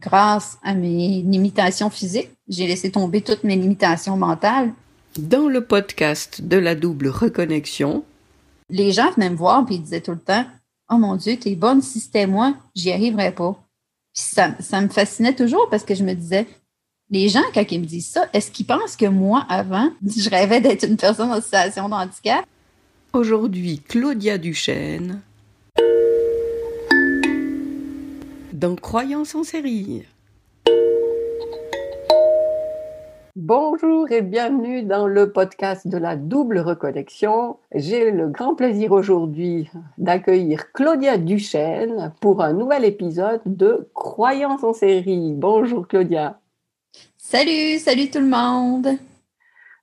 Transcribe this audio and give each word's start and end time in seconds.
grâce 0.00 0.58
à 0.62 0.74
mes 0.74 1.22
limitations 1.22 1.90
physiques. 1.90 2.30
J'ai 2.48 2.66
laissé 2.66 2.90
tomber 2.90 3.20
toutes 3.20 3.44
mes 3.44 3.56
limitations 3.56 4.16
mentales. 4.16 4.72
Dans 5.18 5.48
le 5.48 5.64
podcast 5.64 6.42
de 6.42 6.56
la 6.56 6.74
double 6.74 7.08
reconnexion, 7.08 8.04
les 8.68 8.92
gens 8.92 9.10
venaient 9.12 9.30
me 9.30 9.36
voir 9.36 9.66
et 9.70 9.74
ils 9.74 9.82
disaient 9.82 10.00
tout 10.00 10.12
le 10.12 10.18
temps 10.18 10.44
Oh 10.90 10.98
mon 10.98 11.16
Dieu, 11.16 11.36
t'es 11.36 11.54
bonne, 11.54 11.82
si 11.82 12.00
c'était 12.00 12.26
moi, 12.26 12.54
j'y 12.74 12.90
arriverais 12.90 13.32
pas. 13.32 13.52
Puis 14.12 14.24
ça, 14.24 14.56
ça 14.58 14.80
me 14.80 14.88
fascinait 14.88 15.34
toujours 15.34 15.68
parce 15.70 15.84
que 15.84 15.94
je 15.94 16.02
me 16.02 16.14
disais 16.14 16.46
les 17.10 17.28
gens, 17.28 17.42
quand 17.52 17.64
ils 17.70 17.80
me 17.80 17.86
disent 17.86 18.08
ça, 18.08 18.28
est-ce 18.32 18.50
qu'ils 18.50 18.66
pensent 18.66 18.96
que 18.96 19.06
moi, 19.06 19.44
avant, 19.48 19.90
je 20.04 20.30
rêvais 20.30 20.60
d'être 20.60 20.86
une 20.86 20.96
personne 20.96 21.30
en 21.30 21.40
situation 21.40 21.88
de 21.88 21.94
handicap? 21.94 22.44
Aujourd'hui, 23.12 23.80
Claudia 23.80 24.38
Duchesne. 24.38 25.20
Dans 28.60 28.76
Croyance 28.76 29.34
en 29.34 29.42
série. 29.42 30.02
Bonjour 33.34 34.12
et 34.12 34.20
bienvenue 34.20 34.82
dans 34.82 35.06
le 35.06 35.32
podcast 35.32 35.88
de 35.88 35.96
la 35.96 36.14
double 36.14 36.58
reconnexion. 36.58 37.56
J'ai 37.74 38.10
le 38.10 38.28
grand 38.28 38.54
plaisir 38.54 38.92
aujourd'hui 38.92 39.70
d'accueillir 39.96 40.72
Claudia 40.72 41.16
Duchesne 41.16 42.12
pour 42.20 42.42
un 42.42 42.52
nouvel 42.52 42.84
épisode 42.84 43.40
de 43.46 43.88
Croyance 43.94 44.62
en 44.62 44.74
série. 44.74 45.32
Bonjour 45.32 45.88
Claudia. 45.88 46.38
Salut, 47.16 47.78
salut 47.78 48.10
tout 48.10 48.20
le 48.20 48.26
monde. 48.26 48.98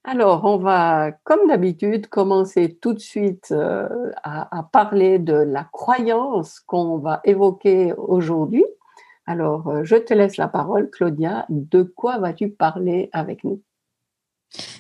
Alors, 0.10 0.46
on 0.46 0.58
va, 0.58 1.12
comme 1.26 1.50
d'habitude, 1.50 2.08
commencer 2.08 2.78
tout 2.82 2.94
de 2.94 3.00
suite 3.00 3.52
euh, 3.52 3.90
à, 4.24 4.64
parler 4.72 5.20
de 5.20 5.34
la 5.34 5.66
croyance 5.66 6.62
qu'on 6.62 6.98
va 6.98 7.20
évoquer 7.26 7.94
aujourd'hui. 7.98 8.64
Alors, 9.26 9.68
euh, 9.68 9.84
je 9.84 9.98
te 9.98 10.14
laisse 10.14 10.38
la 10.38 10.48
parole, 10.48 10.90
Claudia. 10.90 11.46
De 11.50 11.84
quoi 11.84 12.20
vas-tu 12.20 12.48
parler 12.48 13.10
avec 13.12 13.44
nous? 13.44 13.62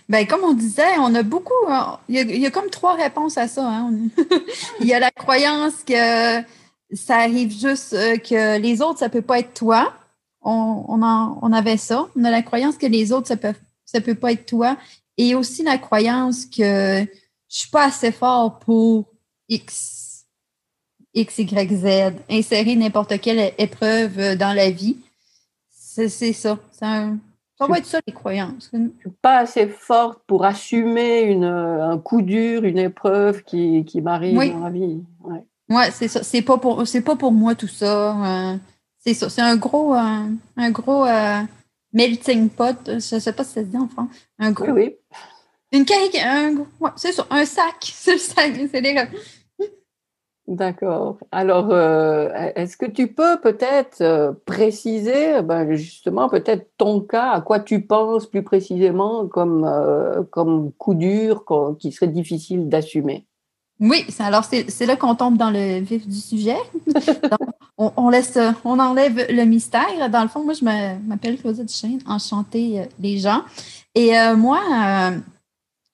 Ben, 0.08 0.26
comme 0.26 0.46
on 0.46 0.54
disait, 0.54 0.98
on 1.00 1.14
a 1.14 1.24
beaucoup. 1.24 1.68
Euh, 1.70 1.98
il 2.08 2.40
y 2.40 2.46
a, 2.46 2.52
comme 2.52 2.70
trois 2.70 2.96
réponses 2.96 3.38
à 3.38 3.50
ça. 3.50 3.68
Hein. 3.68 3.92
il 4.80 4.88
y 4.88 4.94
a 4.94 5.00
la 5.02 5.12
croyance 5.12 5.84
que 5.84 6.42
ça 6.94 7.18
arrive 7.18 7.52
juste, 7.52 7.92
que 8.24 8.58
les 8.60 8.82
autres, 8.82 9.00
ça 9.00 9.08
ne 9.08 9.12
peut 9.12 9.22
pas 9.22 9.40
être 9.40 9.54
toi 9.54 9.92
on, 10.42 11.52
avait 11.52 11.76
ça. 11.76 12.08
On 12.16 12.24
a 12.24 12.32
la 12.32 12.42
croyance 12.42 12.78
que 12.78 12.86
les 12.86 13.12
autres, 13.12 13.28
ça 13.28 13.36
peut, 13.36 13.54
ça 13.84 14.00
peut 14.00 14.16
pas 14.16 14.32
être 14.32 14.46
toi. 14.46 14.78
Et 15.18 15.36
aussi 15.36 15.64
la 15.64 15.78
croyance 15.78 16.46
que 16.46 17.06
je 17.50 17.58
suis 17.58 17.70
pas 17.70 17.86
assez 17.86 18.12
fort 18.12 18.60
pour 18.60 19.06
X, 19.50 20.26
X, 21.14 21.40
Y, 21.40 21.74
Z. 21.74 22.14
Insérer 22.30 22.76
n'importe 22.76 23.20
quelle 23.20 23.54
épreuve 23.58 24.36
dans 24.36 24.54
la 24.54 24.70
vie. 24.70 24.98
C'est 25.70 26.10
ça. 26.34 26.60
ça 26.72 27.10
va 27.60 27.78
être 27.80 27.86
ça, 27.86 28.00
les 28.06 28.14
croyances. 28.14 28.70
Je 28.72 28.78
suis 28.78 29.18
pas 29.20 29.40
assez 29.40 29.68
forte 29.68 30.22
pour 30.28 30.46
assumer 30.46 31.22
une, 31.22 31.44
un 31.44 31.98
coup 31.98 32.22
dur, 32.22 32.64
une 32.66 32.78
épreuve 32.78 33.42
qui, 33.42 33.84
m'arrive 34.02 34.36
dans 34.36 34.60
la 34.60 34.70
vie. 34.70 35.02
Ouais, 35.24 35.44
ouais 35.70 35.92
c'est 35.92 36.08
ça. 36.08 36.22
C'est 36.22 36.44
pas 36.44 36.60
pour, 36.60 36.84
pas 37.04 37.16
pour 37.16 37.32
moi 37.32 37.56
tout 37.56 37.68
ça. 37.68 38.12
Hein. 38.12 38.60
C'est 39.00 39.16
ça. 39.16 39.30
C'est 39.30 39.42
un 39.42 39.56
gros, 39.56 39.96
un, 39.96 40.72
gros 40.72 41.06
euh, 41.06 41.42
melting 41.94 42.50
pot. 42.50 42.78
Je 42.86 43.16
ne 43.16 43.20
sais 43.20 43.34
pas 43.34 43.44
si 43.44 43.54
ça 43.54 43.62
se 43.62 43.66
dit 43.66 43.78
en 43.78 43.88
France. 43.88 44.10
Un 44.38 44.52
gros. 44.52 44.70
Oui. 44.70 44.96
Une 45.72 45.86
caricature. 45.86 46.66
c'est 46.96 47.12
ça. 47.12 47.28
Un 47.30 47.46
sac. 47.46 47.76
C'est 47.82 48.14
le 48.14 48.18
sac. 48.18 48.54
C'est 48.72 48.82
les 48.82 48.96
D'accord. 50.48 51.18
Alors, 51.32 51.72
euh, 51.72 52.30
est-ce 52.56 52.78
que 52.78 52.86
tu 52.86 53.08
peux 53.08 53.38
peut-être 53.42 54.00
euh, 54.00 54.32
préciser, 54.46 55.42
ben, 55.42 55.76
justement, 55.76 56.30
peut-être 56.30 56.70
ton 56.78 57.02
cas, 57.02 57.32
à 57.32 57.42
quoi 57.42 57.60
tu 57.60 57.82
penses 57.82 58.28
plus 58.28 58.44
précisément 58.44 59.28
comme, 59.28 59.70
comme 60.32 60.72
coup 60.72 60.94
dur 60.94 61.44
qui 61.80 61.92
serait 61.92 62.08
difficile 62.08 62.70
d'assumer? 62.70 63.28
Oui, 63.80 64.06
alors 64.20 64.44
c'est 64.44 64.86
là 64.86 64.96
qu'on 64.96 65.14
tombe 65.14 65.38
dans 65.38 65.52
le 65.52 65.80
vif 65.82 66.08
du 66.08 66.16
sujet. 66.16 66.58
on, 67.78 68.10
laisse, 68.10 68.38
on 68.66 68.80
enlève 68.80 69.28
le 69.30 69.44
mystère. 69.44 70.10
Dans 70.10 70.24
le 70.24 70.28
fond, 70.28 70.44
moi, 70.44 70.54
je 70.54 70.66
m'appelle 70.66 71.38
Claudia 71.38 71.64
Duchesne, 71.64 72.00
enchantée 72.08 72.80
euh, 72.80 72.86
les 73.00 73.20
gens. 73.20 73.44
Et 73.94 74.18
euh, 74.18 74.36
moi, 74.36 74.60
euh, 74.74 75.20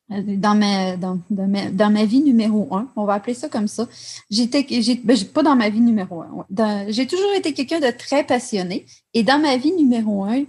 dans, 0.10 0.56
ma, 0.56 0.98
dans, 0.98 1.20
dans, 1.30 1.92
ma, 1.92 2.06
vie 2.06 2.22
numéro 2.22 2.68
un, 2.76 2.90
on 2.96 3.06
va 3.06 3.14
appeler 3.14 3.34
ça 3.34 3.50
comme 3.50 3.68
ça, 3.68 3.88
j'étais, 4.30 4.66
ben, 5.04 5.18
pas 5.34 5.44
dans 5.44 5.56
ma 5.56 5.70
vie 5.70 5.82
numéro 5.82 6.22
un, 6.22 6.86
j'ai 6.90 7.08
toujours 7.08 7.34
été 7.36 7.54
quelqu'un 7.54 7.80
de 7.80 7.92
très 7.92 8.24
passionné. 8.24 8.86
Et 9.14 9.24
dans 9.24 9.40
ma 9.40 9.58
vie 9.58 9.72
numéro 9.72 10.26
un, 10.26 10.46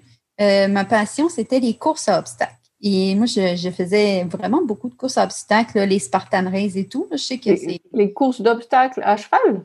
ma 0.68 0.84
passion, 0.84 1.28
c'était 1.28 1.60
les 1.60 1.74
courses 1.74 2.08
à 2.08 2.18
obstacles. 2.18 2.52
Et 2.86 3.14
moi, 3.14 3.24
je, 3.24 3.70
faisais 3.70 4.24
vraiment 4.24 4.62
beaucoup 4.62 4.90
de 4.90 4.94
courses 4.94 5.16
à 5.16 5.24
obstacles, 5.24 5.80
les 5.80 5.98
Spartan 5.98 6.50
Race 6.50 6.76
et 6.76 6.86
tout. 6.86 7.06
Je 7.12 7.16
sais 7.16 7.38
que 7.38 7.48
les, 7.48 7.80
les 7.92 8.12
courses 8.12 8.42
d'obstacles 8.42 9.00
à 9.02 9.16
cheval? 9.16 9.64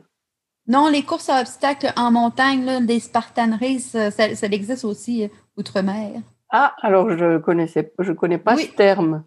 Non, 0.66 0.88
les 0.88 1.02
courses 1.02 1.28
à 1.28 1.40
obstacles 1.40 1.92
en 1.96 2.12
montagne, 2.12 2.86
les 2.86 3.00
Spartan 3.00 3.58
Race, 3.60 3.90
ça, 3.90 4.34
ça 4.34 4.46
existe 4.46 4.84
aussi 4.84 5.24
euh, 5.24 5.28
outre-mer. 5.56 6.22
Ah, 6.48 6.74
alors 6.80 7.10
je 7.10 7.38
connaissais, 7.38 7.92
je 7.98 8.12
connais 8.12 8.38
pas 8.38 8.56
ce 8.56 8.66
terme. 8.66 9.24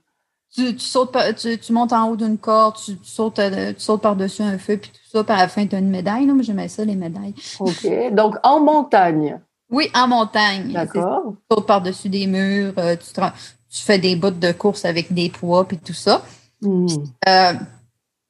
Tu, 0.56 0.78
sautes, 0.78 1.18
tu, 1.38 1.74
montes 1.74 1.94
en 1.94 2.09
haut 2.09 2.16
d'une 2.16 2.38
corde, 2.38 2.75
tu, 2.75 2.96
sautes, 3.02 3.40
euh, 3.40 3.74
tu 3.74 3.80
sautes 3.80 4.02
par-dessus 4.02 4.44
un 4.44 4.59
feu, 4.59 4.78
puis 4.78 4.91
tout 4.91 5.09
ça, 5.12 5.24
par 5.24 5.38
la 5.38 5.47
fin, 5.47 5.66
tu 5.66 5.75
as 5.75 5.80
une 5.80 5.90
médaille. 5.90 6.28
Moi, 6.28 6.44
j'aimais 6.44 6.68
ça, 6.68 6.86
les 6.86 6.96
médailles. 6.96 7.34
OK. 7.59 7.88
Donc, 8.12 8.36
en 8.44 8.59
montagne. 8.59 9.40
Oui, 9.72 9.90
en 9.96 10.08
montagne. 10.08 10.72
D'accord. 10.72 11.34
Tu 11.50 11.56
sautes 11.56 11.66
par-dessus 11.66 12.09
des 12.09 12.28
murs, 12.28 12.74
euh, 12.78 12.96
tu, 12.96 13.14
tu 13.14 13.81
fais 13.81 13.97
des 13.97 14.16
bouts 14.16 14.30
de 14.30 14.52
course 14.52 14.86
avec 14.86 15.12
des 15.12 15.30
poids 15.30 15.66
et 15.72 15.78
tout 15.78 15.94
ça. 15.94 16.24
Hmm. 16.62 16.85
Euh, 17.28 17.53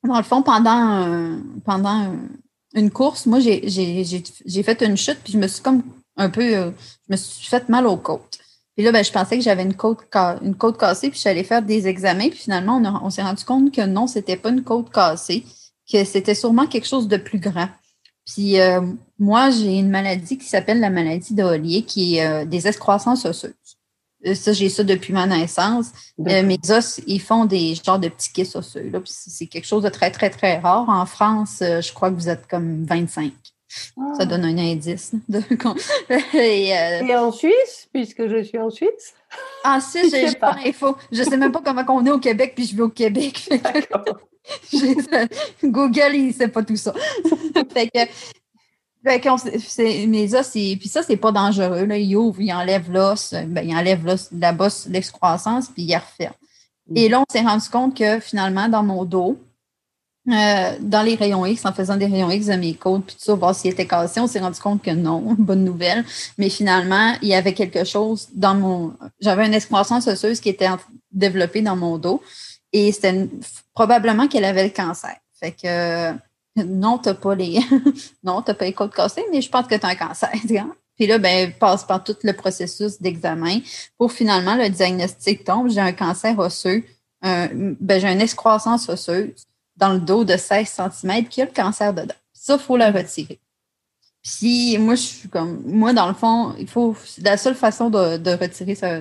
dans 0.07 0.17
le 0.17 0.23
fond, 0.23 0.43
pendant, 0.43 1.37
pendant 1.65 2.13
une 2.73 2.89
course, 2.89 3.25
moi, 3.25 3.39
j'ai 3.41 4.63
fait 4.63 4.81
une 4.81 4.95
chute, 4.95 5.19
puis 5.23 5.33
je 5.33 5.37
me 5.37 5.47
suis 5.47 5.61
comme 5.61 5.83
un 6.15 6.29
peu, 6.29 6.41
je 6.41 6.71
me 7.09 7.17
suis 7.17 7.47
fait 7.47 7.67
mal 7.67 7.85
aux 7.85 7.97
côtes. 7.97 8.39
Puis 8.75 8.83
là, 8.83 8.91
ben, 8.91 9.03
je 9.03 9.11
pensais 9.11 9.37
que 9.37 9.43
j'avais 9.43 9.63
une 9.63 9.75
côte, 9.75 9.99
une 10.41 10.55
côte 10.55 10.79
cassée, 10.79 11.09
puis 11.09 11.19
j'allais 11.21 11.43
faire 11.43 11.61
des 11.61 11.87
examens, 11.87 12.29
puis 12.29 12.39
finalement, 12.39 12.77
on, 12.77 13.05
on 13.05 13.09
s'est 13.09 13.21
rendu 13.21 13.43
compte 13.45 13.71
que 13.71 13.85
non, 13.85 14.07
c'était 14.07 14.37
pas 14.37 14.49
une 14.49 14.63
côte 14.63 14.91
cassée, 14.91 15.45
que 15.91 16.03
c'était 16.03 16.35
sûrement 16.35 16.65
quelque 16.65 16.87
chose 16.87 17.07
de 17.07 17.17
plus 17.17 17.39
grand. 17.39 17.69
Puis 18.25 18.59
euh, 18.59 18.81
moi, 19.19 19.49
j'ai 19.49 19.77
une 19.77 19.89
maladie 19.89 20.37
qui 20.37 20.45
s'appelle 20.45 20.79
la 20.79 20.89
maladie 20.89 21.33
de 21.33 21.43
Hollier, 21.43 21.83
qui 21.83 22.17
est 22.17 22.45
des 22.45 22.67
excroissances 22.67 23.25
osseuses. 23.25 23.53
Euh, 24.25 24.35
ça, 24.35 24.53
j'ai 24.53 24.69
ça 24.69 24.83
depuis 24.83 25.13
ma 25.13 25.27
naissance. 25.27 25.91
Euh, 26.27 26.43
mes 26.43 26.59
os, 26.69 27.01
ils 27.07 27.21
font 27.21 27.45
des 27.45 27.75
genres 27.75 27.99
de 27.99 28.07
petits 28.07 28.31
kisses 28.31 28.55
osseux. 28.55 28.91
C'est 29.05 29.47
quelque 29.47 29.65
chose 29.65 29.83
de 29.83 29.89
très, 29.89 30.11
très, 30.11 30.29
très 30.29 30.59
rare. 30.59 30.87
En 30.87 31.05
France, 31.05 31.59
euh, 31.61 31.81
je 31.81 31.93
crois 31.93 32.09
que 32.09 32.15
vous 32.15 32.29
êtes 32.29 32.47
comme 32.47 32.85
25. 32.85 33.31
Ça 33.73 34.17
ah. 34.19 34.25
donne 34.25 34.45
un 34.45 34.57
indice. 34.57 35.13
et, 36.33 37.15
en 37.15 37.31
Suisse, 37.31 37.87
puisque 37.91 38.27
je 38.27 38.43
suis 38.43 38.57
en 38.57 38.69
Suisse? 38.69 39.13
En 39.63 39.79
Suisse, 39.79 40.11
je 40.11 40.27
n'ai 40.27 40.35
pas 40.35 40.55
l'info. 40.63 40.95
Je 41.11 41.23
ne 41.23 41.29
sais 41.29 41.37
même 41.37 41.51
pas 41.51 41.61
comment 41.63 41.83
on 41.89 42.05
est 42.05 42.11
au 42.11 42.19
Québec, 42.19 42.53
puis 42.55 42.65
je 42.65 42.75
vais 42.75 42.83
au 42.83 42.89
Québec. 42.89 43.49
Google, 45.63 46.11
il 46.13 46.27
ne 46.27 46.33
sait 46.33 46.47
pas 46.47 46.63
tout 46.63 46.75
ça. 46.75 46.93
fait 47.73 47.89
que, 47.89 47.99
mes 50.05 50.35
os, 50.35 50.51
puis 50.51 50.87
ça, 50.87 51.03
c'est 51.03 51.17
pas 51.17 51.31
dangereux. 51.31 51.85
Là. 51.85 51.97
Il 51.97 52.15
ouvre, 52.15 52.41
il 52.41 52.53
enlève 52.53 52.91
l'os, 52.91 53.33
ben, 53.33 53.67
il 53.67 53.75
enlève 53.75 54.05
l'os, 54.05 54.29
la 54.31 54.53
bosse, 54.53 54.87
l'excroissance, 54.87 55.69
puis 55.69 55.83
il 55.83 55.95
referme. 55.95 56.33
Mm. 56.87 56.97
Et 56.97 57.09
là, 57.09 57.21
on 57.21 57.25
s'est 57.31 57.41
rendu 57.41 57.69
compte 57.69 57.97
que 57.97 58.19
finalement, 58.19 58.69
dans 58.69 58.83
mon 58.83 59.05
dos, 59.05 59.39
euh, 60.31 60.77
dans 60.79 61.01
les 61.01 61.15
rayons 61.15 61.45
X, 61.45 61.65
en 61.65 61.73
faisant 61.73 61.97
des 61.97 62.05
rayons 62.05 62.31
X 62.31 62.45
de 62.45 62.53
mes 62.53 62.75
côtes, 62.75 63.05
puis 63.05 63.15
tout 63.15 63.23
ça, 63.23 63.33
voir 63.33 63.53
s'il 63.53 63.71
était 63.71 63.85
cassé, 63.85 64.21
on 64.21 64.27
s'est 64.27 64.39
rendu 64.39 64.59
compte 64.59 64.81
que 64.81 64.91
non, 64.91 65.35
bonne 65.37 65.65
nouvelle. 65.65 66.05
Mais 66.37 66.49
finalement, 66.49 67.15
il 67.21 67.27
y 67.27 67.33
avait 67.33 67.53
quelque 67.53 67.83
chose 67.83 68.29
dans 68.33 68.55
mon. 68.55 68.93
J'avais 69.19 69.45
une 69.45 69.53
excroissance 69.53 70.07
osseuse 70.07 70.39
qui 70.39 70.47
était 70.47 70.69
développée 71.11 71.61
dans 71.61 71.75
mon 71.75 71.97
dos. 71.97 72.21
Et 72.71 72.91
c'était 72.91 73.29
probablement 73.73 74.27
qu'elle 74.27 74.45
avait 74.45 74.63
le 74.63 74.69
cancer. 74.69 75.15
Fait 75.33 75.51
que 75.51 76.13
non, 76.63 76.99
tu 76.99 77.09
n'as 77.09 77.15
pas 77.15 77.35
les. 77.35 77.59
non, 78.23 78.41
tu 78.41 78.53
pas 78.53 78.65
les 78.65 78.73
côtes 78.73 78.95
cassées, 78.95 79.25
mais 79.29 79.41
je 79.41 79.49
pense 79.49 79.67
que 79.67 79.75
tu 79.75 79.85
as 79.85 79.89
un 79.89 79.95
cancer. 79.95 80.31
Puis 80.95 81.07
là, 81.07 81.17
ben, 81.17 81.51
passe 81.59 81.83
par 81.83 82.03
tout 82.03 82.15
le 82.23 82.33
processus 82.33 83.01
d'examen 83.01 83.59
pour 83.97 84.11
finalement 84.11 84.55
le 84.55 84.69
diagnostic 84.69 85.43
tombe. 85.43 85.69
J'ai 85.69 85.81
un 85.81 85.91
cancer 85.91 86.37
osseux, 86.39 86.83
ben, 87.21 87.99
j'ai 87.99 88.11
une 88.11 88.21
excroissance 88.21 88.87
osseuse 88.87 89.47
dans 89.83 89.93
le 89.93 89.99
dos 89.99 90.23
de 90.23 90.37
16 90.37 90.67
cm, 90.67 91.25
y 91.35 91.41
a 91.41 91.45
le 91.45 91.51
cancer 91.51 91.93
dedans. 91.93 92.15
Ça, 92.31 92.53
il 92.55 92.59
faut 92.59 92.77
la 92.77 92.89
retirer. 92.89 93.39
Puis 94.23 94.77
moi, 94.77 94.95
je 94.95 95.01
suis 95.01 95.29
comme. 95.29 95.61
Moi, 95.65 95.91
dans 95.91 96.07
le 96.07 96.13
fond, 96.13 96.55
il 96.57 96.69
faut. 96.69 96.95
La 97.21 97.35
seule 97.35 97.55
façon 97.55 97.89
de, 97.89 98.15
de 98.15 98.31
retirer 98.31 98.75
ça, 98.75 98.99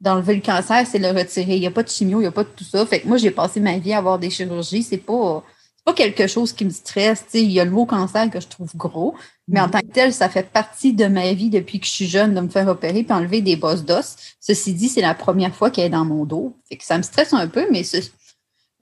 d'enlever 0.00 0.36
le 0.36 0.42
cancer, 0.42 0.86
c'est 0.86 1.00
le 1.00 1.08
retirer. 1.08 1.56
Il 1.56 1.60
n'y 1.60 1.66
a 1.66 1.72
pas 1.72 1.82
de 1.82 1.88
chimio, 1.88 2.18
il 2.18 2.22
n'y 2.22 2.28
a 2.28 2.32
pas 2.32 2.44
de 2.44 2.50
tout 2.50 2.62
ça. 2.62 2.86
Fait 2.86 3.00
que 3.00 3.08
moi, 3.08 3.16
j'ai 3.16 3.32
passé 3.32 3.58
ma 3.58 3.78
vie 3.78 3.92
à 3.92 3.98
avoir 3.98 4.20
des 4.20 4.30
chirurgies. 4.30 4.84
C'est 4.84 4.98
pas 4.98 5.42
pas 5.84 5.94
quelque 5.94 6.26
chose 6.26 6.52
qui 6.52 6.64
me 6.64 6.70
stresse. 6.70 7.24
il 7.34 7.50
y 7.50 7.58
a 7.58 7.64
le 7.64 7.70
mot 7.70 7.86
cancer 7.86 8.30
que 8.30 8.40
je 8.40 8.46
trouve 8.46 8.70
gros, 8.76 9.14
mais 9.48 9.60
en 9.60 9.66
mhm. 9.66 9.70
tant 9.70 9.80
que 9.80 9.86
tel, 9.86 10.12
ça 10.12 10.28
fait 10.28 10.48
partie 10.48 10.92
de 10.92 11.06
ma 11.06 11.32
vie 11.32 11.50
depuis 11.50 11.80
que 11.80 11.86
je 11.86 11.90
suis 11.90 12.06
jeune 12.06 12.34
de 12.34 12.40
me 12.40 12.48
faire 12.48 12.68
opérer 12.68 13.02
puis 13.02 13.12
enlever 13.12 13.40
des 13.40 13.56
bosses 13.56 13.84
d'os. 13.84 14.16
Ceci 14.40 14.74
dit, 14.74 14.88
c'est 14.88 15.00
la 15.00 15.14
première 15.14 15.54
fois 15.54 15.70
qu'elle 15.70 15.86
est 15.86 15.90
dans 15.90 16.04
mon 16.04 16.24
dos. 16.24 16.54
Fait 16.68 16.76
que 16.76 16.84
ça 16.84 16.98
me 16.98 17.02
stresse 17.02 17.32
un 17.32 17.48
peu, 17.48 17.66
mais 17.70 17.82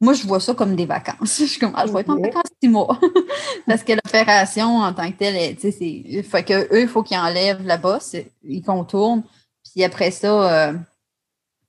moi, 0.01 0.13
je 0.13 0.27
vois 0.27 0.41
ça 0.41 0.55
comme 0.55 0.77
des 0.77 0.87
vacances. 0.87 1.39
Je 1.39 1.45
suis 1.45 1.61
comme, 1.61 1.73
ah, 1.75 1.87
je 1.87 1.93
vais 1.93 2.01
être 2.01 2.11
en 2.11 2.21
vacances 2.21 2.51
six 2.63 2.69
mois. 2.69 2.99
Parce 3.67 3.83
que 3.83 3.93
l'opération, 3.93 4.79
en 4.79 4.93
tant 4.93 5.11
que 5.11 5.17
telle, 5.17 5.57
tu 5.57 5.63
sais, 5.63 5.71
c'est. 5.73 6.23
Fait 6.23 6.45
que 6.45 6.73
eux, 6.73 6.83
il 6.83 6.89
faut 6.89 7.03
qu'ils 7.03 7.19
enlèvent 7.19 7.67
la 7.67 7.77
bosse, 7.77 8.15
ils 8.45 8.63
contournent, 8.63 9.25
puis 9.65 9.83
après 9.85 10.11
ça, 10.11 10.69
euh, 10.69 10.75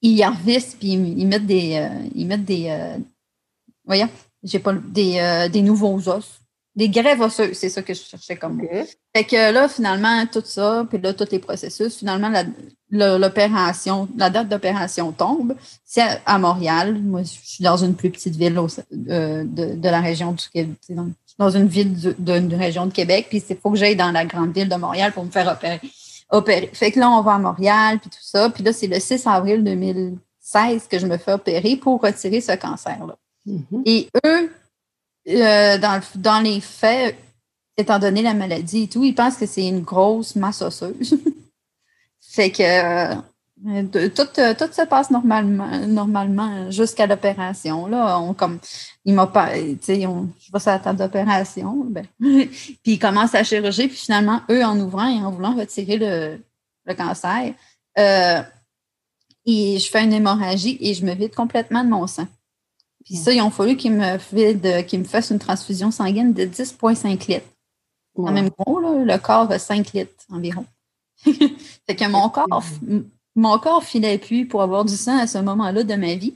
ils 0.01 0.17
y 0.17 0.25
revissent, 0.25 0.75
puis 0.75 0.93
ils, 0.93 1.27
mettent 1.27 1.47
des. 1.47 1.77
Euh, 1.77 2.07
ils 2.13 2.27
mettent 2.27 2.45
des. 2.45 2.67
Euh, 2.69 2.97
voyons, 3.85 4.09
j'ai 4.43 4.59
pas 4.59 4.73
des, 4.73 5.49
des 5.51 5.61
nouveaux 5.61 6.07
os. 6.07 6.38
Des 6.75 6.89
grèves 6.89 7.19
osseuses, 7.21 7.57
c'est 7.57 7.69
ça 7.69 7.81
que 7.81 7.93
je 7.93 8.01
cherchais 8.01 8.35
comme 8.35 8.57
mot. 8.57 8.67
Fait 9.15 9.23
que 9.23 9.51
là, 9.51 9.67
finalement, 9.67 10.25
tout 10.27 10.43
ça, 10.45 10.85
puis 10.87 10.99
là, 10.99 11.13
tous 11.13 11.31
les 11.31 11.39
processus, 11.39 11.97
finalement, 11.97 12.31
l'opération, 12.91 14.07
la, 14.15 14.29
date 14.29 14.49
d'opération 14.49 15.11
tombe. 15.11 15.55
C'est 15.83 16.21
à, 16.25 16.37
Montréal. 16.37 16.99
Moi, 17.01 17.23
je 17.23 17.29
suis 17.43 17.63
dans 17.63 17.77
une 17.77 17.95
plus 17.95 18.11
petite 18.11 18.35
ville 18.35 18.59
de, 18.91 19.43
de, 19.45 19.89
la 19.89 19.99
région 19.99 20.31
du 20.31 20.47
Québec, 20.47 20.77
dans, 21.37 21.49
une 21.49 21.67
ville 21.67 22.15
d'une 22.19 22.53
région 22.53 22.85
de 22.85 22.91
Québec, 22.91 23.27
puis 23.29 23.43
il 23.49 23.57
faut 23.57 23.71
que 23.71 23.77
j'aille 23.77 23.95
dans 23.95 24.11
la 24.11 24.25
grande 24.25 24.53
ville 24.53 24.69
de 24.69 24.75
Montréal 24.75 25.11
pour 25.11 25.25
me 25.25 25.31
faire 25.31 25.47
opérer. 25.47 25.81
opérer. 26.29 26.69
Fait 26.73 26.91
que 26.91 26.99
là, 26.99 27.09
on 27.09 27.21
va 27.21 27.33
à 27.33 27.39
Montréal, 27.39 27.99
puis 27.99 28.09
tout 28.09 28.17
ça. 28.21 28.49
Puis 28.51 28.63
là, 28.63 28.73
c'est 28.73 28.87
le 28.87 28.99
6 28.99 29.25
avril 29.25 29.63
2016 29.63 30.87
que 30.87 30.99
je 30.99 31.07
me 31.07 31.17
fais 31.17 31.33
opérer 31.33 31.77
pour 31.77 32.01
retirer 32.01 32.41
ce 32.41 32.51
cancer-là. 32.51 33.17
Mm-hmm. 33.47 33.81
Et 33.85 34.09
eux, 34.25 34.51
euh, 35.29 35.77
dans, 36.15 36.43
les 36.43 36.59
faits, 36.59 37.15
étant 37.77 37.99
donné 37.99 38.21
la 38.21 38.33
maladie 38.33 38.83
et 38.83 38.87
tout, 38.87 39.03
ils 39.03 39.13
pensent 39.13 39.37
que 39.37 39.45
c'est 39.45 39.67
une 39.67 39.81
grosse 39.81 40.35
masse 40.35 40.61
osseuse. 40.61 41.17
fait 42.21 42.51
que 42.51 42.63
euh, 42.63 44.09
tout, 44.09 44.39
euh, 44.39 44.53
tout, 44.53 44.71
se 44.71 44.85
passe 44.87 45.11
normalement, 45.11 46.71
jusqu'à 46.71 47.05
l'opération. 47.05 47.85
Là, 47.85 48.19
on 48.19 48.33
comme 48.33 48.59
il 49.05 49.13
m'a 49.13 49.27
pas, 49.27 49.53
tu 49.53 49.77
sais, 49.81 50.01
je 50.01 50.51
vais 50.51 50.59
sur 50.59 50.71
la 50.71 50.79
table 50.79 50.97
d'opération, 50.97 51.85
ben, 51.89 52.05
puis 52.19 52.79
ils 52.85 52.99
commencent 52.99 53.35
à 53.35 53.43
chirurger, 53.43 53.87
puis 53.87 53.97
finalement, 53.97 54.41
eux, 54.49 54.63
en 54.63 54.79
ouvrant 54.79 55.07
et 55.07 55.21
en 55.23 55.31
voulant 55.31 55.55
retirer 55.55 55.97
le, 55.97 56.93
cancer, 56.95 57.53
et 59.45 59.77
je 59.77 59.89
fais 59.89 60.03
une 60.03 60.13
hémorragie 60.13 60.77
et 60.81 60.93
je 60.93 61.05
me 61.05 61.13
vide 61.13 61.35
complètement 61.35 61.83
de 61.83 61.89
mon 61.89 62.07
sang. 62.07 62.27
Puis 63.09 63.17
ça, 63.17 63.33
il 63.33 63.41
ont 63.41 63.49
fallu 63.49 63.75
qu'ils 63.75 63.93
me, 63.93 64.97
me 64.97 65.03
fassent 65.03 65.31
une 65.31 65.39
transfusion 65.39 65.89
sanguine 65.89 66.31
de 66.31 66.43
10,5 66.43 67.27
litres. 67.27 67.45
En 68.15 68.31
même 68.31 68.49
gros, 68.49 68.79
le 68.79 69.17
corps 69.17 69.51
a 69.51 69.57
5 69.57 69.93
litres 69.93 70.11
environ. 70.31 70.65
fait 71.23 71.95
que 71.95 72.07
mon 72.07 72.29
corps, 72.29 72.63
mon 73.35 73.57
corps 73.57 73.83
filait 73.83 74.19
plus 74.19 74.47
pour 74.47 74.61
avoir 74.61 74.85
du 74.85 74.95
sang 74.95 75.17
à 75.17 75.25
ce 75.25 75.39
moment-là 75.39 75.83
de 75.83 75.95
ma 75.95 76.13
vie. 76.13 76.35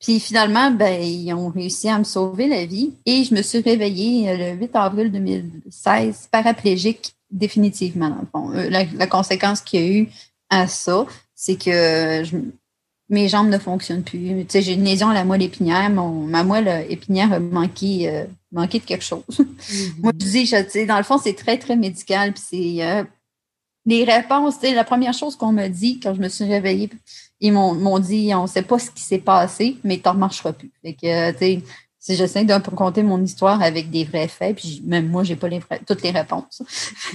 Puis 0.00 0.20
finalement, 0.20 0.70
ben, 0.70 1.00
ils 1.02 1.32
ont 1.32 1.48
réussi 1.48 1.88
à 1.88 1.98
me 1.98 2.04
sauver 2.04 2.46
la 2.46 2.66
vie 2.66 2.92
et 3.06 3.24
je 3.24 3.34
me 3.34 3.40
suis 3.40 3.60
réveillée 3.60 4.28
euh, 4.28 4.54
le 4.54 4.60
8 4.60 4.76
avril 4.76 5.12
2016 5.12 6.28
paraplégique 6.30 7.14
définitivement. 7.30 8.18
Euh, 8.34 8.68
la, 8.68 9.06
conséquence 9.06 9.62
qu'il 9.62 9.80
y 9.80 9.84
a 9.84 9.96
eu 9.96 10.08
à 10.50 10.66
ça, 10.66 11.06
c'est 11.34 11.56
que 11.56 12.22
je, 12.24 12.36
mes 13.12 13.28
jambes 13.28 13.48
ne 13.48 13.58
fonctionnent 13.58 14.02
plus. 14.02 14.18
Tu 14.18 14.46
sais, 14.48 14.62
j'ai 14.62 14.72
une 14.72 14.84
lésion 14.84 15.10
à 15.10 15.14
la 15.14 15.24
moelle 15.24 15.42
épinière. 15.42 15.90
ma 15.90 16.42
moelle 16.42 16.86
épinière 16.88 17.32
a 17.32 17.38
manqué, 17.38 18.08
euh, 18.08 18.24
de 18.52 18.66
quelque 18.66 19.04
chose. 19.04 19.22
Mm-hmm. 19.62 20.00
Moi, 20.02 20.12
je 20.18 20.26
dis, 20.26 20.46
je, 20.46 20.86
dans 20.86 20.96
le 20.96 21.04
fond, 21.04 21.18
c'est 21.18 21.34
très, 21.34 21.56
très 21.56 21.76
médical. 21.76 22.32
Puis 22.32 22.42
c'est 22.44 22.84
euh, 22.84 23.04
les 23.86 24.04
réponses, 24.04 24.56
la 24.62 24.84
première 24.84 25.14
chose 25.14 25.36
qu'on 25.36 25.52
m'a 25.52 25.68
dit 25.68 26.00
quand 26.00 26.14
je 26.14 26.20
me 26.20 26.28
suis 26.28 26.44
réveillée, 26.44 26.90
ils 27.40 27.52
m'ont 27.52 27.98
dit 27.98 28.32
on 28.34 28.42
ne 28.42 28.46
sait 28.48 28.62
pas 28.62 28.78
ce 28.78 28.90
qui 28.90 29.02
s'est 29.02 29.18
passé, 29.18 29.76
mais 29.84 29.98
tu 29.98 30.08
ne 30.08 30.14
marcheras 30.14 30.52
plus. 30.52 30.72
Fait 30.82 30.94
que, 30.94 31.32
tu 31.32 31.38
sais, 31.38 31.62
si 32.02 32.16
j'essaie 32.16 32.44
de 32.44 32.52
raconter 32.52 33.04
mon 33.04 33.22
histoire 33.22 33.62
avec 33.62 33.88
des 33.88 34.02
vrais 34.02 34.26
faits, 34.26 34.56
puis 34.56 34.82
même 34.84 35.06
moi, 35.08 35.22
j'ai 35.22 35.36
pas 35.36 35.46
les 35.46 35.60
toutes 35.86 36.02
les 36.02 36.10
réponses. 36.10 36.60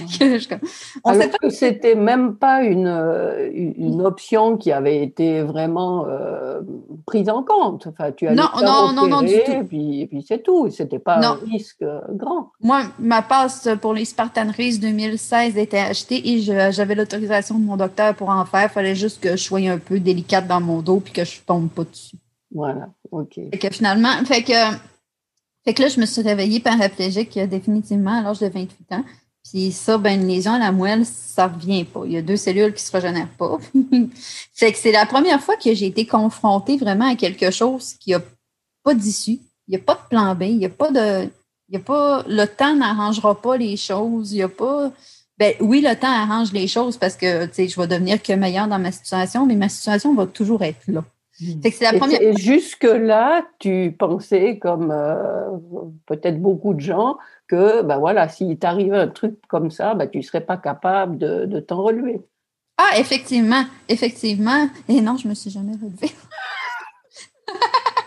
On 1.04 1.10
Alors 1.10 1.28
que 1.42 1.50
c'était 1.50 1.94
même 1.94 2.36
pas 2.36 2.62
une, 2.62 2.86
euh, 2.86 3.50
une 3.52 4.00
option 4.00 4.56
qui 4.56 4.72
avait 4.72 5.02
été 5.02 5.42
vraiment 5.42 6.06
euh, 6.08 6.62
prise 7.06 7.28
en 7.28 7.42
compte. 7.42 7.86
Enfin, 7.86 8.12
tu 8.12 8.28
as 8.28 8.34
non, 8.34 8.48
non, 8.64 8.94
non, 8.94 9.06
non, 9.08 9.20
du 9.20 9.34
tout. 9.44 9.52
Et 9.52 9.62
puis, 9.62 10.06
puis 10.06 10.24
c'est 10.26 10.42
tout. 10.42 10.70
C'était 10.70 10.98
pas 10.98 11.18
un 11.22 11.34
risque 11.34 11.82
euh, 11.82 12.00
grand. 12.12 12.52
Moi, 12.62 12.84
ma 12.98 13.20
passe 13.20 13.68
pour 13.82 13.92
les 13.92 14.06
Spartan 14.06 14.50
Race 14.56 14.80
2016 14.80 15.58
était 15.58 15.80
achetée 15.80 16.30
et 16.30 16.40
j'avais 16.40 16.94
l'autorisation 16.94 17.58
de 17.58 17.64
mon 17.64 17.76
docteur 17.76 18.14
pour 18.14 18.30
en 18.30 18.46
faire. 18.46 18.70
Il 18.70 18.70
fallait 18.70 18.94
juste 18.94 19.20
que 19.20 19.32
je 19.32 19.42
sois 19.42 19.60
un 19.68 19.76
peu 19.76 20.00
délicate 20.00 20.46
dans 20.46 20.62
mon 20.62 20.80
dos 20.80 21.00
puis 21.00 21.12
que 21.12 21.26
je 21.26 21.40
tombe 21.46 21.68
pas 21.68 21.84
dessus. 21.84 22.16
Voilà, 22.50 22.90
OK. 23.10 23.34
Fait 23.34 23.58
que 23.58 23.70
finalement, 23.70 24.24
fait 24.24 24.42
que, 24.42 24.76
fait 25.64 25.74
que 25.74 25.82
là, 25.82 25.88
je 25.88 26.00
me 26.00 26.06
suis 26.06 26.22
réveillée 26.22 26.60
paraplégique 26.60 27.38
définitivement 27.38 28.18
à 28.18 28.22
l'âge 28.22 28.40
de 28.40 28.48
28 28.48 28.92
ans. 28.92 29.04
Puis 29.50 29.72
ça, 29.72 29.96
ben, 29.96 30.20
une 30.20 30.28
lésion 30.28 30.52
à 30.52 30.58
la 30.58 30.72
moelle, 30.72 31.06
ça 31.06 31.48
ne 31.48 31.54
revient 31.54 31.84
pas. 31.84 32.02
Il 32.04 32.12
y 32.12 32.16
a 32.16 32.22
deux 32.22 32.36
cellules 32.36 32.74
qui 32.74 32.82
ne 32.82 32.86
se 32.86 32.92
régénèrent 32.92 33.36
pas. 33.38 33.58
fait 34.54 34.72
que 34.72 34.78
c'est 34.78 34.92
la 34.92 35.06
première 35.06 35.40
fois 35.40 35.56
que 35.56 35.72
j'ai 35.74 35.86
été 35.86 36.06
confrontée 36.06 36.76
vraiment 36.76 37.10
à 37.10 37.14
quelque 37.14 37.50
chose 37.50 37.94
qui 37.94 38.10
n'a 38.10 38.20
pas 38.82 38.94
d'issue. 38.94 39.38
Il 39.66 39.70
n'y 39.70 39.76
a 39.76 39.80
pas 39.80 39.94
de 39.94 40.08
plan 40.08 40.34
B. 40.34 40.42
Il 40.42 40.58
n'y 40.58 40.66
a 40.66 40.70
pas 40.70 40.90
de. 40.90 41.30
Il 41.68 41.74
y 41.74 41.76
a 41.76 41.80
pas. 41.80 42.24
Le 42.28 42.44
temps 42.46 42.74
n'arrangera 42.74 43.40
pas 43.40 43.56
les 43.56 43.76
choses. 43.76 44.32
Il 44.32 44.36
n'y 44.36 44.42
a 44.42 44.48
pas. 44.48 44.90
Ben 45.38 45.54
oui, 45.60 45.80
le 45.80 45.94
temps 45.94 46.10
arrange 46.10 46.52
les 46.52 46.66
choses 46.66 46.96
parce 46.96 47.16
que 47.16 47.48
je 47.56 47.80
vais 47.80 47.86
devenir 47.86 48.20
que 48.22 48.32
meilleure 48.32 48.66
dans 48.66 48.78
ma 48.78 48.90
situation, 48.90 49.46
mais 49.46 49.54
ma 49.54 49.68
situation 49.68 50.14
va 50.14 50.26
toujours 50.26 50.62
être 50.62 50.82
là. 50.88 51.04
C'est 51.38 51.80
la 51.80 51.92
première. 51.92 52.20
Et, 52.20 52.36
jusque-là, 52.36 53.46
tu 53.58 53.94
pensais, 53.96 54.58
comme 54.58 54.90
euh, 54.90 55.50
peut-être 56.06 56.40
beaucoup 56.40 56.74
de 56.74 56.80
gens, 56.80 57.16
que 57.46 57.82
ben 57.82 57.98
voilà, 57.98 58.28
s'il 58.28 58.58
t'arrivait 58.58 58.98
un 58.98 59.08
truc 59.08 59.36
comme 59.48 59.70
ça, 59.70 59.94
ben, 59.94 60.08
tu 60.08 60.18
ne 60.18 60.22
serais 60.22 60.40
pas 60.40 60.56
capable 60.56 61.16
de, 61.16 61.46
de 61.46 61.60
t'en 61.60 61.82
relever. 61.82 62.20
Ah, 62.76 62.98
effectivement, 62.98 63.64
effectivement. 63.88 64.68
Et 64.88 65.00
non, 65.00 65.16
je 65.16 65.24
ne 65.24 65.30
me 65.30 65.34
suis 65.34 65.50
jamais 65.50 65.72
relevée. 65.72 66.12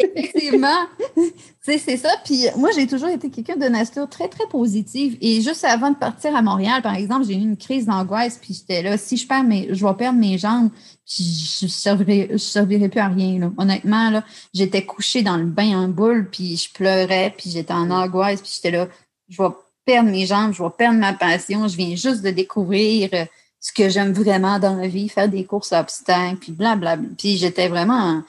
Effectivement, 0.00 0.86
c'est 1.60 1.96
ça. 1.96 2.10
Puis 2.24 2.46
moi, 2.56 2.70
j'ai 2.74 2.86
toujours 2.86 3.08
été 3.08 3.30
quelqu'un 3.30 3.56
de 3.56 3.66
nature 3.66 4.08
très, 4.08 4.28
très 4.28 4.46
positive. 4.46 5.16
Et 5.20 5.40
juste 5.40 5.64
avant 5.64 5.90
de 5.90 5.96
partir 5.96 6.34
à 6.34 6.42
Montréal, 6.42 6.82
par 6.82 6.94
exemple, 6.94 7.26
j'ai 7.26 7.34
eu 7.34 7.40
une 7.40 7.56
crise 7.56 7.86
d'angoisse. 7.86 8.38
Puis 8.40 8.54
j'étais 8.54 8.82
là, 8.82 8.96
si 8.96 9.16
je 9.16 9.26
perds 9.26 9.44
mes, 9.44 9.68
je 9.72 9.86
vais 9.86 9.94
perdre 9.94 10.18
mes 10.18 10.38
jambes, 10.38 10.70
je 11.06 11.64
ne 11.64 11.68
servirai, 11.68 12.28
je 12.32 12.36
servirai 12.36 12.88
plus 12.88 13.00
à 13.00 13.08
rien. 13.08 13.52
Honnêtement, 13.56 14.10
là, 14.10 14.24
j'étais 14.52 14.84
couchée 14.84 15.22
dans 15.22 15.36
le 15.36 15.46
bain 15.46 15.78
en 15.78 15.88
boule, 15.88 16.28
puis 16.30 16.56
je 16.56 16.72
pleurais, 16.72 17.34
puis 17.36 17.50
j'étais 17.50 17.72
en 17.72 17.90
angoisse, 17.90 18.42
puis 18.42 18.52
j'étais 18.54 18.76
là, 18.76 18.88
je 19.28 19.42
vais 19.42 19.48
perdre 19.84 20.10
mes 20.10 20.26
jambes, 20.26 20.52
je 20.52 20.62
vais 20.62 20.70
perdre 20.76 20.98
ma 20.98 21.14
passion, 21.14 21.66
je 21.66 21.76
viens 21.76 21.96
juste 21.96 22.22
de 22.22 22.30
découvrir 22.30 23.08
euh, 23.14 23.24
ce 23.58 23.72
que 23.72 23.88
j'aime 23.88 24.12
vraiment 24.12 24.58
dans 24.58 24.76
la 24.76 24.86
vie, 24.86 25.08
faire 25.08 25.28
des 25.28 25.44
courses 25.44 25.72
obstacles, 25.72 26.36
puis 26.36 26.52
blablabla. 26.52 27.08
Puis 27.16 27.38
j'étais 27.38 27.68
vraiment... 27.68 28.22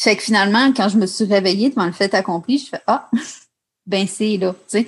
Fait 0.00 0.16
que 0.16 0.22
finalement, 0.22 0.72
quand 0.72 0.88
je 0.88 0.96
me 0.96 1.04
suis 1.04 1.26
réveillée 1.26 1.68
devant 1.68 1.84
le 1.84 1.92
fait 1.92 2.14
accompli, 2.14 2.56
je 2.56 2.68
fais 2.68 2.80
Ah, 2.86 3.10
ben 3.86 4.06
c'est 4.06 4.38
là, 4.38 4.54
tu 4.66 4.78
sais. 4.78 4.86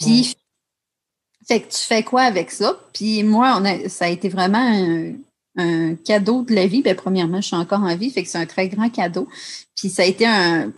Puis, 0.00 0.34
fait 1.46 1.60
que 1.60 1.70
tu 1.70 1.78
fais 1.78 2.02
quoi 2.02 2.22
avec 2.22 2.50
ça? 2.50 2.78
Puis 2.94 3.22
moi, 3.22 3.58
on 3.60 3.64
a, 3.66 3.88
ça 3.90 4.06
a 4.06 4.08
été 4.08 4.30
vraiment 4.30 5.14
un, 5.58 5.94
cadeau 6.04 6.42
de 6.42 6.54
la 6.54 6.66
vie. 6.66 6.80
Ben, 6.80 6.96
premièrement, 6.96 7.42
je 7.42 7.48
suis 7.48 7.56
encore 7.56 7.80
en 7.82 7.96
vie, 7.96 8.10
fait 8.10 8.22
que 8.22 8.30
c'est 8.30 8.38
un 8.38 8.46
très 8.46 8.68
grand 8.68 8.88
cadeau. 8.88 9.28
Puis 9.76 9.90
ça 9.90 10.02
a 10.02 10.06
été 10.06 10.26
un. 10.26 10.72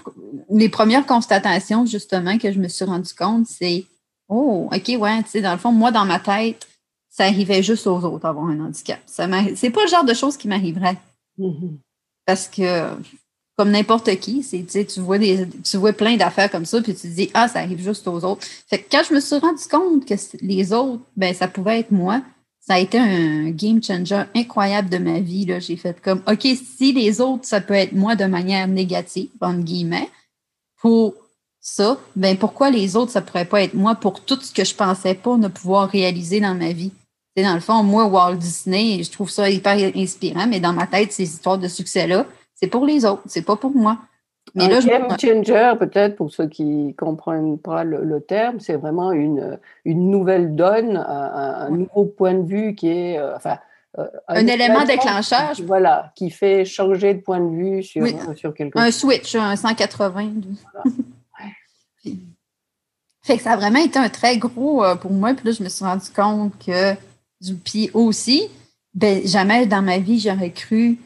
Les 0.51 0.69
premières 0.69 1.07
constatations, 1.07 1.87
justement, 1.87 2.37
que 2.37 2.51
je 2.51 2.59
me 2.59 2.67
suis 2.67 2.85
rendu 2.85 3.15
compte, 3.15 3.47
c'est 3.47 3.87
Oh, 4.29 4.69
OK, 4.73 4.89
ouais, 4.99 5.23
tu 5.23 5.31
sais, 5.31 5.41
dans 5.41 5.53
le 5.53 5.59
fond, 5.59 5.73
moi, 5.73 5.93
dans 5.93 6.05
ma 6.05 6.19
tête, 6.19 6.67
ça 7.09 7.27
arrivait 7.27 7.63
juste 7.63 7.87
aux 7.87 8.05
autres 8.05 8.27
avoir 8.27 8.47
un 8.47 8.59
handicap. 8.59 9.01
Ça 9.07 9.29
c'est 9.55 9.71
pas 9.71 9.85
le 9.85 9.89
genre 9.89 10.05
de 10.05 10.15
choses 10.15 10.37
qui 10.37 10.49
m'arriverait. 10.49 10.99
Mm-hmm. 11.39 11.77
Parce 12.27 12.49
que 12.49 12.91
comme 13.59 13.73
n'importe 13.73 14.15
qui. 14.21 14.45
C'est, 14.45 14.65
tu 14.87 15.01
vois 15.01 15.19
des, 15.19 15.47
tu 15.65 15.77
vois 15.79 15.93
plein 15.93 16.17
d'affaires 16.17 16.51
comme 16.51 16.65
ça, 16.65 16.81
puis 16.81 16.95
tu 16.95 17.03
te 17.03 17.07
dis, 17.09 17.31
ah, 17.35 17.49
ça 17.49 17.59
arrive 17.59 17.83
juste 17.83 18.07
aux 18.07 18.25
autres. 18.25 18.47
Fait 18.69 18.79
que 18.79 18.85
quand 18.89 19.03
je 19.09 19.13
me 19.13 19.21
suis 19.21 19.37
rendu 19.37 19.65
compte 19.69 20.07
que 20.07 20.15
les 20.41 20.73
autres, 20.73 21.03
ben, 21.17 21.35
ça 21.35 21.49
pouvait 21.49 21.81
être 21.81 21.91
moi, 21.91 22.23
ça 22.61 22.75
a 22.75 22.79
été 22.79 22.99
un 22.99 23.51
game 23.51 23.83
changer 23.83 24.23
incroyable 24.37 24.89
de 24.91 24.99
ma 24.99 25.19
vie. 25.19 25.45
Là. 25.45 25.59
J'ai 25.59 25.77
fait 25.77 26.01
comme, 26.01 26.23
OK, 26.29 26.43
si 26.43 26.93
les 26.93 27.21
autres, 27.21 27.47
ça 27.47 27.61
peut 27.61 27.75
être 27.75 27.93
moi 27.93 28.15
de 28.15 28.27
manière 28.27 28.69
négative, 28.69 29.31
entre 29.41 29.65
guillemets, 29.65 30.09
pour 30.81 31.15
ça, 31.61 31.99
ben 32.15 32.37
pourquoi 32.39 32.71
les 32.71 32.95
autres, 32.95 33.11
ça 33.11 33.23
pourrait 33.23 33.45
pas 33.45 33.63
être 33.63 33.75
moi 33.75 33.97
pour 33.97 34.21
tout 34.21 34.41
ce 34.41 34.53
que 34.53 34.65
je 34.65 34.75
pensais 34.75 35.15
pas 35.15 35.37
ne 35.37 35.49
pouvoir 35.49 35.89
réaliser 35.91 36.41
dans 36.41 36.55
ma 36.55 36.73
vie? 36.73 36.93
C'est 37.37 37.43
dans 37.43 37.55
le 37.55 37.61
fond, 37.61 37.83
moi, 37.83 38.07
Walt 38.07 38.37
Disney, 38.37 39.03
je 39.03 39.11
trouve 39.11 39.31
ça 39.31 39.51
hyper 39.51 39.77
inspirant, 39.97 40.47
mais 40.47 40.61
dans 40.61 40.73
ma 40.73 40.87
tête, 40.87 41.13
ces 41.13 41.25
histoires 41.25 41.59
de 41.59 41.69
succès-là, 41.69 42.25
c'est 42.61 42.67
pour 42.67 42.85
les 42.85 43.05
autres, 43.05 43.23
c'est 43.27 43.43
pas 43.43 43.57
pour 43.57 43.71
moi. 43.71 43.99
Mais 44.55 44.65
un 44.65 44.81
game 44.81 45.09
changer, 45.11 45.75
peut-être 45.79 46.17
pour 46.17 46.31
ceux 46.33 46.49
qui 46.49 46.65
ne 46.65 46.93
comprennent 46.93 47.59
pas 47.59 47.85
le, 47.85 48.21
terme, 48.21 48.61
c'est 48.61 48.77
vraiment 48.77 49.13
une, 49.13 49.59
une 49.85 50.11
nouvelle 50.11 50.57
donne, 50.57 50.97
un, 50.97 51.71
nouveau 51.71 52.07
point 52.07 52.35
de 52.35 52.47
vue 52.47 52.75
qui 52.75 52.89
est, 52.89 53.19
euh, 53.19 53.37
enfin, 53.37 53.59
euh, 53.99 54.07
un, 54.27 54.47
élément 54.47 54.85
déclencheur. 54.85 55.53
voilà, 55.67 56.13
qui 56.17 56.31
fait 56.31 56.65
changer 56.65 57.15
de 57.15 57.21
point 57.21 57.41
de 57.41 57.55
vue 57.55 57.83
sur, 57.83 58.07
sur 58.37 58.55
quelque 58.55 58.79
un 58.79 58.87
chose. 58.87 58.89
Un 58.89 59.13
switch, 59.13 59.35
un 59.35 59.57
180. 59.57 60.33
fait 63.23 63.37
que 63.37 63.43
ça 63.43 63.53
a 63.53 63.57
vraiment 63.57 63.81
été 63.81 63.99
un 63.99 64.09
très 64.09 64.39
gros 64.39 64.85
euh, 64.85 64.97
pour 64.97 65.13
moi. 65.13 65.35
Puis 65.35 65.47
là, 65.47 65.53
je 65.53 65.63
me 65.63 65.69
suis 65.69 65.85
rendu 65.85 66.09
compte 66.15 66.53
que, 66.65 66.95
puis 67.65 67.91
aussi, 67.93 68.49
ben, 68.95 69.21
jamais 69.27 69.67
dans 69.67 69.83
ma 69.83 69.99
vie, 69.99 70.19
j'aurais 70.19 70.51
cru 70.51 70.99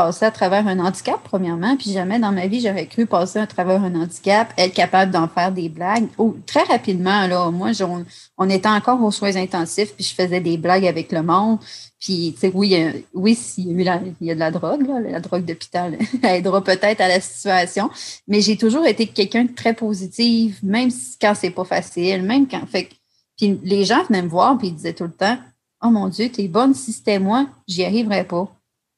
passer 0.00 0.24
à 0.24 0.30
travers 0.30 0.66
un 0.66 0.78
handicap, 0.78 1.20
premièrement, 1.22 1.76
puis 1.76 1.92
jamais 1.92 2.18
dans 2.18 2.32
ma 2.32 2.46
vie, 2.46 2.62
j'aurais 2.62 2.86
cru 2.86 3.04
passer 3.04 3.38
à 3.38 3.46
travers 3.46 3.84
un 3.84 3.94
handicap, 3.94 4.50
être 4.56 4.72
capable 4.72 5.12
d'en 5.12 5.28
faire 5.28 5.52
des 5.52 5.68
blagues. 5.68 6.08
très 6.46 6.62
rapidement, 6.62 7.26
là, 7.26 7.50
moi, 7.50 7.72
on, 7.82 8.06
on, 8.38 8.48
était 8.48 8.70
encore 8.70 9.02
aux 9.02 9.10
soins 9.10 9.36
intensifs, 9.36 9.94
puis 9.94 10.02
je 10.02 10.14
faisais 10.14 10.40
des 10.40 10.56
blagues 10.56 10.86
avec 10.86 11.12
le 11.12 11.22
monde. 11.22 11.58
Puis, 12.00 12.32
tu 12.32 12.40
sais, 12.40 12.52
oui, 12.54 13.04
oui, 13.12 13.38
il 13.58 13.82
y, 13.82 13.88
a 13.90 13.92
a 13.92 14.34
de 14.34 14.38
la 14.38 14.50
drogue, 14.50 14.86
la 14.88 15.20
drogue 15.20 15.44
d'hôpital 15.44 15.98
aidera 16.22 16.64
peut-être 16.64 17.02
à 17.02 17.08
la 17.08 17.20
situation, 17.20 17.90
mais 18.26 18.40
j'ai 18.40 18.56
toujours 18.56 18.86
été 18.86 19.06
quelqu'un 19.06 19.44
de 19.44 19.52
très 19.54 19.74
positif, 19.74 20.62
même 20.62 20.88
quand 21.20 21.34
c'est 21.34 21.50
pas 21.50 21.64
facile, 21.64 22.22
même 22.22 22.48
quand. 22.48 22.66
Fait, 22.66 22.88
puis 23.36 23.60
les 23.62 23.84
gens 23.84 24.02
venaient 24.04 24.22
me 24.22 24.28
voir, 24.28 24.56
puis 24.56 24.68
ils 24.68 24.74
disaient 24.74 24.94
tout 24.94 25.04
le 25.04 25.12
temps 25.12 25.36
Oh 25.82 25.90
mon 25.90 26.08
Dieu, 26.08 26.30
t'es 26.30 26.48
bonne, 26.48 26.72
si 26.72 26.90
c'était 26.90 27.18
moi, 27.18 27.48
j'y 27.68 27.84
arriverais 27.84 28.24
pas 28.24 28.50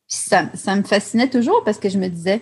ça, 0.07 0.45
ça, 0.55 0.77
me 0.77 0.83
fascinait 0.83 1.31
toujours 1.31 1.63
parce 1.65 1.79
que 1.79 1.89
je 1.89 1.99
me 1.99 2.09
disais, 2.09 2.41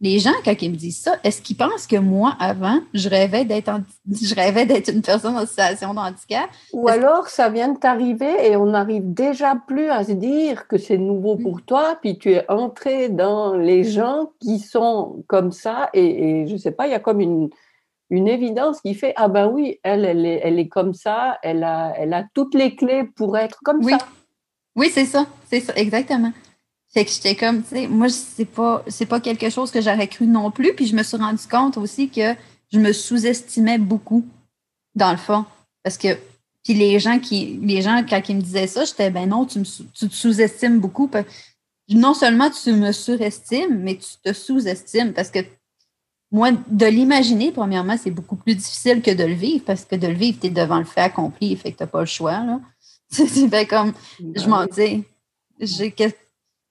les 0.00 0.20
gens, 0.20 0.34
quand 0.44 0.54
ils 0.62 0.70
me 0.70 0.76
disent 0.76 1.00
ça, 1.02 1.16
est-ce 1.24 1.42
qu'ils 1.42 1.56
pensent 1.56 1.86
que 1.86 1.96
moi, 1.96 2.36
avant, 2.38 2.80
je 2.94 3.08
rêvais 3.08 3.44
d'être 3.44 3.70
je 4.10 4.34
rêvais 4.34 4.64
d'être 4.64 4.92
une 4.92 5.02
personne 5.02 5.36
en 5.36 5.46
situation 5.46 5.92
de 5.92 5.98
handicap? 5.98 6.48
Ou 6.72 6.88
alors, 6.88 7.28
ça 7.28 7.48
vient 7.48 7.68
de 7.68 7.78
t'arriver 7.78 8.46
et 8.46 8.56
on 8.56 8.66
n'arrive 8.66 9.12
déjà 9.12 9.56
plus 9.66 9.88
à 9.88 10.04
se 10.04 10.12
dire 10.12 10.68
que 10.68 10.78
c'est 10.78 10.98
nouveau 10.98 11.36
pour 11.36 11.62
toi, 11.62 11.98
puis 12.00 12.18
tu 12.18 12.32
es 12.32 12.48
entré 12.48 13.08
dans 13.08 13.54
les 13.54 13.82
gens 13.82 14.30
qui 14.40 14.60
sont 14.60 15.24
comme 15.26 15.52
ça 15.52 15.90
et, 15.94 16.46
je 16.46 16.58
je 16.58 16.62
sais 16.62 16.72
pas, 16.72 16.88
il 16.88 16.90
y 16.90 16.94
a 16.94 17.00
comme 17.00 17.20
une, 17.20 17.50
une 18.10 18.26
évidence 18.26 18.80
qui 18.80 18.94
fait, 18.94 19.12
ah 19.16 19.28
ben 19.28 19.46
oui, 19.46 19.78
elle, 19.84 20.04
elle 20.04 20.26
est, 20.26 20.40
elle 20.42 20.58
est 20.58 20.68
comme 20.68 20.92
ça, 20.92 21.38
elle 21.42 21.62
a, 21.62 21.92
elle 21.96 22.12
a 22.14 22.24
toutes 22.34 22.54
les 22.54 22.74
clés 22.74 23.04
pour 23.04 23.38
être 23.38 23.60
comme 23.64 23.84
oui. 23.84 23.92
ça. 23.92 23.98
Oui, 24.74 24.90
c'est 24.92 25.04
ça, 25.04 25.26
c'est 25.48 25.60
ça, 25.60 25.72
exactement. 25.76 26.32
Fait 26.90 27.04
que 27.04 27.10
j'étais 27.10 27.36
comme, 27.36 27.62
tu 27.62 27.68
sais, 27.70 27.86
moi, 27.86 28.08
c'est 28.08 28.46
pas, 28.46 28.82
c'est 28.88 29.06
pas 29.06 29.20
quelque 29.20 29.50
chose 29.50 29.70
que 29.70 29.80
j'aurais 29.80 30.08
cru 30.08 30.26
non 30.26 30.50
plus. 30.50 30.74
Puis 30.74 30.86
je 30.86 30.96
me 30.96 31.02
suis 31.02 31.16
rendu 31.16 31.46
compte 31.50 31.76
aussi 31.76 32.08
que 32.08 32.34
je 32.72 32.78
me 32.78 32.92
sous-estimais 32.92 33.78
beaucoup, 33.78 34.24
dans 34.94 35.10
le 35.10 35.18
fond. 35.18 35.44
Parce 35.82 35.98
que, 35.98 36.18
puis 36.64 36.74
les 36.74 36.98
gens 36.98 37.18
qui, 37.18 37.58
les 37.62 37.82
gens, 37.82 38.04
quand 38.08 38.20
ils 38.28 38.36
me 38.36 38.40
disaient 38.40 38.66
ça, 38.66 38.84
j'étais, 38.84 39.10
ben 39.10 39.28
non, 39.28 39.44
tu, 39.44 39.58
me, 39.58 39.64
tu 39.64 40.08
te 40.08 40.14
sous-estimes 40.14 40.80
beaucoup. 40.80 41.10
Non 41.90 42.14
seulement 42.14 42.50
tu 42.50 42.72
me 42.72 42.92
surestimes, 42.92 43.78
mais 43.80 43.96
tu 43.96 44.08
te 44.22 44.32
sous-estimes 44.32 45.12
parce 45.12 45.30
que 45.30 45.40
moi, 46.30 46.50
de 46.52 46.86
l'imaginer, 46.86 47.52
premièrement, 47.52 47.96
c'est 47.96 48.10
beaucoup 48.10 48.36
plus 48.36 48.54
difficile 48.54 49.00
que 49.00 49.10
de 49.10 49.24
le 49.24 49.32
vivre 49.32 49.64
parce 49.64 49.84
que 49.84 49.96
de 49.96 50.06
le 50.06 50.14
vivre, 50.14 50.38
tu 50.40 50.48
es 50.48 50.50
devant 50.50 50.78
le 50.78 50.84
fait 50.84 51.00
accompli, 51.00 51.56
fait 51.56 51.72
que 51.72 51.78
tu 51.78 51.82
n'as 51.82 51.86
pas 51.86 52.00
le 52.00 52.06
choix. 52.06 52.44
Là. 52.44 52.60
C'est 53.10 53.66
comme, 53.66 53.94
je 54.18 54.46
m'en 54.46 54.66
dis, 54.66 55.04
j'ai 55.58 55.90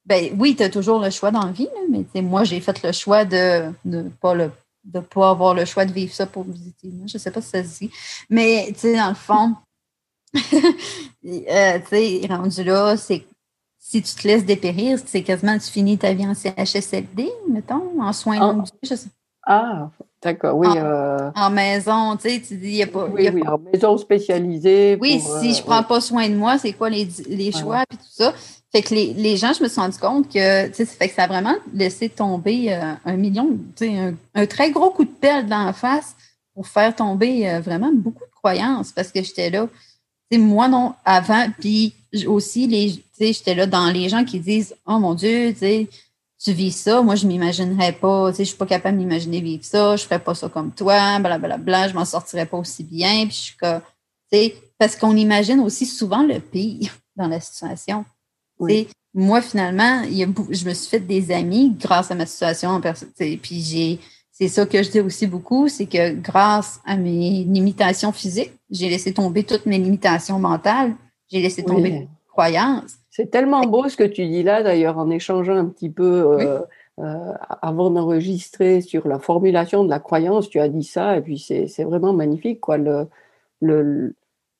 ben 0.07 0.33
oui, 0.39 0.55
tu 0.55 0.63
as 0.63 0.69
toujours 0.69 0.99
le 0.99 1.09
choix 1.09 1.31
dans 1.31 1.45
la 1.45 1.51
vie, 1.51 1.67
mais 1.89 2.21
moi, 2.21 2.45
j'ai 2.45 2.61
fait 2.61 2.81
le 2.81 2.91
choix 2.93 3.25
de 3.25 3.71
ne 3.85 4.03
pas 4.03 4.33
le 4.33 4.51
de 4.85 5.01
pas 5.01 5.31
avoir 5.31 5.53
le 5.53 5.65
choix 5.65 5.83
de 5.83 5.91
vivre 5.91 6.13
ça 6.13 6.25
pour 6.25 6.43
visiter. 6.43 6.89
Je 7.07 7.17
ne 7.17 7.19
sais 7.19 7.29
pas 7.29 7.41
si 7.41 7.49
ça 7.49 7.61
se 7.61 7.79
dit. 7.79 7.91
Mais, 8.29 8.67
tu 8.69 8.79
sais, 8.79 8.95
dans 8.95 9.09
le 9.09 9.15
fond, 9.15 9.55
euh, 10.33 11.79
tu 11.79 11.87
sais, 11.89 12.21
rendu 12.29 12.63
là, 12.63 12.95
c'est 12.95 13.25
si 13.77 14.01
tu 14.01 14.15
te 14.15 14.27
laisses 14.27 14.45
dépérir, 14.45 14.97
c'est 15.05 15.23
quasiment 15.23 15.57
tu 15.57 15.69
finis 15.69 15.97
ta 15.97 16.13
vie 16.13 16.25
en 16.25 16.33
CHSLD, 16.33 17.29
mettons, 17.49 18.01
en 18.01 18.13
soins 18.13 18.39
ah. 18.41 18.63
je 18.81 18.95
sais. 18.95 19.09
Ah, 19.45 19.89
d'accord, 20.27 20.57
oui. 20.57 20.67
En, 20.67 20.75
euh, 20.77 21.49
maison, 21.49 22.17
tu 22.17 22.29
sais, 22.29 22.41
tu 22.41 22.55
dis, 22.57 22.69
il 22.69 22.75
n'y 22.75 22.83
a 22.83 22.87
pas. 22.87 23.05
Oui, 23.05 23.29
oui, 23.33 23.41
en 23.47 23.57
maison 23.57 23.97
spécialisée. 23.97 24.97
Oui, 24.99 25.19
si 25.19 25.53
je 25.53 25.57
ne 25.57 25.61
euh, 25.61 25.65
prends 25.65 25.83
pas 25.83 26.01
soin 26.01 26.27
de 26.29 26.35
moi, 26.35 26.57
c'est 26.57 26.73
quoi 26.73 26.89
les, 26.89 27.07
les 27.29 27.51
choix, 27.51 27.83
puis 27.89 27.97
tout 27.97 28.11
ça? 28.11 28.33
Fait 28.71 28.81
que 28.81 28.93
les, 28.93 29.13
les, 29.13 29.37
gens, 29.37 29.53
je 29.53 29.63
me 29.63 29.69
suis 29.69 29.79
rendu 29.79 29.97
compte 29.97 30.27
que, 30.31 30.73
ça 30.73 30.85
fait 30.85 31.07
que 31.07 31.15
ça 31.15 31.23
a 31.23 31.27
vraiment 31.27 31.55
laissé 31.73 32.09
tomber 32.09 32.73
euh, 32.73 32.93
un 33.05 33.15
million, 33.15 33.57
un, 33.81 34.13
un, 34.35 34.45
très 34.45 34.71
gros 34.71 34.89
coup 34.89 35.05
de 35.05 35.09
pelle 35.09 35.47
dans 35.47 35.63
la 35.63 35.73
face 35.73 36.15
pour 36.53 36.67
faire 36.67 36.93
tomber 36.93 37.49
euh, 37.49 37.61
vraiment 37.61 37.91
beaucoup 37.93 38.25
de 38.25 38.35
croyances 38.35 38.91
parce 38.91 39.11
que 39.11 39.23
j'étais 39.23 39.49
là. 39.49 39.67
moi, 40.33 40.67
non, 40.67 40.93
avant, 41.05 41.47
puis 41.59 41.93
aussi, 42.27 42.67
les, 42.67 43.01
j'étais 43.19 43.55
là 43.55 43.65
dans 43.65 43.89
les 43.89 44.09
gens 44.09 44.25
qui 44.25 44.39
disent 44.39 44.75
Oh 44.85 44.99
mon 44.99 45.13
Dieu, 45.13 45.53
tu 45.57 45.87
vis 46.51 46.71
ça, 46.71 47.01
moi, 47.01 47.15
je 47.15 47.25
ne 47.25 47.31
m'imaginerais 47.31 47.93
pas, 47.93 48.31
je 48.31 48.39
ne 48.39 48.45
suis 48.45 48.57
pas 48.57 48.65
capable 48.65 48.97
d'imaginer 48.97 49.41
vivre 49.41 49.65
ça, 49.65 49.95
je 49.95 50.03
ne 50.03 50.05
ferais 50.05 50.19
pas 50.19 50.35
ça 50.35 50.49
comme 50.49 50.71
toi, 50.71 51.19
blablabla, 51.19 51.57
bla, 51.57 51.87
je 51.87 51.93
m'en 51.93 52.05
sortirais 52.05 52.45
pas 52.45 52.57
aussi 52.57 52.83
bien. 52.83 53.25
Puis 53.25 53.35
je 53.35 53.41
suis 53.41 53.57
comme, 53.57 53.81
parce 54.77 54.95
qu'on 54.95 55.15
imagine 55.15 55.59
aussi 55.59 55.85
souvent 55.85 56.23
le 56.23 56.39
pire 56.39 56.97
dans 57.15 57.27
la 57.27 57.39
situation. 57.39 58.05
Moi, 59.13 59.41
finalement, 59.41 60.03
je 60.03 60.65
me 60.67 60.73
suis 60.73 60.89
fait 60.89 60.99
des 60.99 61.31
amis 61.31 61.75
grâce 61.79 62.11
à 62.11 62.15
ma 62.15 62.25
situation 62.25 62.69
en 62.69 62.81
personne. 62.81 63.09
Puis 63.17 63.61
j'ai, 63.61 63.99
c'est 64.31 64.47
ça 64.47 64.65
que 64.65 64.83
je 64.83 64.91
dis 64.91 64.99
aussi 64.99 65.25
beaucoup, 65.25 65.67
c'est 65.67 65.87
que 65.87 66.13
grâce 66.13 66.79
à 66.85 66.95
mes 66.95 67.43
limitations 67.43 68.11
physiques, 68.11 68.51
j'ai 68.69 68.89
laissé 68.89 69.13
tomber 69.13 69.43
toutes 69.43 69.65
mes 69.65 69.79
limitations 69.79 70.37
mentales, 70.37 70.95
j'ai 71.31 71.41
laissé 71.41 71.63
tomber 71.63 71.91
mes 71.91 72.07
croyances. 72.27 72.97
C'est 73.17 73.31
tellement 73.31 73.61
beau 73.61 73.89
ce 73.89 73.97
que 73.97 74.03
tu 74.03 74.27
dis 74.27 74.43
là, 74.43 74.61
d'ailleurs, 74.61 74.99
en 74.99 75.09
échangeant 75.09 75.55
un 75.55 75.65
petit 75.65 75.89
peu 75.89 76.37
euh, 76.39 76.59
euh, 76.99 77.33
avant 77.63 77.89
d'enregistrer 77.89 78.81
sur 78.81 79.07
la 79.07 79.17
formulation 79.17 79.83
de 79.83 79.89
la 79.89 79.97
croyance, 79.97 80.51
tu 80.51 80.59
as 80.59 80.69
dit 80.69 80.83
ça, 80.83 81.17
et 81.17 81.21
puis 81.21 81.39
c'est 81.39 81.83
vraiment 81.83 82.13
magnifique, 82.13 82.61
quoi. 82.61 82.77
Le, 82.77 83.07
le, 83.59 84.13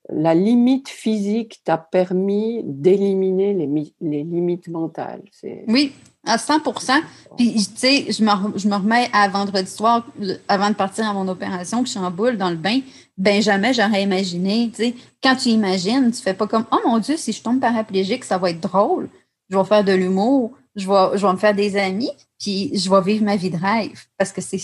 la 0.10 0.34
limite 0.34 0.90
physique 0.90 1.62
t'a 1.66 1.78
permis 1.78 2.64
d'éliminer 2.64 3.54
les, 3.54 3.94
les, 4.02 4.24
limites 4.24 4.70
mentales. 4.70 5.22
Oui, 5.68 5.94
à 6.28 6.38
100% 6.38 7.02
Puis, 7.38 7.54
tu 7.56 7.62
sais, 7.76 8.06
je 8.12 8.24
me, 8.24 8.58
je 8.58 8.68
me 8.68 8.76
remets 8.76 9.10
à 9.14 9.28
vendredi 9.28 9.70
soir, 9.70 10.06
avant 10.48 10.70
de 10.70 10.76
partir 10.76 11.08
à 11.08 11.14
mon 11.14 11.28
opération, 11.28 11.82
que 11.82 11.88
je 11.88 11.92
suis 11.92 12.00
en 12.00 12.12
boule 12.12 12.38
dans 12.38 12.50
le 12.50 12.56
bain. 12.56 12.80
Ben, 13.18 13.42
jamais 13.42 13.74
j'aurais 13.74 14.04
imaginé, 14.04 14.70
tu 14.70 14.84
sais, 14.84 14.96
quand 15.24 15.36
tu 15.36 15.50
imagines, 15.50 16.12
tu 16.12 16.22
fais 16.22 16.34
pas 16.34 16.48
comme, 16.48 16.66
oh 16.72 16.80
mon 16.86 17.00
Dieu, 17.00 17.18
si 17.18 17.32
je 17.32 17.42
tombe 17.42 17.60
paraplégique, 17.60 18.24
ça 18.24 18.38
va 18.38 18.52
être 18.52 18.62
drôle. 18.62 19.10
Je 19.50 19.58
vais 19.58 19.66
faire 19.66 19.84
de 19.84 19.94
l'humour, 19.94 20.52
je 20.76 20.88
vais, 20.88 21.18
je 21.18 21.26
vais 21.26 21.34
me 21.34 21.38
faire 21.38 21.56
des 21.56 21.78
amis, 21.78 22.12
puis 22.40 22.72
je 22.78 22.90
vais 22.90 23.02
vivre 23.02 23.26
ma 23.26 23.36
vie 23.36 23.50
de 23.50 23.58
rêve. 23.58 24.06
Parce 24.18 24.32
que 24.32 24.42
c'est 24.42 24.60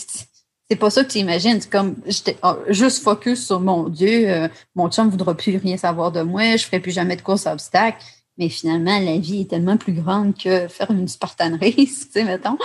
c'est 0.69 0.79
pas 0.79 0.89
ça 0.89 1.03
que 1.03 1.11
tu 1.11 1.19
imagines. 1.19 1.59
C'est 1.59 1.69
comme 1.69 1.95
j'étais 2.05 2.37
oh, 2.43 2.55
juste 2.69 3.03
focus 3.03 3.45
sur 3.45 3.59
mon 3.59 3.89
Dieu, 3.89 4.29
euh, 4.29 4.47
mon 4.75 4.89
chum 4.89 5.07
ne 5.07 5.11
voudra 5.11 5.35
plus 5.35 5.57
rien 5.57 5.77
savoir 5.77 6.11
de 6.11 6.21
moi, 6.21 6.55
je 6.55 6.65
ferai 6.65 6.79
plus 6.79 6.91
jamais 6.91 7.15
de 7.15 7.21
course 7.21 7.47
à 7.47 7.53
obstacles. 7.53 8.03
Mais 8.37 8.49
finalement, 8.49 8.99
la 8.99 9.17
vie 9.17 9.41
est 9.41 9.49
tellement 9.49 9.77
plus 9.77 9.93
grande 9.93 10.35
que 10.35 10.67
faire 10.67 10.91
une 10.91 11.07
Spartan 11.07 11.57
race, 11.59 11.75
tu 11.75 12.11
sais, 12.11 12.23
mettons. 12.23 12.57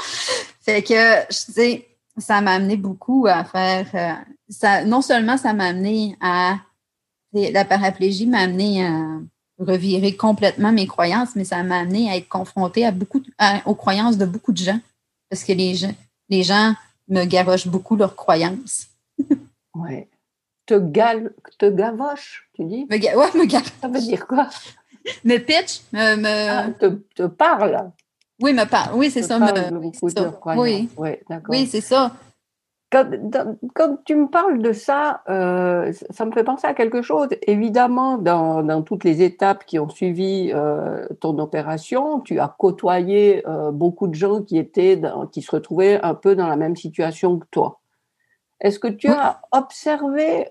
Fait 0.60 0.82
que, 0.82 0.94
je 0.94 1.52
dis, 1.52 1.84
ça 2.16 2.40
m'a 2.40 2.52
amené 2.52 2.76
beaucoup 2.76 3.26
à 3.26 3.44
faire. 3.44 3.86
Euh, 3.94 4.32
ça, 4.48 4.84
non 4.84 5.02
seulement 5.02 5.36
ça 5.36 5.52
m'a 5.52 5.66
amené 5.66 6.16
à. 6.20 6.58
La 7.34 7.66
paraplégie 7.66 8.26
m'a 8.26 8.38
amené 8.38 8.86
à 8.86 9.20
revirer 9.58 10.16
complètement 10.16 10.72
mes 10.72 10.86
croyances, 10.86 11.36
mais 11.36 11.44
ça 11.44 11.62
m'a 11.62 11.80
amené 11.80 12.10
à 12.10 12.16
être 12.16 12.28
confrontée 12.28 12.86
à 12.86 12.90
beaucoup, 12.90 13.20
aux 13.66 13.74
croyances 13.74 14.16
de 14.16 14.24
beaucoup 14.24 14.52
de 14.52 14.58
gens. 14.58 14.80
Parce 15.28 15.44
que 15.44 15.52
les 15.52 15.74
gens, 15.74 15.92
les 16.30 16.42
gens 16.42 16.74
me 17.08 17.24
garochent 17.24 17.66
beaucoup 17.68 17.96
leurs 17.96 18.16
croyances. 18.16 18.86
oui. 19.74 20.06
Te, 20.64 20.78
gal, 20.78 21.32
te 21.58 21.70
gavoche, 21.70 22.48
tu 22.54 22.64
dis? 22.64 22.86
Me 22.90 22.96
ouais, 22.98 23.38
me 23.38 23.46
gavoche. 23.46 23.72
Ça 23.80 23.88
veut 23.88 24.00
dire 24.00 24.26
quoi? 24.26 24.48
Me 25.24 25.38
pitch, 25.38 25.82
me. 25.92 26.16
me... 26.16 26.48
Ah, 26.48 26.68
te, 26.78 26.86
te, 27.14 27.26
parle. 27.26 27.90
Oui, 28.40 28.52
me 28.52 28.64
parle. 28.64 28.94
Oui, 28.94 29.10
c'est 29.10 29.22
ça. 29.22 29.38
Me, 29.38 29.46
ça. 30.08 30.40
Oui, 30.56 30.88
oui 30.96 31.10
d'accord. 31.28 31.50
Oui, 31.50 31.66
c'est 31.66 31.80
ça. 31.80 32.12
Quand, 32.90 33.98
tu 34.06 34.16
me 34.16 34.28
parles 34.28 34.62
de 34.62 34.72
ça, 34.72 35.22
euh, 35.28 35.92
ça 36.08 36.24
me 36.24 36.32
fait 36.32 36.44
penser 36.44 36.66
à 36.66 36.72
quelque 36.72 37.02
chose. 37.02 37.28
Évidemment, 37.46 38.16
dans, 38.16 38.82
toutes 38.82 39.04
les 39.04 39.22
étapes 39.22 39.66
qui 39.66 39.78
ont 39.78 39.90
suivi 39.90 40.50
euh, 40.54 41.06
ton 41.20 41.38
opération, 41.38 42.20
tu 42.20 42.40
as 42.40 42.48
côtoyé 42.58 43.46
euh, 43.46 43.72
beaucoup 43.72 44.08
de 44.08 44.14
gens 44.14 44.42
qui 44.42 44.56
étaient, 44.56 44.98
qui 45.32 45.42
se 45.42 45.50
retrouvaient 45.50 46.00
un 46.02 46.14
peu 46.14 46.34
dans 46.34 46.46
la 46.46 46.56
même 46.56 46.76
situation 46.76 47.38
que 47.38 47.46
toi. 47.50 47.80
Est-ce 48.60 48.78
que 48.78 48.88
tu 48.88 49.08
as 49.08 49.40
observé 49.52 50.48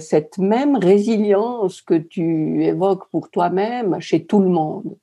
cette 0.00 0.38
même 0.38 0.76
résilience 0.76 1.80
que 1.80 1.94
tu 1.94 2.64
évoques 2.64 3.08
pour 3.10 3.30
toi-même 3.30 4.00
chez 4.00 4.24
tout 4.24 4.40
le 4.40 4.48
monde? 4.48 4.96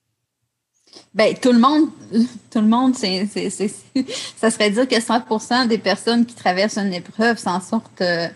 Ben, 1.13 1.35
tout 1.35 1.51
le 1.51 1.59
monde, 1.59 1.89
tout 2.51 2.61
le 2.61 2.67
monde, 2.67 2.95
c'est, 2.95 3.25
ça 4.37 4.51
serait 4.51 4.69
dire 4.69 4.87
que 4.87 4.95
100% 4.95 5.67
des 5.67 5.77
personnes 5.77 6.25
qui 6.25 6.35
traversent 6.35 6.77
une 6.77 6.93
épreuve 6.93 7.37
s'en 7.37 7.59
sortent 7.59 8.01
euh, 8.01 8.27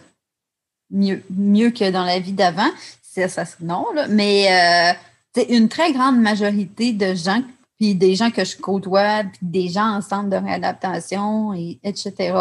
mieux, 0.89 1.23
mieux 1.29 1.71
que 1.71 1.89
dans 1.89 2.03
la 2.03 2.19
vie 2.19 2.33
d'avant. 2.33 2.69
C'est, 3.01 3.27
ça, 3.27 3.43
non, 3.61 3.85
là. 3.93 4.07
Mais 4.07 4.95
c'est 5.35 5.43
une 5.43 5.69
très 5.69 5.93
grande 5.93 6.19
majorité 6.19 6.93
de 6.93 7.13
gens, 7.15 7.41
puis 7.79 7.95
des 7.95 8.15
gens 8.15 8.31
que 8.31 8.43
je 8.43 8.57
côtoie, 8.57 9.23
puis 9.23 9.39
des 9.41 9.69
gens 9.69 9.97
en 9.97 10.01
centre 10.01 10.29
de 10.29 10.35
réadaptation, 10.35 11.53
et, 11.53 11.79
etc. 11.83 12.33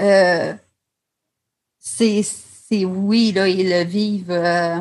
Euh, 0.00 0.54
c'est, 1.86 2.84
oui, 2.84 3.32
là, 3.32 3.48
ils 3.48 3.68
le 3.68 3.84
vivent, 3.84 4.30
euh, 4.30 4.78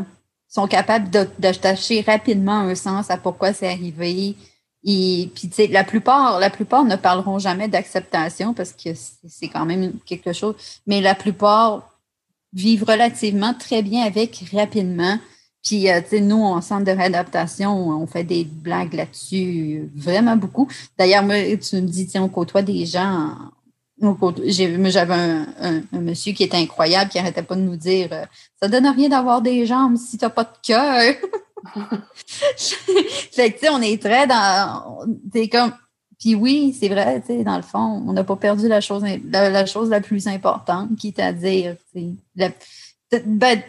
sont 0.47 0.67
capables 0.67 1.09
d'attacher 1.37 2.01
rapidement 2.01 2.59
un 2.59 2.75
sens 2.75 3.11
à 3.11 3.17
pourquoi 3.17 3.53
c'est 3.53 3.67
arrivé. 3.67 4.35
Et 4.83 5.31
puis, 5.35 5.49
tu 5.49 5.55
sais, 5.55 5.67
la 5.67 5.83
plupart, 5.83 6.39
la 6.39 6.49
plupart 6.49 6.83
ne 6.83 6.95
parleront 6.95 7.39
jamais 7.39 7.67
d'acceptation 7.67 8.53
parce 8.53 8.71
que 8.71 8.89
c'est 8.93 9.49
quand 9.49 9.65
même 9.65 9.93
quelque 10.05 10.33
chose, 10.33 10.55
mais 10.87 11.01
la 11.01 11.15
plupart 11.15 11.89
vivent 12.53 12.85
relativement 12.87 13.53
très 13.53 13.81
bien 13.81 14.03
avec 14.03 14.43
rapidement. 14.53 15.19
Puis, 15.63 15.89
euh, 15.89 16.01
tu 16.01 16.09
sais, 16.09 16.21
nous, 16.21 16.43
en 16.43 16.61
centre 16.61 16.85
de 16.85 16.91
réadaptation, 16.91 17.89
on 17.89 18.07
fait 18.07 18.23
des 18.23 18.45
blagues 18.45 18.93
là-dessus 18.93 19.89
vraiment 19.95 20.37
beaucoup. 20.37 20.67
D'ailleurs, 20.97 21.23
moi, 21.23 21.35
tu 21.57 21.75
me 21.77 21.81
dis, 21.81 22.07
tiens, 22.07 22.23
on 22.23 22.29
côtoie 22.29 22.61
des 22.61 22.85
gens 22.85 23.35
j'avais 23.99 25.13
un, 25.13 25.81
monsieur 25.93 26.33
qui 26.33 26.43
était 26.43 26.57
incroyable, 26.57 27.09
qui 27.09 27.17
n'arrêtait 27.17 27.43
pas 27.43 27.55
de 27.55 27.61
nous 27.61 27.77
dire 27.77 28.09
Ça 28.09 28.15
euh, 28.15 28.25
Ça 28.61 28.67
donne 28.67 28.87
rien 28.87 29.09
d'avoir 29.09 29.41
des 29.41 29.65
jambes 29.65 29.97
si 29.97 30.17
tu 30.17 30.25
n'as 30.25 30.29
pas 30.29 30.43
de 30.43 30.49
cœur. 30.61 31.15
fait 33.31 33.51
que, 33.51 33.71
on 33.71 33.81
est 33.81 34.01
très 34.01 34.27
dans. 34.27 34.99
C'est 35.33 35.47
comme. 35.47 35.73
Puis 36.19 36.33
oui, 36.33 36.75
c'est 36.79 36.87
vrai, 36.87 37.21
tu 37.21 37.27
sais, 37.27 37.43
dans 37.43 37.57
le 37.57 37.61
fond, 37.61 38.03
on 38.07 38.13
n'a 38.13 38.23
pas 38.23 38.37
perdu 38.37 38.67
la 38.67 38.79
chose, 38.79 39.03
la, 39.29 39.65
chose 39.65 39.89
la 39.89 39.99
plus 39.99 40.27
importante, 40.27 40.95
qui 40.97 41.09
est 41.09 41.19
à 41.19 41.33
dire, 41.33 41.75
la, 42.35 42.49
ben, 43.25 43.61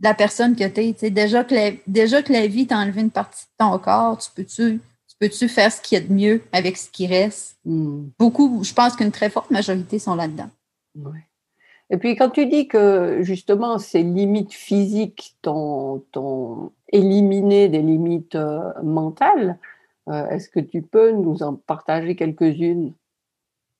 la 0.00 0.14
personne 0.14 0.56
que 0.56 0.66
tu 0.66 0.80
es. 0.80 1.10
Déjà 1.10 1.44
que, 1.44 1.76
déjà 1.86 2.22
que 2.22 2.32
la 2.32 2.46
vie 2.46 2.66
t'a 2.66 2.78
enlevé 2.78 3.02
une 3.02 3.10
partie 3.10 3.44
de 3.44 3.64
ton 3.64 3.78
corps, 3.78 4.18
tu 4.18 4.30
peux-tu 4.34 4.80
peux-tu 5.20 5.48
faire 5.48 5.70
ce 5.70 5.80
qu'il 5.80 5.98
y 5.98 6.00
a 6.00 6.04
de 6.04 6.12
mieux 6.12 6.42
avec 6.52 6.76
ce 6.76 6.90
qui 6.90 7.06
reste? 7.06 7.58
Hmm. 7.64 8.08
Beaucoup, 8.18 8.64
je 8.64 8.72
pense 8.74 8.96
qu'une 8.96 9.12
très 9.12 9.30
forte 9.30 9.50
majorité 9.50 9.98
sont 9.98 10.16
là-dedans. 10.16 10.50
Et 11.90 11.98
puis 11.98 12.16
quand 12.16 12.30
tu 12.30 12.46
dis 12.46 12.66
que 12.66 13.18
justement 13.22 13.78
ces 13.78 14.02
limites 14.02 14.52
physiques 14.52 15.36
t'ont 15.42 16.72
éliminé 16.88 17.68
des 17.68 17.82
limites 17.82 18.34
euh, 18.34 18.72
mentales, 18.82 19.58
euh, 20.08 20.28
est-ce 20.28 20.48
que 20.48 20.60
tu 20.60 20.82
peux 20.82 21.12
nous 21.12 21.42
en 21.42 21.54
partager 21.54 22.16
quelques-unes? 22.16 22.92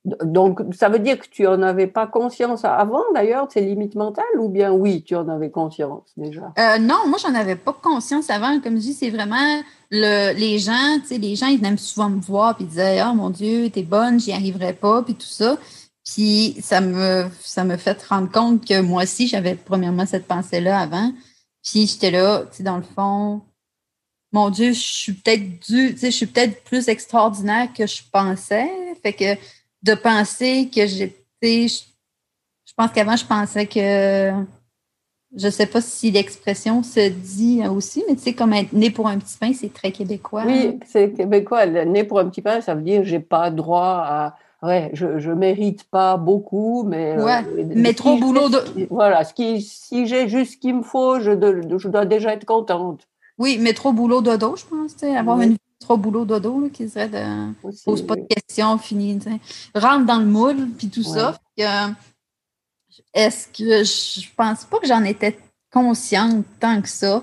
Donc, 0.04 0.61
ça 0.73 0.88
veut 0.88 0.99
dire 0.99 1.19
que 1.19 1.26
tu 1.28 1.42
n'en 1.42 1.61
avais 1.61 1.87
pas 1.87 2.07
conscience 2.07 2.64
avant, 2.64 3.02
d'ailleurs, 3.14 3.49
de 3.49 3.52
ces 3.52 3.61
limites 3.61 3.95
mentales, 3.95 4.25
ou 4.38 4.49
bien 4.49 4.73
oui, 4.73 5.02
tu 5.02 5.14
en 5.14 5.28
avais 5.28 5.50
conscience 5.50 6.12
déjà? 6.16 6.52
Euh, 6.59 6.78
non, 6.78 7.07
moi, 7.07 7.19
j'en 7.23 7.35
avais 7.35 7.57
pas 7.57 7.75
conscience 7.75 8.30
avant. 8.30 8.61
Comme 8.61 8.76
je 8.76 8.80
dis, 8.80 8.95
c'est 8.95 9.11
vraiment 9.11 9.62
le, 9.90 10.33
les 10.33 10.59
gens, 10.59 10.99
tu 11.02 11.09
sais, 11.09 11.19
les 11.19 11.37
gens, 11.37 11.49
ils 11.49 11.59
venaient 11.59 11.76
souvent 11.76 12.09
me 12.09 12.21
voir, 12.21 12.57
puis 12.57 12.64
ils 12.64 12.69
disaient, 12.69 13.02
oh 13.04 13.12
mon 13.12 13.28
Dieu, 13.28 13.69
t'es 13.69 13.83
bonne, 13.83 14.19
j'y 14.19 14.33
arriverai 14.33 14.73
pas, 14.73 15.02
puis 15.02 15.14
tout 15.14 15.26
ça. 15.26 15.59
Puis 16.02 16.57
ça 16.62 16.80
me, 16.80 17.26
ça 17.40 17.64
me 17.64 17.76
fait 17.76 18.02
rendre 18.04 18.30
compte 18.33 18.66
que 18.66 18.80
moi 18.80 19.02
aussi, 19.02 19.28
j'avais 19.28 19.54
premièrement 19.54 20.07
cette 20.07 20.26
pensée-là 20.26 20.78
avant. 20.78 21.12
Puis 21.62 21.87
j'étais 21.87 22.11
là, 22.11 22.45
tu 22.50 22.59
sais, 22.59 22.62
dans 22.62 22.78
le 22.78 22.83
fond, 22.83 23.42
mon 24.33 24.49
Dieu, 24.49 24.73
je 24.73 24.80
suis 24.80 25.12
peut-être 25.12 25.61
dû, 25.69 25.92
tu 25.92 25.99
sais, 25.99 26.11
je 26.11 26.16
suis 26.16 26.26
peut-être 26.26 26.64
plus 26.64 26.88
extraordinaire 26.88 27.69
que 27.76 27.87
je 27.87 28.02
pensais. 28.11 28.71
Fait 29.02 29.12
que 29.12 29.37
de 29.82 29.94
penser 29.94 30.68
que 30.75 30.87
j'étais. 30.87 31.66
Je 31.68 32.75
pense 32.76 32.90
qu'avant, 32.92 33.16
je 33.16 33.26
pensais 33.26 33.66
que. 33.66 34.32
Je 35.37 35.46
ne 35.46 35.50
sais 35.52 35.66
pas 35.66 35.80
si 35.80 36.10
l'expression 36.10 36.82
se 36.82 37.08
dit 37.08 37.62
aussi, 37.68 38.02
mais 38.08 38.16
tu 38.16 38.22
sais, 38.22 38.32
comme 38.32 38.52
être 38.52 38.72
né 38.72 38.90
pour 38.90 39.06
un 39.06 39.16
petit 39.16 39.38
pain, 39.38 39.52
c'est 39.54 39.72
très 39.72 39.92
québécois. 39.92 40.42
Oui, 40.44 40.80
c'est 40.84 41.12
québécois. 41.12 41.66
Né 41.66 42.02
pour 42.02 42.18
un 42.18 42.28
petit 42.28 42.42
pain, 42.42 42.60
ça 42.60 42.75
veut 42.75 42.82
dire 42.82 43.04
j'ai 43.04 43.20
pas 43.20 43.50
droit 43.50 44.02
à. 44.04 44.37
Ouais, 44.62 44.90
je 44.93 45.06
ne 45.06 45.34
mérite 45.34 45.84
pas 45.84 46.16
beaucoup, 46.16 46.82
mais. 46.82 47.16
Euh, 47.16 47.25
ouais, 47.25 47.64
mais 47.75 47.95
trop 47.95 48.19
boulot 48.19 48.49
de. 48.49 48.58
Voilà, 48.90 49.25
ce 49.25 49.32
qui, 49.32 49.62
si 49.62 50.06
j'ai 50.06 50.28
juste 50.28 50.54
ce 50.54 50.56
qu'il 50.58 50.75
me 50.75 50.82
faut, 50.82 51.21
je, 51.21 51.30
je, 51.30 51.88
dois 51.88 52.04
déjà 52.04 52.34
être 52.34 52.45
contente. 52.45 53.08
Oui, 53.38 53.56
mais 53.58 53.73
trop 53.73 53.93
boulot 53.93 54.21
dodo, 54.21 54.56
je 54.56 54.64
pense, 54.66 55.02
avoir 55.02 55.40
une 55.40 55.56
trop 55.80 55.97
boulot 55.97 56.25
dodo, 56.25 56.69
qui 56.73 56.88
serait 56.88 57.08
de 57.08 57.52
pose 57.84 58.06
pas 58.06 58.14
de 58.14 58.26
questions, 58.26 58.78
fini, 58.78 59.19
rentre 59.75 60.06
dans 60.06 60.19
le 60.19 60.26
moule, 60.26 60.69
puis 60.78 60.88
tout 60.88 61.02
ça. 61.02 61.38
Est-ce 63.14 63.49
que 63.49 63.84
je 63.84 64.28
pense 64.36 64.64
pas 64.64 64.78
que 64.78 64.86
j'en 64.86 65.02
étais 65.02 65.36
consciente 65.71 66.45
tant 66.58 66.80
que 66.82 66.88
ça. 66.88 67.23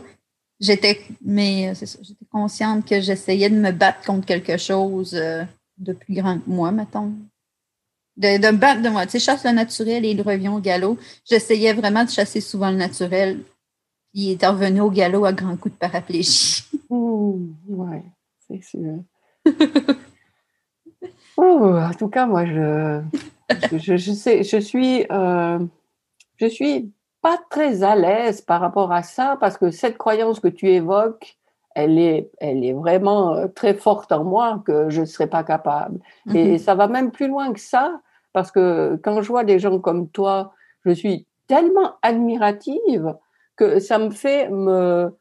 J'étais, 0.60 1.00
mais 1.22 1.74
c'est 1.76 1.86
ça, 1.86 2.00
j'étais 2.02 2.26
consciente 2.32 2.88
que 2.88 3.00
j'essayais 3.00 3.50
de 3.50 3.56
me 3.56 3.72
battre 3.72 4.04
contre 4.06 4.26
quelque 4.26 4.58
chose 4.58 5.14
euh, 5.14 5.44
de 5.78 5.94
plus 5.94 6.16
grand 6.16 6.40
que 6.40 6.50
moi, 6.50 6.72
mettons. 6.72 7.14
De, 8.16 8.42
de 8.42 8.48
me 8.48 8.58
battre 8.58 8.82
de 8.82 8.90
moi. 8.90 9.06
Tu 9.06 9.12
sais, 9.12 9.20
chasse 9.20 9.44
le 9.44 9.52
naturel 9.52 10.04
et 10.04 10.12
il 10.12 10.22
revient 10.22 10.50
au 10.50 10.60
galop. 10.60 10.98
J'essayais 11.30 11.74
vraiment 11.74 12.04
de 12.04 12.10
chasser 12.10 12.42
souvent 12.42 12.72
le 12.72 12.78
naturel. 12.78 13.44
Puis 14.12 14.24
il 14.24 14.32
est 14.32 14.48
revenu 14.48 14.82
au 14.82 14.90
galop 14.90 15.26
à 15.26 15.34
grands 15.34 15.58
coups 15.58 15.76
de 15.76 15.80
paraplégie. 15.80 16.64
ouais 16.90 18.04
c'est 18.50 18.64
sûr. 18.64 19.04
en 21.38 21.92
tout 21.98 22.10
cas, 22.10 22.26
moi, 22.26 22.46
je, 22.46 23.02
je, 23.78 23.98
sais, 23.98 24.44
je 24.44 24.58
suis, 24.58 25.06
euh, 25.12 25.60
je 26.38 26.48
suis 26.48 26.92
pas 27.22 27.38
très 27.50 27.84
à 27.84 27.96
l'aise 27.96 28.42
par 28.42 28.62
rapport 28.62 28.92
à 28.92 29.04
ça 29.04 29.38
parce 29.40 29.58
que 29.58 29.72
cette 29.72 29.98
croyance 29.98 30.40
que 30.40 30.48
tu 30.48 30.70
évoques, 30.70 31.38
elle 31.76 32.00
est, 32.00 32.32
elle 32.40 32.64
est 32.64 32.74
vraiment 32.74 33.36
euh, 33.36 33.48
très 33.48 33.74
forte 33.74 34.12
en 34.12 34.24
moi 34.24 34.64
que 34.66 34.90
je 34.90 35.02
ne 35.02 35.06
serais 35.06 35.28
pas 35.28 35.44
capable. 35.44 36.00
Et 36.34 36.54
mhm. 36.54 36.58
ça 36.58 36.76
va 36.76 36.88
même 36.88 37.12
plus 37.12 37.28
loin 37.28 37.54
que 37.54 37.60
ça 37.60 38.02
parce 38.34 38.52
que 38.52 39.00
quand 39.04 39.22
je 39.22 39.28
vois 39.28 39.44
des 39.44 39.60
gens 39.60 39.80
comme 39.80 40.10
toi, 40.10 40.54
je 40.86 40.92
suis 40.92 41.26
tellement 41.48 41.96
admirative 42.02 43.16
que 43.56 43.80
ça 43.80 43.98
me 44.00 44.10
fait 44.10 44.50
me, 44.50 45.16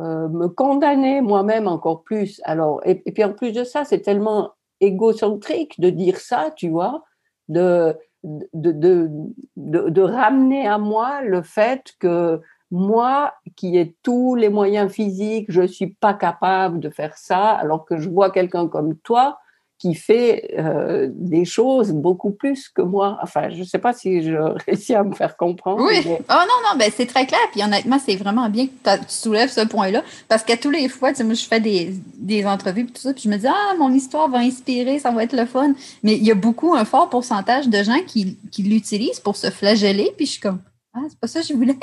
euh, 0.00 0.28
me 0.28 0.48
condamner 0.48 1.20
moi-même 1.20 1.68
encore 1.68 2.02
plus. 2.02 2.40
Alors, 2.44 2.80
et, 2.84 2.96
puis 2.96 3.22
en 3.22 3.32
plus 3.32 3.52
de 3.52 3.64
ça, 3.64 3.84
c'est 3.84 4.00
tellement 4.00 4.52
égocentrique 4.80 5.78
de 5.78 5.90
dire 5.90 6.16
ça, 6.16 6.50
tu 6.56 6.70
vois, 6.70 7.04
de 7.48 7.96
de, 8.22 8.72
de, 8.72 9.08
de, 9.56 10.02
ramener 10.02 10.66
à 10.66 10.76
moi 10.76 11.22
le 11.22 11.40
fait 11.40 11.94
que 11.98 12.40
moi, 12.70 13.32
qui 13.56 13.78
ai 13.78 13.96
tous 14.02 14.34
les 14.34 14.50
moyens 14.50 14.92
physiques, 14.92 15.46
je 15.50 15.62
ne 15.62 15.66
suis 15.66 15.94
pas 15.94 16.12
capable 16.12 16.80
de 16.80 16.90
faire 16.90 17.16
ça, 17.16 17.48
alors 17.50 17.84
que 17.84 17.96
je 17.98 18.10
vois 18.10 18.30
quelqu'un 18.30 18.68
comme 18.68 18.96
toi 18.98 19.38
qui 19.80 19.94
fait 19.94 20.54
euh, 20.58 21.08
des 21.10 21.46
choses 21.46 21.92
beaucoup 21.92 22.32
plus 22.32 22.68
que 22.68 22.82
moi. 22.82 23.18
Enfin, 23.22 23.48
je 23.48 23.60
ne 23.60 23.64
sais 23.64 23.78
pas 23.78 23.94
si 23.94 24.22
je 24.22 24.36
réussis 24.66 24.94
à 24.94 25.02
me 25.02 25.14
faire 25.14 25.38
comprendre. 25.38 25.82
Oui. 25.82 26.02
Oh 26.06 26.12
non, 26.28 26.60
non, 26.68 26.78
ben 26.78 26.90
c'est 26.94 27.06
très 27.06 27.26
clair. 27.26 27.40
Puis 27.50 27.62
honnêtement, 27.62 27.98
c'est 27.98 28.16
vraiment 28.16 28.50
bien 28.50 28.66
que 28.66 28.96
tu 28.98 29.04
soulèves 29.08 29.50
ce 29.50 29.62
point-là. 29.62 30.04
Parce 30.28 30.44
qu'à 30.44 30.58
tous 30.58 30.70
les 30.70 30.88
fois, 30.90 31.10
tu 31.10 31.16
sais, 31.16 31.24
moi, 31.24 31.32
je 31.32 31.46
fais 31.46 31.60
des, 31.60 31.94
des 32.18 32.44
entrevues 32.44 32.82
et 32.82 32.86
tout 32.86 33.00
ça, 33.00 33.14
puis 33.14 33.22
je 33.22 33.30
me 33.30 33.38
dis, 33.38 33.46
ah, 33.46 33.74
mon 33.78 33.90
histoire 33.92 34.28
va 34.28 34.38
inspirer, 34.38 34.98
ça 34.98 35.10
va 35.12 35.24
être 35.24 35.34
le 35.34 35.46
fun. 35.46 35.72
Mais 36.02 36.14
il 36.14 36.24
y 36.24 36.30
a 36.30 36.34
beaucoup, 36.34 36.74
un 36.74 36.84
fort 36.84 37.08
pourcentage 37.08 37.68
de 37.68 37.82
gens 37.82 38.00
qui, 38.06 38.36
qui 38.52 38.62
l'utilisent 38.62 39.20
pour 39.20 39.36
se 39.36 39.50
flageller. 39.50 40.12
Puis 40.14 40.26
je 40.26 40.32
suis 40.32 40.40
comme, 40.40 40.60
ah, 40.92 41.00
c'est 41.08 41.18
pas 41.18 41.26
ça 41.26 41.40
que 41.40 41.46
je 41.46 41.54
voulais. 41.54 41.76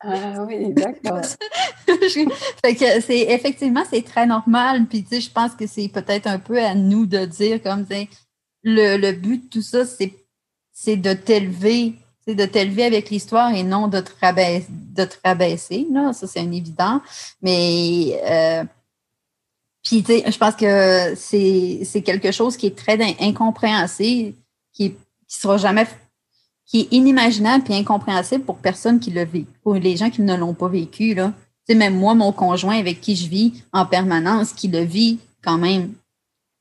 Ah 0.00 0.44
oui, 0.46 0.72
d'accord. 0.74 1.22
c'est 1.86 3.20
effectivement 3.28 3.84
c'est 3.88 4.02
très 4.04 4.26
normal. 4.26 4.86
Puis 4.86 5.02
tu 5.02 5.16
sais, 5.16 5.20
je 5.20 5.30
pense 5.30 5.54
que 5.54 5.66
c'est 5.66 5.88
peut-être 5.88 6.26
un 6.26 6.38
peu 6.38 6.62
à 6.62 6.74
nous 6.74 7.06
de 7.06 7.24
dire 7.24 7.62
comme 7.62 7.86
tu 7.86 8.08
le, 8.62 8.96
le 8.96 9.12
but 9.12 9.44
de 9.44 9.48
tout 9.48 9.62
ça, 9.62 9.84
c'est, 9.84 10.14
c'est 10.72 10.96
de 10.96 11.12
t'élever, 11.12 11.94
c'est 12.26 12.34
de 12.34 12.46
t'élever 12.46 12.84
avec 12.84 13.10
l'histoire 13.10 13.54
et 13.54 13.62
non 13.62 13.88
de 13.88 14.00
te 14.00 14.10
rabaisser, 14.20 14.66
de 14.70 15.04
te 15.04 15.16
rabaisser. 15.22 15.86
Là, 15.92 16.12
ça, 16.14 16.26
c'est 16.26 16.40
un 16.40 16.50
évident. 16.50 17.02
Mais 17.42 18.20
euh, 18.24 18.64
puis 19.84 20.02
tu 20.02 20.12
sais, 20.12 20.30
je 20.30 20.38
pense 20.38 20.56
que 20.56 21.14
c'est, 21.14 22.02
quelque 22.02 22.32
chose 22.32 22.56
qui 22.56 22.66
est 22.66 22.76
très 22.76 22.98
incompréhensible, 23.20 24.34
qui, 24.72 24.92
qui 25.28 25.40
sera 25.40 25.58
jamais 25.58 25.86
qui 26.66 26.80
est 26.80 26.88
inimaginable 26.92 27.64
et 27.70 27.76
incompréhensible 27.76 28.44
pour 28.44 28.56
personne 28.56 29.00
qui 29.00 29.10
l'a 29.10 29.24
vécu, 29.24 29.46
pour 29.62 29.74
les 29.74 29.96
gens 29.96 30.10
qui 30.10 30.22
ne 30.22 30.36
l'ont 30.36 30.54
pas 30.54 30.68
vécu. 30.68 31.14
Là. 31.14 31.32
C'est 31.66 31.74
même 31.74 31.96
moi, 31.96 32.14
mon 32.14 32.32
conjoint 32.32 32.78
avec 32.78 33.00
qui 33.00 33.16
je 33.16 33.28
vis 33.28 33.64
en 33.72 33.86
permanence, 33.86 34.52
qui 34.52 34.68
le 34.68 34.80
vit 34.80 35.18
quand 35.42 35.58
même, 35.58 35.92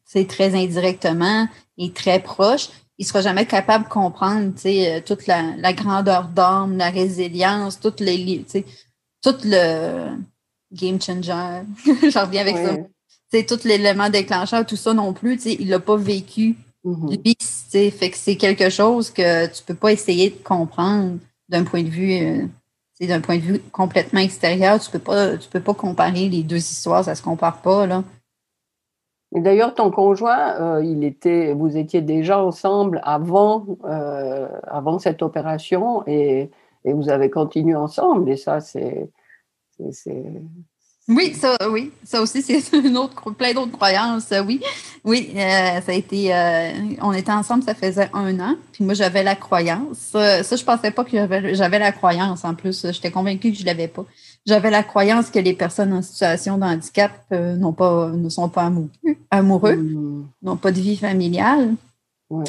c'est 0.05 0.27
très 0.27 0.55
indirectement 0.55 1.47
et 1.77 1.91
très 1.91 2.19
proche, 2.19 2.69
il 2.97 3.05
sera 3.05 3.21
jamais 3.21 3.45
capable 3.45 3.85
de 3.85 3.89
comprendre 3.89 4.53
euh, 4.65 5.01
toute 5.05 5.25
la, 5.27 5.55
la 5.57 5.73
grandeur 5.73 6.27
d'âme, 6.27 6.77
la 6.77 6.89
résilience, 6.89 7.79
toute 7.79 7.99
les, 7.99 8.45
tout 9.21 9.35
le 9.43 10.17
game 10.71 11.01
changer. 11.01 11.63
J'en 12.11 12.25
reviens 12.25 12.41
avec 12.41 12.57
ça. 12.57 13.43
tout 13.43 13.67
l'élément 13.67 14.09
déclencheur, 14.09 14.65
tout 14.65 14.75
ça 14.75 14.93
non 14.93 15.13
plus, 15.13 15.43
il 15.45 15.69
l'a 15.69 15.79
pas 15.79 15.97
vécu. 15.97 16.55
Mm-hmm. 16.85 17.23
Lui, 17.23 17.91
fait 17.91 18.09
que 18.09 18.17
c'est 18.17 18.35
quelque 18.35 18.69
chose 18.69 19.09
que 19.09 19.47
tu 19.47 19.63
peux 19.63 19.75
pas 19.75 19.91
essayer 19.91 20.29
de 20.29 20.43
comprendre 20.43 21.17
d'un 21.49 21.63
point 21.63 21.83
de 21.83 21.89
vue 21.89 22.13
euh, 22.13 22.45
d'un 23.01 23.21
point 23.21 23.35
de 23.35 23.41
vue 23.41 23.59
complètement 23.71 24.19
extérieur. 24.19 24.79
Tu 24.79 24.89
peux 24.91 24.99
pas 24.99 25.37
tu 25.37 25.49
peux 25.49 25.59
pas 25.59 25.73
comparer 25.73 26.29
les 26.29 26.43
deux 26.43 26.57
histoires, 26.57 27.03
ça 27.03 27.15
se 27.15 27.23
compare 27.23 27.61
pas 27.61 27.85
là. 27.85 28.03
D'ailleurs, 29.33 29.73
ton 29.73 29.89
conjoint, 29.89 30.61
euh, 30.61 30.83
il 30.83 31.03
était, 31.03 31.53
vous 31.53 31.75
étiez 31.75 32.01
déjà 32.01 32.43
ensemble 32.43 33.01
avant, 33.03 33.65
euh, 33.83 34.47
avant 34.67 34.99
cette 34.99 35.23
opération 35.23 36.03
et, 36.05 36.51
et, 36.85 36.93
vous 36.93 37.09
avez 37.09 37.31
continué 37.31 37.73
ensemble. 37.73 38.29
Et 38.29 38.37
ça, 38.37 38.59
c'est, 38.59 39.09
oui, 41.09 41.33
ça, 41.33 41.57
oui, 41.69 41.91
ça 42.05 42.21
aussi, 42.21 42.41
c'est 42.41 42.73
une 42.73 42.97
autre, 42.97 43.31
plein 43.31 43.53
d'autres 43.53 43.73
croyances. 43.73 44.33
Oui, 44.45 44.61
oui, 45.03 45.31
euh, 45.35 45.81
ça 45.81 45.91
a 45.91 45.93
été, 45.93 46.33
euh, 46.33 46.71
on 47.01 47.11
était 47.11 47.31
ensemble, 47.31 47.63
ça 47.63 47.75
faisait 47.75 48.09
un 48.13 48.39
an. 48.39 48.55
Puis 48.71 48.85
moi, 48.85 48.93
j'avais 48.93 49.21
la 49.21 49.35
croyance. 49.35 49.97
Ça, 49.97 50.41
je 50.41 50.63
pensais 50.63 50.91
pas 50.91 51.03
que 51.03 51.11
j'avais, 51.11 51.79
la 51.79 51.91
croyance. 51.91 52.45
En 52.45 52.55
plus, 52.55 52.87
j'étais 52.91 53.11
convaincue 53.11 53.51
que 53.51 53.57
je 53.57 53.65
l'avais 53.65 53.89
pas. 53.89 54.05
J'avais 54.45 54.69
la 54.69 54.83
croyance 54.83 55.29
que 55.29 55.39
les 55.39 55.53
personnes 55.53 55.93
en 55.93 56.01
situation 56.01 56.57
de 56.57 56.63
handicap 56.63 57.11
euh, 57.33 57.55
n'ont 57.55 57.73
pas, 57.73 58.09
ne 58.09 58.29
sont 58.29 58.47
pas 58.47 58.63
amoureux, 58.63 58.89
amoureux 59.29 59.75
mmh. 59.75 60.27
n'ont 60.43 60.57
pas 60.57 60.71
de 60.71 60.79
vie 60.79 60.97
familiale. 60.97 61.75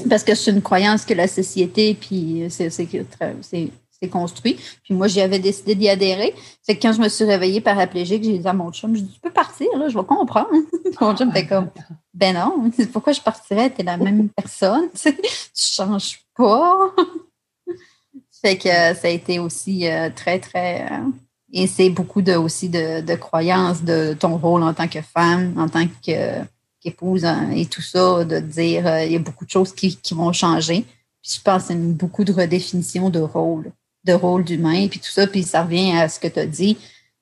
Parce 0.08 0.24
que 0.24 0.34
c'est 0.34 0.50
une 0.50 0.62
croyance 0.62 1.04
que 1.04 1.12
la 1.12 1.28
société, 1.28 1.94
puis 1.94 2.44
c'est, 2.48 2.70
c'est, 4.00 4.08
construit. 4.08 4.58
Puis 4.82 4.94
moi, 4.94 5.08
j'y 5.08 5.20
avais 5.20 5.38
décidé 5.38 5.74
d'y 5.74 5.88
adhérer. 5.88 6.34
C'est 6.62 6.76
que 6.76 6.82
quand 6.82 6.92
je 6.92 7.00
me 7.00 7.08
suis 7.08 7.24
réveillée 7.24 7.60
paraplégique, 7.60 8.22
j'ai 8.22 8.38
dit 8.38 8.48
à 8.48 8.52
mon 8.52 8.70
chum, 8.70 8.94
je 8.94 9.00
dis, 9.00 9.12
tu 9.12 9.20
peux 9.20 9.30
partir, 9.30 9.66
là, 9.78 9.88
je 9.88 9.98
vais 9.98 10.04
comprendre. 10.04 10.50
mon 11.00 11.16
chum 11.16 11.30
était 11.30 11.46
comme, 11.46 11.70
ben 12.12 12.34
non, 12.34 12.70
pourquoi 12.92 13.12
je 13.12 13.20
partirais? 13.20 13.70
T'es 13.70 13.82
la 13.82 13.96
même 13.96 14.28
personne, 14.28 14.88
tu, 14.94 14.98
sais, 15.00 15.16
changes 15.54 16.20
pas. 16.36 16.90
fait 18.44 18.58
que 18.58 18.68
ça 18.68 19.08
a 19.08 19.08
été 19.08 19.38
aussi 19.38 19.88
euh, 19.88 20.10
très, 20.14 20.38
très. 20.38 20.82
Euh, 20.82 21.08
et 21.52 21.66
c'est 21.66 21.88
beaucoup 21.88 22.20
de, 22.20 22.34
aussi 22.34 22.68
de, 22.68 23.14
croyances 23.14 23.82
de 23.82 24.14
ton 24.18 24.36
rôle 24.36 24.62
en 24.62 24.74
tant 24.74 24.88
que 24.88 25.00
femme, 25.00 25.54
en 25.56 25.68
tant 25.68 25.86
qu'épouse 26.02 27.24
hein, 27.24 27.50
et 27.54 27.66
tout 27.66 27.80
ça, 27.80 28.24
de 28.24 28.40
dire 28.40 28.86
euh, 28.86 29.04
il 29.04 29.12
y 29.12 29.16
a 29.16 29.20
beaucoup 29.20 29.44
de 29.44 29.50
choses 29.50 29.72
qui, 29.72 29.96
qui 29.96 30.14
vont 30.14 30.32
changer. 30.32 30.84
Puis 31.22 31.36
je 31.36 31.40
pense 31.40 31.62
que 31.62 31.68
c'est 31.68 31.76
beaucoup 31.76 32.24
de 32.24 32.32
redéfinition 32.32 33.08
de 33.08 33.20
rôle 33.20 33.72
de 34.04 34.12
rôle 34.12 34.44
d'humain, 34.44 34.86
puis 34.88 35.00
tout 35.00 35.10
ça, 35.10 35.26
puis 35.26 35.42
ça 35.42 35.62
revient 35.62 35.92
à 35.92 36.08
ce 36.08 36.20
que 36.20 36.28
tu 36.28 36.38
as 36.38 36.46
dit. 36.46 36.76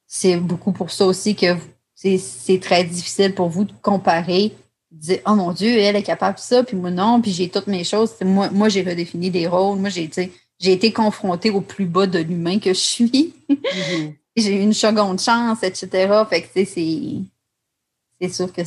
C'est 0.06 0.36
beaucoup 0.36 0.72
pour 0.72 0.90
ça 0.90 1.06
aussi 1.06 1.34
que 1.34 1.56
c'est 1.94 2.60
très 2.60 2.84
difficile 2.84 3.34
pour 3.34 3.48
vous 3.48 3.64
de 3.64 3.72
comparer, 3.82 4.52
de 4.90 5.00
dire 5.00 5.18
Oh 5.26 5.34
mon 5.34 5.52
Dieu, 5.52 5.78
elle 5.78 5.96
est 5.96 6.02
capable 6.02 6.36
de 6.36 6.42
ça, 6.42 6.64
puis 6.64 6.76
moi 6.76 6.90
non, 6.90 7.20
puis 7.20 7.30
j'ai 7.30 7.48
toutes 7.48 7.68
mes 7.68 7.84
choses. 7.84 8.12
Moi, 8.22 8.50
moi 8.50 8.68
j'ai 8.68 8.82
redéfini 8.82 9.30
des 9.30 9.46
rôles. 9.46 9.78
Moi, 9.78 9.90
j'ai 9.90 10.10
j'ai 10.58 10.72
été 10.72 10.92
confrontée 10.92 11.50
au 11.50 11.60
plus 11.60 11.86
bas 11.86 12.06
de 12.06 12.20
l'humain 12.20 12.58
que 12.58 12.72
je 12.72 12.78
suis. 12.78 13.34
Mm-hmm. 13.48 14.14
j'ai 14.36 14.56
eu 14.56 14.60
une 14.60 14.74
seconde 14.74 15.20
chance, 15.20 15.62
etc. 15.62 16.24
Fait 16.28 16.42
que 16.42 16.48
c'est 16.64 18.28
sûr 18.28 18.52
que 18.52 18.62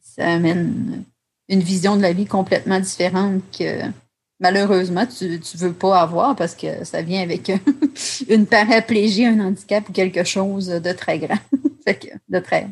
ça 0.00 0.26
amène 0.26 1.04
une 1.48 1.60
vision 1.60 1.96
de 1.96 2.02
la 2.02 2.12
vie 2.12 2.26
complètement 2.26 2.80
différente 2.80 3.42
que 3.56 3.82
malheureusement, 4.42 5.06
tu 5.06 5.24
ne 5.24 5.58
veux 5.58 5.72
pas 5.72 6.00
avoir 6.00 6.36
parce 6.36 6.54
que 6.54 6.84
ça 6.84 7.00
vient 7.00 7.22
avec 7.22 7.50
une 8.28 8.46
paraplégie, 8.46 9.24
un 9.24 9.40
handicap 9.40 9.88
ou 9.88 9.92
quelque 9.92 10.24
chose 10.24 10.66
de 10.66 10.92
très 10.92 11.18
grand. 11.18 11.38
de 12.28 12.38
très. 12.38 12.66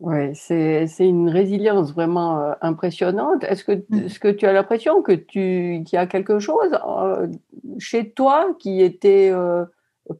Oui, 0.00 0.34
c'est 0.34 0.86
une 1.00 1.28
résilience 1.28 1.92
vraiment 1.92 2.40
euh, 2.40 2.52
impressionnante. 2.62 3.42
Est-ce 3.42 3.64
que, 3.64 3.72
mm. 3.72 3.98
est 3.98 4.08
-ce 4.08 4.20
que 4.20 4.28
tu 4.28 4.46
as 4.46 4.52
l'impression 4.52 5.02
que 5.02 5.12
tu 5.12 5.82
qu'il 5.84 5.96
y 5.96 5.96
a 5.96 6.06
quelque 6.06 6.38
chose 6.38 6.72
euh, 6.86 7.26
chez 7.78 8.12
toi 8.12 8.54
qui 8.60 8.80
était 8.80 9.30
euh, 9.32 9.64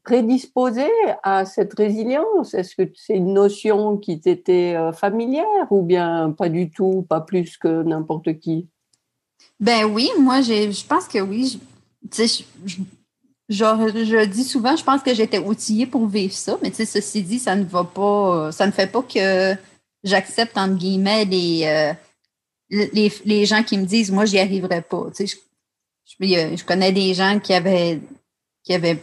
prédisposé 0.02 0.88
à 1.22 1.44
cette 1.44 1.74
résilience? 1.74 2.54
Est-ce 2.54 2.74
que 2.74 2.90
c'est 2.94 3.16
une 3.16 3.34
notion 3.34 3.98
qui 3.98 4.20
t'était 4.20 4.76
familière 4.92 5.66
ou 5.70 5.82
bien 5.82 6.34
pas 6.37 6.48
du 6.48 6.70
tout, 6.70 7.06
pas 7.08 7.20
plus 7.20 7.56
que 7.56 7.82
n'importe 7.84 8.38
qui? 8.40 8.68
Ben 9.61 9.85
oui, 9.85 10.11
moi, 10.18 10.40
je 10.40 10.87
pense 10.87 11.09
que 11.09 11.18
oui. 11.18 11.59
Je, 12.12 12.42
je, 13.49 14.25
dis 14.27 14.44
souvent, 14.44 14.77
je 14.77 14.85
pense 14.85 15.03
que 15.03 15.14
j'étais 15.14 15.38
outillée 15.38 15.87
pour 15.87 16.07
vivre 16.07 16.35
ça, 16.35 16.59
mais 16.62 16.73
ceci 16.73 17.23
dit, 17.23 17.38
ça 17.38 17.57
ne 17.57 17.64
va 17.64 17.85
pas, 17.85 18.53
ça 18.53 18.66
ne 18.66 18.73
fait 18.73 18.87
pas 18.87 19.03
que 19.03 19.57
j'accepte, 20.05 20.57
entre 20.57 20.77
guillemets, 20.77 21.25
les, 21.25 21.62
euh, 21.64 21.92
les, 22.71 23.12
les, 23.25 23.47
gens 23.47 23.62
qui 23.62 23.79
me 23.79 23.85
disent, 23.85 24.11
moi, 24.11 24.27
j'y 24.27 24.38
arriverai 24.38 24.83
pas. 24.83 25.07
je, 25.18 25.25
je, 26.21 26.64
connais 26.64 26.92
des 26.92 27.14
gens 27.14 27.40
qui 27.40 27.55
avaient, 27.55 28.01
qui 28.62 28.75
avaient 28.75 29.03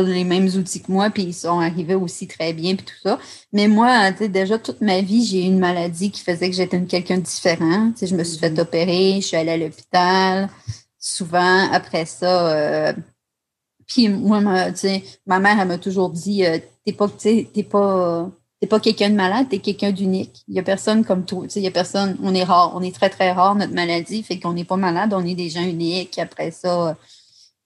les 0.00 0.24
mêmes 0.24 0.46
outils 0.46 0.82
que 0.82 0.90
moi, 0.90 1.10
puis 1.10 1.24
ils 1.24 1.34
sont 1.34 1.60
arrivés 1.60 1.94
aussi 1.94 2.26
très 2.26 2.52
bien, 2.52 2.74
puis 2.76 2.86
tout 2.86 3.00
ça. 3.02 3.18
Mais 3.52 3.68
moi, 3.68 4.10
déjà, 4.12 4.58
toute 4.58 4.80
ma 4.80 5.00
vie, 5.00 5.24
j'ai 5.24 5.44
eu 5.44 5.46
une 5.46 5.58
maladie 5.58 6.10
qui 6.10 6.22
faisait 6.22 6.48
que 6.50 6.56
j'étais 6.56 6.80
quelqu'un 6.82 7.18
de 7.18 7.22
différent. 7.22 7.92
je 8.00 8.14
me 8.14 8.24
suis 8.24 8.38
fait 8.38 8.50
mm-hmm. 8.50 8.60
opérer, 8.60 9.14
je 9.20 9.26
suis 9.26 9.36
allée 9.36 9.52
à 9.52 9.56
l'hôpital. 9.56 10.48
Souvent, 10.98 11.70
après 11.72 12.06
ça, 12.06 12.52
euh, 12.52 12.92
puis 13.86 14.08
moi, 14.08 14.40
ma, 14.40 14.68
ma 15.26 15.38
mère, 15.38 15.60
elle 15.60 15.68
m'a 15.68 15.78
toujours 15.78 16.10
dit, 16.10 16.46
euh, 16.46 16.58
t'es 16.86 16.92
pas, 16.92 17.08
t'es 17.08 17.62
pas, 17.62 18.30
t'es 18.60 18.66
pas 18.66 18.80
quelqu'un 18.80 19.10
de 19.10 19.16
malade, 19.16 19.48
t'es 19.50 19.58
quelqu'un 19.58 19.92
d'unique. 19.92 20.44
Il 20.48 20.54
y 20.54 20.58
a 20.58 20.62
personne 20.62 21.04
comme 21.04 21.24
toi. 21.24 21.46
Il 21.54 21.62
y 21.62 21.66
a 21.66 21.70
personne, 21.70 22.16
on 22.22 22.34
est 22.34 22.44
rare, 22.44 22.72
on 22.74 22.82
est 22.82 22.94
très, 22.94 23.10
très 23.10 23.32
rare, 23.32 23.54
notre 23.54 23.74
maladie, 23.74 24.22
fait 24.22 24.38
qu'on 24.40 24.52
n'est 24.54 24.64
pas 24.64 24.76
malade, 24.76 25.12
on 25.12 25.24
est 25.26 25.34
des 25.34 25.50
gens 25.50 25.64
uniques. 25.64 26.18
Après 26.18 26.50
ça, 26.50 26.96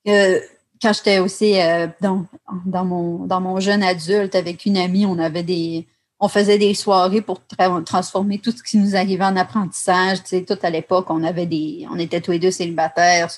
euh, 0.09 0.41
quand 0.81 0.93
j'étais 0.93 1.19
aussi 1.19 1.61
euh, 1.61 1.89
dans, 2.01 2.27
dans, 2.65 2.85
mon, 2.85 3.27
dans 3.27 3.41
mon 3.41 3.61
jeune 3.61 3.83
adulte 3.83 4.35
avec 4.35 4.67
une 4.67 4.77
amie, 4.77 5.07
on 5.07 5.19
avait 5.19 5.43
des 5.43 5.87
on 6.19 6.29
faisait 6.29 6.57
des 6.57 6.73
soirées 6.73 7.21
pour 7.21 7.43
transformer 7.85 8.39
tout 8.39 8.51
ce 8.51 8.63
qui 8.63 8.79
nous 8.79 8.97
arrivait 8.97 9.27
en 9.27 9.37
apprentissage. 9.37 10.23
Tu 10.23 10.29
sais, 10.29 10.45
tout 10.45 10.57
à 10.63 10.71
l'époque, 10.71 11.11
on 11.11 11.23
avait 11.23 11.45
des, 11.45 11.87
on 11.91 11.99
était 11.99 12.23
tous 12.23 12.31
les 12.31 12.39
deux 12.39 12.51
célibataires, 12.51 13.29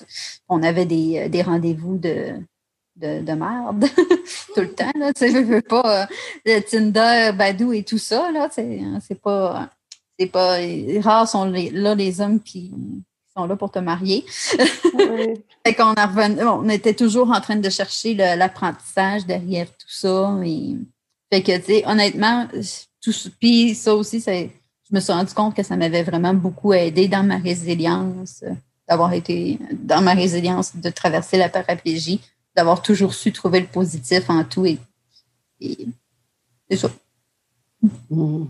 on 0.47 0.63
avait 0.63 0.85
des, 0.85 1.27
des 1.27 1.41
rendez-vous 1.41 1.97
de, 1.97 2.35
de, 2.95 3.21
de 3.21 3.31
merde 3.33 3.85
tout 4.55 4.61
le 4.61 4.73
temps. 4.73 4.91
Là, 4.97 5.11
tu 5.11 5.29
sais, 5.29 5.43
veux 5.43 5.61
pas 5.61 6.07
euh, 6.47 6.61
Tinder, 6.61 7.31
Badou 7.35 7.73
et 7.73 7.83
tout 7.83 7.97
ça 7.97 8.31
là. 8.31 8.47
C'est 8.49 9.21
pas, 9.21 9.69
c'est 10.17 10.27
pas 10.27 10.59
rares 11.01 11.27
sont 11.27 11.45
les, 11.45 11.71
là 11.71 11.95
les 11.95 12.21
hommes 12.21 12.41
qui 12.41 12.71
là 13.35 13.55
pour 13.55 13.71
te 13.71 13.79
marier. 13.79 14.25
qu'on 15.77 15.95
on 15.95 16.69
était 16.69 16.93
toujours 16.93 17.31
en 17.31 17.41
train 17.41 17.55
de 17.55 17.69
chercher 17.69 18.13
l'apprentissage 18.13 19.25
derrière 19.25 19.67
tout 19.67 19.89
ça. 19.89 20.37
Et, 20.43 20.75
fait 21.31 21.43
que, 21.43 21.57
tu 21.57 21.65
sais, 21.65 21.83
honnêtement, 21.85 22.47
tout, 23.01 23.13
puis 23.39 23.75
ça 23.75 23.95
aussi, 23.95 24.19
je 24.19 24.95
me 24.95 24.99
suis 24.99 25.13
rendu 25.13 25.33
compte 25.33 25.55
que 25.55 25.63
ça 25.63 25.77
m'avait 25.77 26.03
vraiment 26.03 26.33
beaucoup 26.33 26.73
aidé 26.73 27.07
dans 27.07 27.23
ma 27.23 27.37
résilience, 27.37 28.43
d'avoir 28.87 29.13
été 29.13 29.59
dans 29.73 30.01
ma 30.01 30.13
résilience, 30.13 30.75
de 30.75 30.89
traverser 30.89 31.37
la 31.37 31.49
paraplégie, 31.49 32.21
d'avoir 32.55 32.81
toujours 32.81 33.13
su 33.13 33.31
trouver 33.31 33.59
le 33.61 33.67
positif 33.67 34.29
en 34.29 34.43
tout. 34.43 34.65
Et, 34.65 34.79
c'est 36.69 36.77
ça. 36.77 36.89
Mmh. 38.09 38.45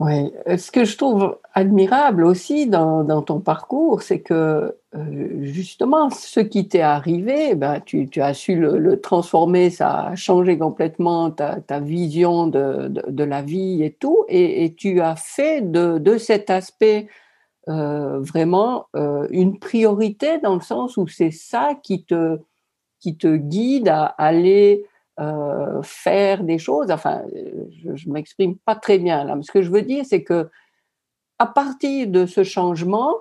Oui, 0.00 0.32
ce 0.46 0.70
que 0.70 0.84
je 0.84 0.96
trouve 0.96 1.38
admirable 1.54 2.24
aussi 2.24 2.68
dans, 2.68 3.20
ton 3.22 3.40
parcours, 3.40 4.02
c'est 4.02 4.20
que 4.20 4.76
euh, 4.94 5.42
justement, 5.42 6.08
ce 6.10 6.38
qui 6.38 6.68
t'est 6.68 6.82
arrivé, 6.82 7.56
ben, 7.56 7.80
tu, 7.80 8.08
as 8.20 8.32
su 8.32 8.54
le, 8.54 9.00
transformer, 9.00 9.70
ça 9.70 10.06
a 10.06 10.14
changé 10.14 10.56
complètement 10.56 11.32
ta, 11.32 11.80
vision 11.80 12.46
de, 12.46 13.24
la 13.24 13.42
vie 13.42 13.82
et 13.82 13.92
tout, 13.92 14.24
et, 14.28 14.72
tu 14.76 15.00
as 15.00 15.16
fait 15.16 15.62
de, 15.62 16.16
cet 16.16 16.48
aspect 16.48 17.08
euh, 17.68 18.20
vraiment 18.20 18.86
euh, 18.94 19.26
une 19.30 19.58
priorité 19.58 20.38
dans 20.38 20.54
le 20.54 20.60
sens 20.60 20.96
où 20.96 21.08
c'est 21.08 21.32
ça 21.32 21.74
qui 21.82 22.04
te 22.04 22.38
guide 23.02 23.88
à 23.88 24.04
aller 24.04 24.86
euh, 25.20 25.82
faire 25.82 26.44
des 26.44 26.58
choses. 26.58 26.90
Enfin, 26.90 27.22
je, 27.32 27.96
je 27.96 28.10
m'exprime 28.10 28.56
pas 28.56 28.74
très 28.74 28.98
bien 28.98 29.24
là. 29.24 29.36
Mais 29.36 29.42
ce 29.42 29.52
que 29.52 29.62
je 29.62 29.70
veux 29.70 29.82
dire, 29.82 30.04
c'est 30.04 30.22
que 30.22 30.48
à 31.38 31.46
partir 31.46 32.08
de 32.08 32.26
ce 32.26 32.42
changement, 32.42 33.14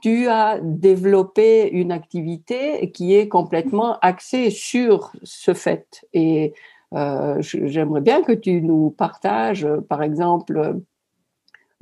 tu 0.00 0.28
as 0.28 0.58
développé 0.62 1.68
une 1.70 1.92
activité 1.92 2.90
qui 2.92 3.14
est 3.14 3.28
complètement 3.28 3.98
axée 4.00 4.50
sur 4.50 5.12
ce 5.22 5.52
fait. 5.52 6.04
Et 6.12 6.54
euh, 6.94 7.36
j'aimerais 7.40 8.00
bien 8.00 8.22
que 8.22 8.32
tu 8.32 8.62
nous 8.62 8.90
partages, 8.90 9.66
par 9.88 10.02
exemple, 10.02 10.80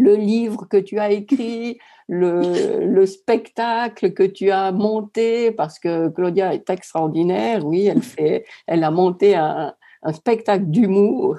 le 0.00 0.16
livre 0.16 0.66
que 0.66 0.78
tu 0.78 0.98
as 0.98 1.10
écrit, 1.10 1.78
le, 2.08 2.86
le, 2.86 3.06
spectacle 3.06 4.14
que 4.14 4.22
tu 4.22 4.50
as 4.50 4.72
monté, 4.72 5.52
parce 5.52 5.78
que 5.78 6.08
Claudia 6.08 6.54
est 6.54 6.70
extraordinaire, 6.70 7.64
oui, 7.66 7.86
elle, 7.86 8.02
fait, 8.02 8.46
elle 8.66 8.82
a 8.82 8.90
monté 8.90 9.36
un, 9.36 9.74
un 10.02 10.12
spectacle 10.12 10.64
d'humour. 10.66 11.36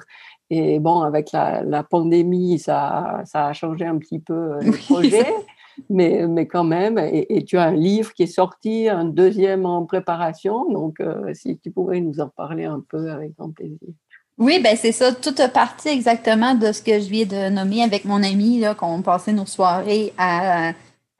Et 0.48 0.78
bon, 0.78 1.00
avec 1.00 1.32
la, 1.32 1.82
pandémie, 1.82 2.58
ça, 2.58 3.22
ça, 3.24 3.48
a 3.48 3.52
changé 3.52 3.84
un 3.84 3.98
petit 3.98 4.20
peu 4.20 4.60
le 4.60 4.70
projet. 4.86 5.26
mais, 5.90 6.26
mais 6.28 6.46
quand 6.46 6.64
même, 6.64 6.98
et, 6.98 7.44
tu 7.44 7.56
as 7.58 7.64
un 7.64 7.74
livre 7.74 8.12
qui 8.12 8.24
est 8.24 8.26
sorti, 8.26 8.88
un 8.88 9.06
deuxième 9.06 9.66
en 9.66 9.84
préparation, 9.86 10.70
donc 10.70 11.02
si 11.32 11.58
tu 11.58 11.70
pourrais 11.72 12.00
nous 12.00 12.20
en 12.20 12.28
parler 12.28 12.64
un 12.64 12.84
peu 12.88 13.10
avec 13.10 13.34
grand 13.34 13.50
plaisir. 13.50 13.88
Oui, 14.38 14.60
ben 14.60 14.76
c'est 14.76 14.92
ça, 14.92 15.12
toute 15.12 15.46
partie 15.52 15.88
exactement 15.88 16.54
de 16.54 16.72
ce 16.72 16.82
que 16.82 16.98
je 16.98 17.08
viens 17.08 17.26
de 17.26 17.50
nommer 17.50 17.82
avec 17.82 18.04
mon 18.04 18.22
ami, 18.22 18.64
qu'on 18.78 19.02
passait 19.02 19.32
nos 19.32 19.46
soirées 19.46 20.12
à, 20.16 20.72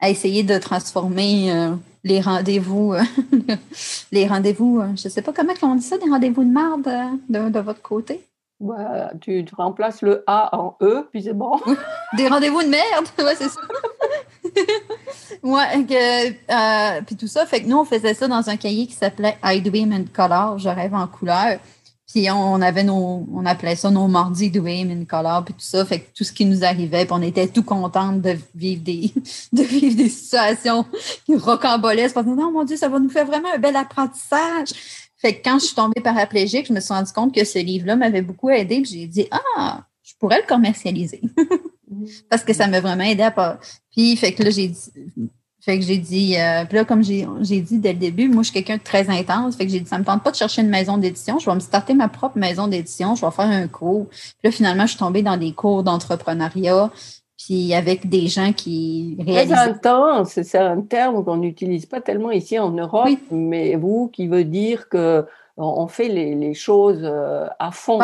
à 0.03 0.09
essayer 0.09 0.43
de 0.43 0.57
transformer 0.57 1.49
euh, 1.49 1.75
les 2.03 2.19
rendez-vous, 2.19 2.93
euh, 2.93 3.03
les 4.11 4.27
rendez-vous, 4.27 4.81
euh, 4.81 4.87
je 4.97 5.07
ne 5.07 5.09
sais 5.09 5.21
pas 5.21 5.31
comment 5.31 5.53
on 5.61 5.75
dit 5.75 5.85
ça, 5.85 5.97
des 5.97 6.09
rendez-vous 6.09 6.43
de 6.43 6.51
marde 6.51 6.89
de, 7.29 7.59
votre 7.59 7.81
côté? 7.81 8.21
tu, 9.21 9.45
remplaces 9.55 10.01
le 10.01 10.25
A 10.27 10.53
en 10.57 10.75
E, 10.81 11.07
puis 11.09 11.23
c'est 11.23 11.33
bon. 11.33 11.57
des 12.17 12.27
rendez-vous 12.27 12.63
de 12.63 12.67
merde, 12.67 13.05
ouais, 13.17 13.35
c'est 13.35 13.47
ça. 13.47 13.61
ouais, 15.41 17.01
puis 17.05 17.15
tout 17.15 17.27
ça, 17.27 17.45
fait 17.45 17.61
que 17.61 17.67
nous, 17.69 17.77
on 17.77 17.85
faisait 17.85 18.13
ça 18.13 18.27
dans 18.27 18.49
un 18.49 18.57
cahier 18.57 18.87
qui 18.87 18.95
s'appelait 18.95 19.37
I 19.41 19.61
Dream 19.61 19.93
in 19.93 20.03
Color, 20.13 20.59
je 20.59 20.67
rêve 20.67 20.93
en 20.93 21.07
couleur. 21.07 21.59
Puis 22.13 22.29
on 22.29 22.61
avait 22.61 22.83
nos, 22.83 23.25
on 23.33 23.43
appelait 23.43 23.75
ça 23.75 23.89
nos 23.89 24.07
mardis 24.07 24.51
de 24.51 24.61
in 24.61 25.03
color, 25.05 25.43
puis 25.45 25.55
tout 25.55 25.61
ça. 25.61 25.83
Fait 25.83 26.01
que 26.01 26.15
tout 26.15 26.23
ce 26.23 26.31
qui 26.31 26.45
nous 26.45 26.63
arrivait, 26.63 27.05
puis 27.05 27.13
on 27.13 27.23
était 27.23 27.47
tout 27.47 27.63
contente 27.63 28.21
de 28.21 28.37
vivre 28.53 28.83
des, 28.83 29.11
de 29.53 29.63
vivre 29.63 29.95
des 29.95 30.09
situations 30.09 30.85
rocambolesques. 31.27 32.13
Parce 32.13 32.27
que 32.27 32.31
non, 32.31 32.51
mon 32.51 32.65
Dieu, 32.65 32.77
ça 32.77 32.87
va 32.87 32.99
nous 32.99 33.09
faire 33.09 33.25
vraiment 33.25 33.49
un 33.55 33.57
bel 33.57 33.75
apprentissage. 33.75 34.69
Fait 35.17 35.33
que 35.33 35.43
quand 35.43 35.57
je 35.57 35.65
suis 35.65 35.75
tombée 35.75 36.01
paraplégique, 36.01 36.67
je 36.67 36.73
me 36.73 36.81
suis 36.81 36.93
rendu 36.93 37.11
compte 37.11 37.33
que 37.33 37.43
ce 37.45 37.57
livre-là 37.57 37.95
m'avait 37.95 38.21
beaucoup 38.21 38.51
aidé. 38.51 38.81
Puis 38.81 38.91
j'ai 38.91 39.07
dit, 39.07 39.27
ah, 39.57 39.83
je 40.03 40.13
pourrais 40.19 40.41
le 40.41 40.47
commercialiser. 40.47 41.21
Parce 42.29 42.43
que 42.43 42.53
ça 42.53 42.67
m'a 42.67 42.79
vraiment 42.79 43.05
aidé 43.05 43.23
à 43.23 43.31
pas. 43.31 43.59
Puis, 43.91 44.15
fait 44.17 44.33
que 44.33 44.43
là, 44.43 44.51
j'ai 44.51 44.67
dit, 44.67 44.91
fait 45.63 45.79
que 45.79 45.85
j'ai 45.85 45.97
dit, 45.97 46.35
euh, 46.37 46.65
puis 46.65 46.75
là, 46.75 46.83
comme 46.83 47.01
j'ai 47.01 47.61
dit 47.61 47.79
dès 47.79 47.93
le 47.93 47.99
début, 47.99 48.27
moi, 48.27 48.43
je 48.43 48.49
suis 48.49 48.53
quelqu'un 48.53 48.75
de 48.75 48.83
très 48.83 49.09
intense. 49.09 49.55
Fait 49.55 49.65
que 49.65 49.71
j'ai 49.71 49.79
dit, 49.79 49.87
ça 49.87 49.97
me 49.97 50.03
tente 50.03 50.21
pas 50.21 50.31
de 50.31 50.35
chercher 50.35 50.61
une 50.61 50.69
maison 50.69 50.97
d'édition. 50.97 51.39
Je 51.39 51.49
vais 51.49 51.55
me 51.55 51.61
starter 51.61 51.93
ma 51.93 52.09
propre 52.09 52.37
maison 52.37 52.67
d'édition. 52.67 53.15
Je 53.15 53.25
vais 53.25 53.31
faire 53.31 53.45
un 53.45 53.69
cours. 53.69 54.07
Puis 54.09 54.33
là, 54.43 54.51
finalement, 54.51 54.83
je 54.83 54.89
suis 54.89 54.99
tombée 54.99 55.21
dans 55.21 55.37
des 55.37 55.53
cours 55.53 55.83
d'entrepreneuriat. 55.83 56.91
Puis 57.37 57.73
avec 57.73 58.09
des 58.09 58.27
gens 58.27 58.51
qui 58.51 59.15
réalisent. 59.25 59.53
Très 59.53 59.69
intense, 59.69 60.41
c'est 60.41 60.57
un 60.57 60.81
terme 60.81 61.23
qu'on 61.23 61.37
n'utilise 61.37 61.85
pas 61.85 62.01
tellement 62.01 62.31
ici 62.31 62.59
en 62.59 62.71
Europe, 62.71 63.07
mais 63.31 63.75
vous, 63.77 64.09
qui 64.11 64.27
veut 64.27 64.43
dire 64.43 64.89
que 64.89 65.25
on 65.55 65.87
fait 65.87 66.09
les, 66.09 66.35
les 66.35 66.53
choses 66.55 67.01
euh, 67.03 67.47
à 67.59 67.71
fond. 67.71 67.99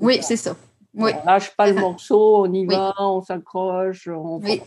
oui, 0.00 0.18
c'est 0.20 0.36
ça. 0.36 0.54
Oui. 0.94 1.12
On 1.22 1.26
lâche 1.26 1.56
pas 1.56 1.68
le 1.68 1.80
morceau, 1.80 2.44
on 2.44 2.52
y 2.52 2.66
va, 2.66 2.92
on 2.98 3.22
s'accroche. 3.22 4.08
On... 4.08 4.38
Oui. 4.42 4.60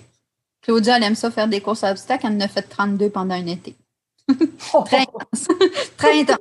Claudia, 0.64 0.98
elle 0.98 1.04
aime 1.04 1.16
ça 1.16 1.30
faire 1.30 1.48
des 1.48 1.62
courses 1.62 1.84
à 1.84 1.92
obstacles. 1.92 2.26
Elle 2.26 2.34
en 2.34 2.40
a 2.40 2.48
fait 2.48 2.64
32 2.64 3.10
pendant 3.10 3.36
un 3.36 3.46
été. 3.46 3.76
Très 4.86 5.02
intense. 5.02 5.48
Très 5.98 6.22
intense. 6.22 6.38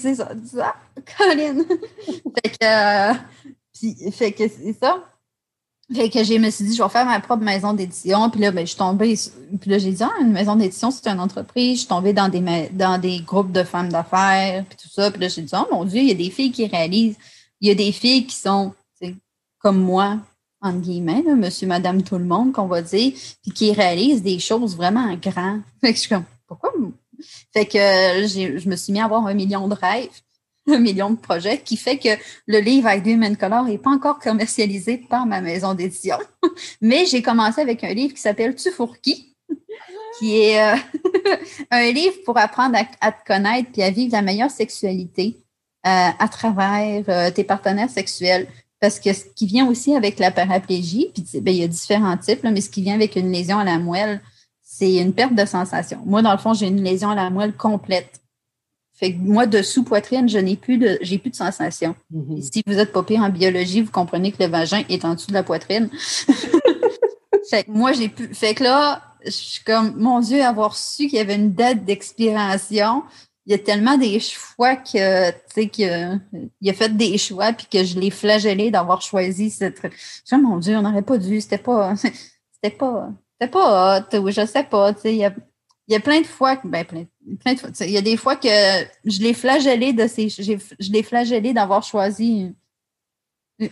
c'est 0.00 0.14
ça. 0.14 0.30
ça? 0.46 0.74
Colin. 1.16 1.64
fait 2.42 2.50
que, 2.58 2.64
euh, 2.64 4.10
fait 4.10 4.32
que 4.32 4.48
c'est 4.48 4.76
ça. 4.80 5.04
Fait 5.94 6.10
que 6.10 6.24
je 6.24 6.34
me 6.34 6.50
suis 6.50 6.64
dit, 6.64 6.74
je 6.74 6.82
vais 6.82 6.88
faire 6.88 7.04
ma 7.04 7.20
propre 7.20 7.44
maison 7.44 7.72
d'édition. 7.72 8.28
Puis 8.30 8.40
là, 8.40 8.50
ben, 8.50 8.62
je 8.62 8.70
suis 8.70 8.78
tombée. 8.78 9.14
Puis 9.60 9.70
là, 9.70 9.78
j'ai 9.78 9.92
dit, 9.92 10.02
ah, 10.02 10.14
une 10.20 10.32
maison 10.32 10.56
d'édition, 10.56 10.90
c'est 10.90 11.06
une 11.06 11.20
entreprise. 11.20 11.74
Je 11.74 11.78
suis 11.80 11.88
tombée 11.88 12.12
dans 12.12 12.28
des, 12.28 12.40
dans 12.72 12.98
des 12.98 13.20
groupes 13.20 13.52
de 13.52 13.62
femmes 13.62 13.90
d'affaires, 13.90 14.64
puis 14.64 14.78
tout 14.82 14.88
ça. 14.88 15.10
Puis 15.10 15.20
là, 15.20 15.28
j'ai 15.28 15.42
dit, 15.42 15.54
oh 15.54 15.66
mon 15.70 15.84
Dieu, 15.84 16.00
il 16.00 16.08
y 16.08 16.12
a 16.12 16.14
des 16.14 16.30
filles 16.30 16.50
qui 16.50 16.66
réalisent. 16.66 17.16
Il 17.60 17.68
y 17.68 17.70
a 17.70 17.74
des 17.74 17.92
filles 17.92 18.26
qui 18.26 18.34
sont 18.34 18.74
comme 19.58 19.78
moi, 19.80 20.18
entre 20.60 20.80
guillemets, 20.80 21.22
monsieur, 21.22 21.66
madame, 21.66 22.02
tout 22.02 22.18
le 22.18 22.24
monde, 22.24 22.52
qu'on 22.52 22.66
va 22.66 22.82
dire, 22.82 23.12
puis 23.42 23.52
qui 23.52 23.72
réalise 23.72 24.22
des 24.22 24.38
choses 24.38 24.76
vraiment 24.76 25.14
grandes. 25.16 25.62
Fait 25.80 25.90
que 25.90 25.94
je 25.94 26.00
suis 26.00 26.08
comme, 26.08 26.24
pourquoi? 26.46 26.72
Fait 27.52 27.66
que 27.66 27.78
je 27.78 28.68
me 28.68 28.76
suis 28.76 28.92
mis 28.92 29.00
à 29.00 29.04
avoir 29.06 29.26
un 29.26 29.34
million 29.34 29.68
de 29.68 29.74
rêves, 29.74 30.08
un 30.68 30.78
million 30.78 31.10
de 31.10 31.16
projets, 31.16 31.58
qui 31.58 31.76
fait 31.76 31.96
que 31.96 32.10
le 32.46 32.58
livre 32.58 32.88
avec 32.88 33.04
Dream 33.04 33.36
Color 33.36 33.64
n'est 33.64 33.78
pas 33.78 33.90
encore 33.90 34.18
commercialisé 34.18 34.98
par 34.98 35.24
ma 35.26 35.40
maison 35.40 35.74
d'édition. 35.74 36.18
Mais 36.80 37.06
j'ai 37.06 37.22
commencé 37.22 37.60
avec 37.60 37.82
un 37.84 37.94
livre 37.94 38.14
qui 38.14 38.20
s'appelle 38.20 38.54
Tu 38.54 38.70
qui? 39.02 39.36
qui 40.18 40.38
est 40.38 40.60
euh, 40.60 40.76
un 41.70 41.90
livre 41.92 42.16
pour 42.24 42.38
apprendre 42.38 42.78
à, 43.00 43.12
te 43.12 43.24
connaître 43.26 43.70
puis 43.72 43.82
à 43.82 43.90
vivre 43.90 44.12
la 44.12 44.22
meilleure 44.22 44.50
sexualité 44.50 45.36
euh, 45.86 46.08
à 46.18 46.28
travers 46.28 47.04
euh, 47.08 47.30
tes 47.30 47.44
partenaires 47.44 47.90
sexuels. 47.90 48.48
Parce 48.80 49.00
que 49.00 49.12
ce 49.12 49.24
qui 49.34 49.46
vient 49.46 49.68
aussi 49.68 49.94
avec 49.94 50.18
la 50.18 50.30
paraplégie, 50.30 51.10
puis 51.14 51.24
ben, 51.40 51.54
il 51.54 51.60
y 51.60 51.64
a 51.64 51.68
différents 51.68 52.16
types, 52.16 52.42
mais 52.44 52.60
ce 52.60 52.68
qui 52.68 52.82
vient 52.82 52.94
avec 52.94 53.16
une 53.16 53.32
lésion 53.32 53.58
à 53.58 53.64
la 53.64 53.78
moelle, 53.78 54.20
c'est 54.62 54.96
une 54.96 55.14
perte 55.14 55.34
de 55.34 55.46
sensation. 55.46 56.00
Moi, 56.04 56.20
dans 56.20 56.32
le 56.32 56.38
fond, 56.38 56.52
j'ai 56.52 56.66
une 56.66 56.82
lésion 56.82 57.10
à 57.10 57.14
la 57.14 57.30
moelle 57.30 57.54
complète. 57.54 58.20
Fait 58.92 59.12
que 59.12 59.18
moi, 59.18 59.46
dessous 59.46 59.84
poitrine, 59.84 60.28
je 60.28 60.38
n'ai 60.38 60.56
plus 60.56 60.78
de, 60.78 60.98
j'ai 61.02 61.18
plus 61.18 61.30
de 61.30 61.36
sensation. 61.36 61.94
Mm-hmm. 62.14 62.42
Si 62.42 62.62
vous 62.66 62.78
êtes 62.78 62.92
pas 62.92 63.02
pire 63.02 63.20
en 63.20 63.28
biologie, 63.28 63.82
vous 63.82 63.90
comprenez 63.90 64.32
que 64.32 64.42
le 64.42 64.48
vagin 64.48 64.84
est 64.88 65.04
en 65.04 65.14
dessous 65.14 65.28
de 65.28 65.34
la 65.34 65.42
poitrine. 65.42 65.90
fait 67.50 67.64
que 67.64 67.70
moi, 67.70 67.92
j'ai 67.92 68.08
plus, 68.08 68.34
fait 68.34 68.54
que 68.54 68.64
là, 68.64 69.02
je 69.24 69.30
suis 69.30 69.64
comme, 69.64 69.96
mon 69.96 70.20
Dieu, 70.20 70.42
avoir 70.42 70.76
su 70.76 71.08
qu'il 71.08 71.18
y 71.18 71.20
avait 71.20 71.34
une 71.34 71.52
date 71.52 71.84
d'expiration, 71.84 73.02
il 73.46 73.52
y 73.52 73.54
a 73.54 73.58
tellement 73.58 73.96
des 73.96 74.18
choix 74.18 74.74
que, 74.74 75.30
tu 75.30 75.36
sais, 75.54 75.68
qu'il 75.68 75.86
a 75.88 76.72
fait 76.72 76.96
des 76.96 77.16
choix 77.16 77.52
puis 77.52 77.66
que 77.70 77.84
je 77.84 77.98
l'ai 77.98 78.10
flagellé 78.10 78.72
d'avoir 78.72 79.00
choisi 79.02 79.50
cette. 79.50 79.80
Je 80.28 80.36
mon 80.36 80.58
Dieu, 80.58 80.76
on 80.76 80.82
n'aurait 80.82 81.02
pas 81.02 81.16
dû, 81.16 81.40
c'était 81.40 81.58
pas. 81.58 81.94
C'était 82.62 82.76
pas. 82.76 83.10
C'était 83.38 83.50
pas 83.50 83.98
hot, 83.98 84.18
ou 84.18 84.30
je 84.30 84.46
sais 84.46 84.64
pas, 84.64 84.94
tu 84.94 85.02
sais. 85.02 85.14
Il 85.14 85.18
y 85.18 85.24
a, 85.24 85.34
y 85.88 85.94
a 85.94 86.00
plein 86.00 86.22
de 86.22 86.26
fois, 86.26 86.58
ben, 86.64 86.84
plein, 86.84 87.04
plein 87.38 87.52
de 87.54 87.58
fois, 87.60 87.68
il 87.80 87.90
y 87.90 87.98
a 87.98 88.02
des 88.02 88.16
fois 88.16 88.34
que 88.34 88.48
je 88.48 89.20
l'ai 89.20 89.34
flagellé 89.34 89.92
de 89.92 90.06
ces. 90.06 90.28
Je 90.28 90.90
l'ai 90.90 91.02
flagellé 91.02 91.52
d'avoir 91.52 91.82
choisi 91.82 92.54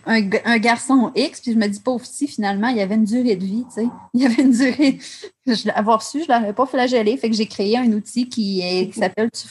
un, 0.05 0.57
garçon 0.57 1.11
X, 1.15 1.41
puis 1.41 1.53
je 1.53 1.57
me 1.57 1.67
dis, 1.67 1.79
pauvre 1.79 2.05
si 2.05 2.27
finalement, 2.27 2.69
il 2.69 2.77
y 2.77 2.81
avait 2.81 2.95
une 2.95 3.05
durée 3.05 3.35
de 3.35 3.45
vie, 3.45 3.65
tu 3.67 3.81
sais. 3.81 3.87
Il 4.13 4.21
y 4.21 4.25
avait 4.25 4.41
une 4.41 4.51
durée. 4.51 4.99
Je 5.45 5.67
l'avoir 5.67 6.01
su, 6.01 6.23
je 6.23 6.31
ne 6.31 6.39
l'aurais 6.39 6.53
pas 6.53 6.65
flagellé. 6.65 7.15
Fait 7.17 7.29
que 7.29 7.35
j'ai 7.35 7.45
créé 7.45 7.77
un 7.77 7.91
outil 7.91 8.27
qui, 8.27 8.61
qui 8.91 8.99
s'appelle 8.99 9.29
Tu 9.31 9.47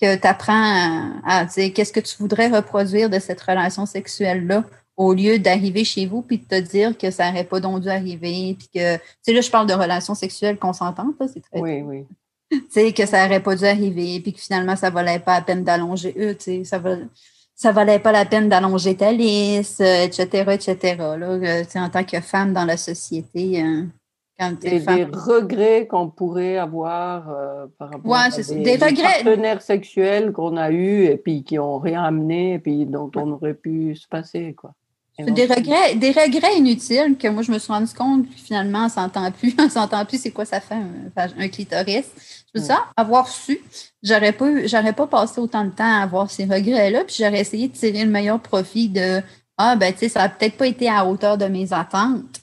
que 0.00 0.16
tu 0.16 0.26
apprends 0.26 1.20
à, 1.24 1.44
dire 1.44 1.72
qu'est-ce 1.72 1.92
que 1.92 2.00
tu 2.00 2.16
voudrais 2.18 2.48
reproduire 2.48 3.08
de 3.08 3.18
cette 3.18 3.40
relation 3.40 3.86
sexuelle-là 3.86 4.64
au 4.96 5.14
lieu 5.14 5.38
d'arriver 5.38 5.84
chez 5.84 6.06
vous 6.06 6.22
puis 6.22 6.38
de 6.38 6.44
te 6.44 6.60
dire 6.60 6.98
que 6.98 7.10
ça 7.10 7.30
n'aurait 7.30 7.44
pas 7.44 7.60
donc 7.60 7.80
dû 7.80 7.88
arriver. 7.88 8.56
Puis 8.58 8.68
que, 8.74 8.96
tu 8.96 9.02
sais, 9.22 9.32
là, 9.32 9.40
je 9.40 9.50
parle 9.50 9.66
de 9.66 9.74
relations 9.74 10.14
sexuelles 10.14 10.58
consentantes, 10.58 11.14
c'est 11.32 11.40
très. 11.40 11.60
Oui, 11.60 11.82
oui. 11.82 12.06
Tu 12.50 12.62
sais, 12.68 12.92
que 12.92 13.06
ça 13.06 13.24
n'aurait 13.24 13.42
pas 13.42 13.56
dû 13.56 13.64
arriver, 13.64 14.20
puis 14.20 14.34
que 14.34 14.40
finalement, 14.40 14.76
ça 14.76 14.90
ne 14.90 14.94
valait 14.94 15.20
pas 15.20 15.36
la 15.36 15.42
peine 15.42 15.64
d'allonger 15.64 16.14
eux, 16.18 16.34
tu 16.34 16.44
sais, 16.44 16.64
ça 16.64 16.78
va 16.78 16.96
ça 17.62 17.70
valait 17.70 18.00
pas 18.00 18.10
la 18.10 18.24
peine 18.24 18.48
d'allonger 18.48 18.96
ta 18.96 19.12
liste, 19.12 19.80
etc., 19.80 20.26
etc. 20.50 20.96
Là, 20.98 21.14
euh, 21.14 21.64
en 21.76 21.88
tant 21.88 22.02
que 22.02 22.20
femme 22.20 22.52
dans 22.52 22.64
la 22.64 22.76
société, 22.76 23.62
euh, 23.62 23.84
quand 24.36 24.52
Et 24.64 24.80
des 24.80 25.04
regrets 25.04 25.86
qu'on 25.86 26.08
pourrait 26.08 26.56
avoir 26.56 27.30
euh, 27.30 27.66
par 27.78 27.90
rapport 27.90 28.16
à 28.16 28.30
des, 28.30 28.62
des, 28.62 28.78
partenaires 28.78 29.62
sexuels 29.62 30.32
qu'on 30.32 30.56
a 30.56 30.72
eus 30.72 31.04
et 31.04 31.16
puis 31.16 31.44
qui 31.44 31.54
n'ont 31.54 31.78
rien 31.78 32.02
amené 32.02 32.54
et 32.54 32.58
puis 32.58 32.84
dont 32.84 33.12
on 33.14 33.30
aurait 33.30 33.54
pu 33.54 33.94
se 33.94 34.08
passer, 34.08 34.54
quoi. 34.54 34.72
Des 35.18 35.44
regrets, 35.44 35.94
des 35.94 36.10
regrets 36.10 36.56
inutiles 36.56 37.16
que 37.18 37.28
moi, 37.28 37.42
je 37.42 37.52
me 37.52 37.58
suis 37.58 37.72
rendu 37.72 37.92
compte 37.92 38.26
finalement, 38.34 38.80
on 38.80 38.84
ne 38.84 38.88
s'entend 38.88 39.30
plus. 39.30 39.54
On 39.58 39.68
s'entend 39.68 40.04
plus, 40.06 40.20
c'est 40.20 40.30
quoi 40.30 40.46
ça 40.46 40.60
fait 40.60 40.74
un, 41.38 41.48
clitoris. 41.48 42.41
Je 42.54 42.60
me 42.60 42.66
ça, 42.66 42.86
avoir 42.96 43.28
su, 43.28 43.60
j'aurais 44.02 44.32
pas, 44.32 44.66
j'aurais 44.66 44.92
pas 44.92 45.06
passé 45.06 45.40
autant 45.40 45.64
de 45.64 45.70
temps 45.70 46.00
à 46.00 46.02
avoir 46.02 46.30
ces 46.30 46.44
regrets-là, 46.44 47.04
puis 47.04 47.16
j'aurais 47.18 47.40
essayé 47.40 47.68
de 47.68 47.74
tirer 47.74 48.04
le 48.04 48.10
meilleur 48.10 48.40
profit 48.40 48.88
de 48.88 49.22
Ah, 49.56 49.76
ben, 49.76 49.92
tu 49.92 50.00
sais, 50.00 50.08
ça 50.10 50.20
n'a 50.20 50.28
peut-être 50.28 50.56
pas 50.56 50.66
été 50.66 50.88
à 50.88 51.06
hauteur 51.06 51.38
de 51.38 51.46
mes 51.46 51.72
attentes, 51.72 52.40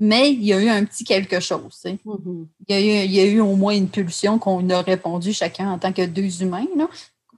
mais 0.00 0.32
il 0.32 0.44
y 0.44 0.52
a 0.52 0.60
eu 0.60 0.68
un 0.68 0.84
petit 0.84 1.04
quelque 1.04 1.40
chose. 1.40 1.80
Mm-hmm. 1.84 2.46
il, 2.68 2.74
y 2.74 2.78
a 2.78 2.80
eu, 2.80 3.04
il 3.04 3.12
y 3.12 3.20
a 3.20 3.24
eu 3.26 3.40
au 3.40 3.54
moins 3.54 3.74
une 3.74 3.88
pulsion 3.88 4.38
qu'on 4.38 4.68
a 4.70 4.82
répondu 4.82 5.32
chacun 5.32 5.70
en 5.70 5.78
tant 5.78 5.92
que 5.92 6.04
deux 6.04 6.42
humains. 6.42 6.66
Là. 6.76 6.88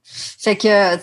Fait 0.03 0.55
que 0.55 0.97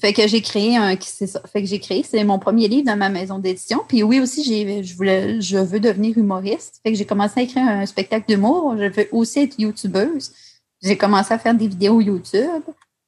fait 0.00 0.12
que 0.12 0.28
j'ai 0.28 0.42
créé 0.42 0.76
un, 0.76 0.96
c'est 1.00 1.26
ça. 1.26 1.40
Fait 1.50 1.62
que 1.62 1.68
j'ai 1.68 1.78
créé, 1.78 2.02
c'est 2.02 2.22
mon 2.22 2.38
premier 2.38 2.68
livre 2.68 2.84
dans 2.84 2.96
ma 2.96 3.08
maison 3.08 3.38
d'édition. 3.38 3.80
Puis 3.88 4.02
oui 4.02 4.20
aussi, 4.20 4.44
j'ai, 4.44 4.82
je 4.82 4.94
voulais, 4.94 5.40
je 5.40 5.56
veux 5.56 5.80
devenir 5.80 6.18
humoriste. 6.18 6.80
Fait 6.82 6.92
que 6.92 6.98
j'ai 6.98 7.06
commencé 7.06 7.40
à 7.40 7.42
écrire 7.44 7.66
un 7.66 7.86
spectacle 7.86 8.26
d'humour. 8.28 8.76
Je 8.76 8.84
veux 8.84 9.08
aussi 9.12 9.40
être 9.40 9.58
youtubeuse. 9.58 10.32
J'ai 10.82 10.96
commencé 10.96 11.34
à 11.34 11.38
faire 11.38 11.54
des 11.54 11.68
vidéos 11.68 12.00
YouTube. 12.00 12.62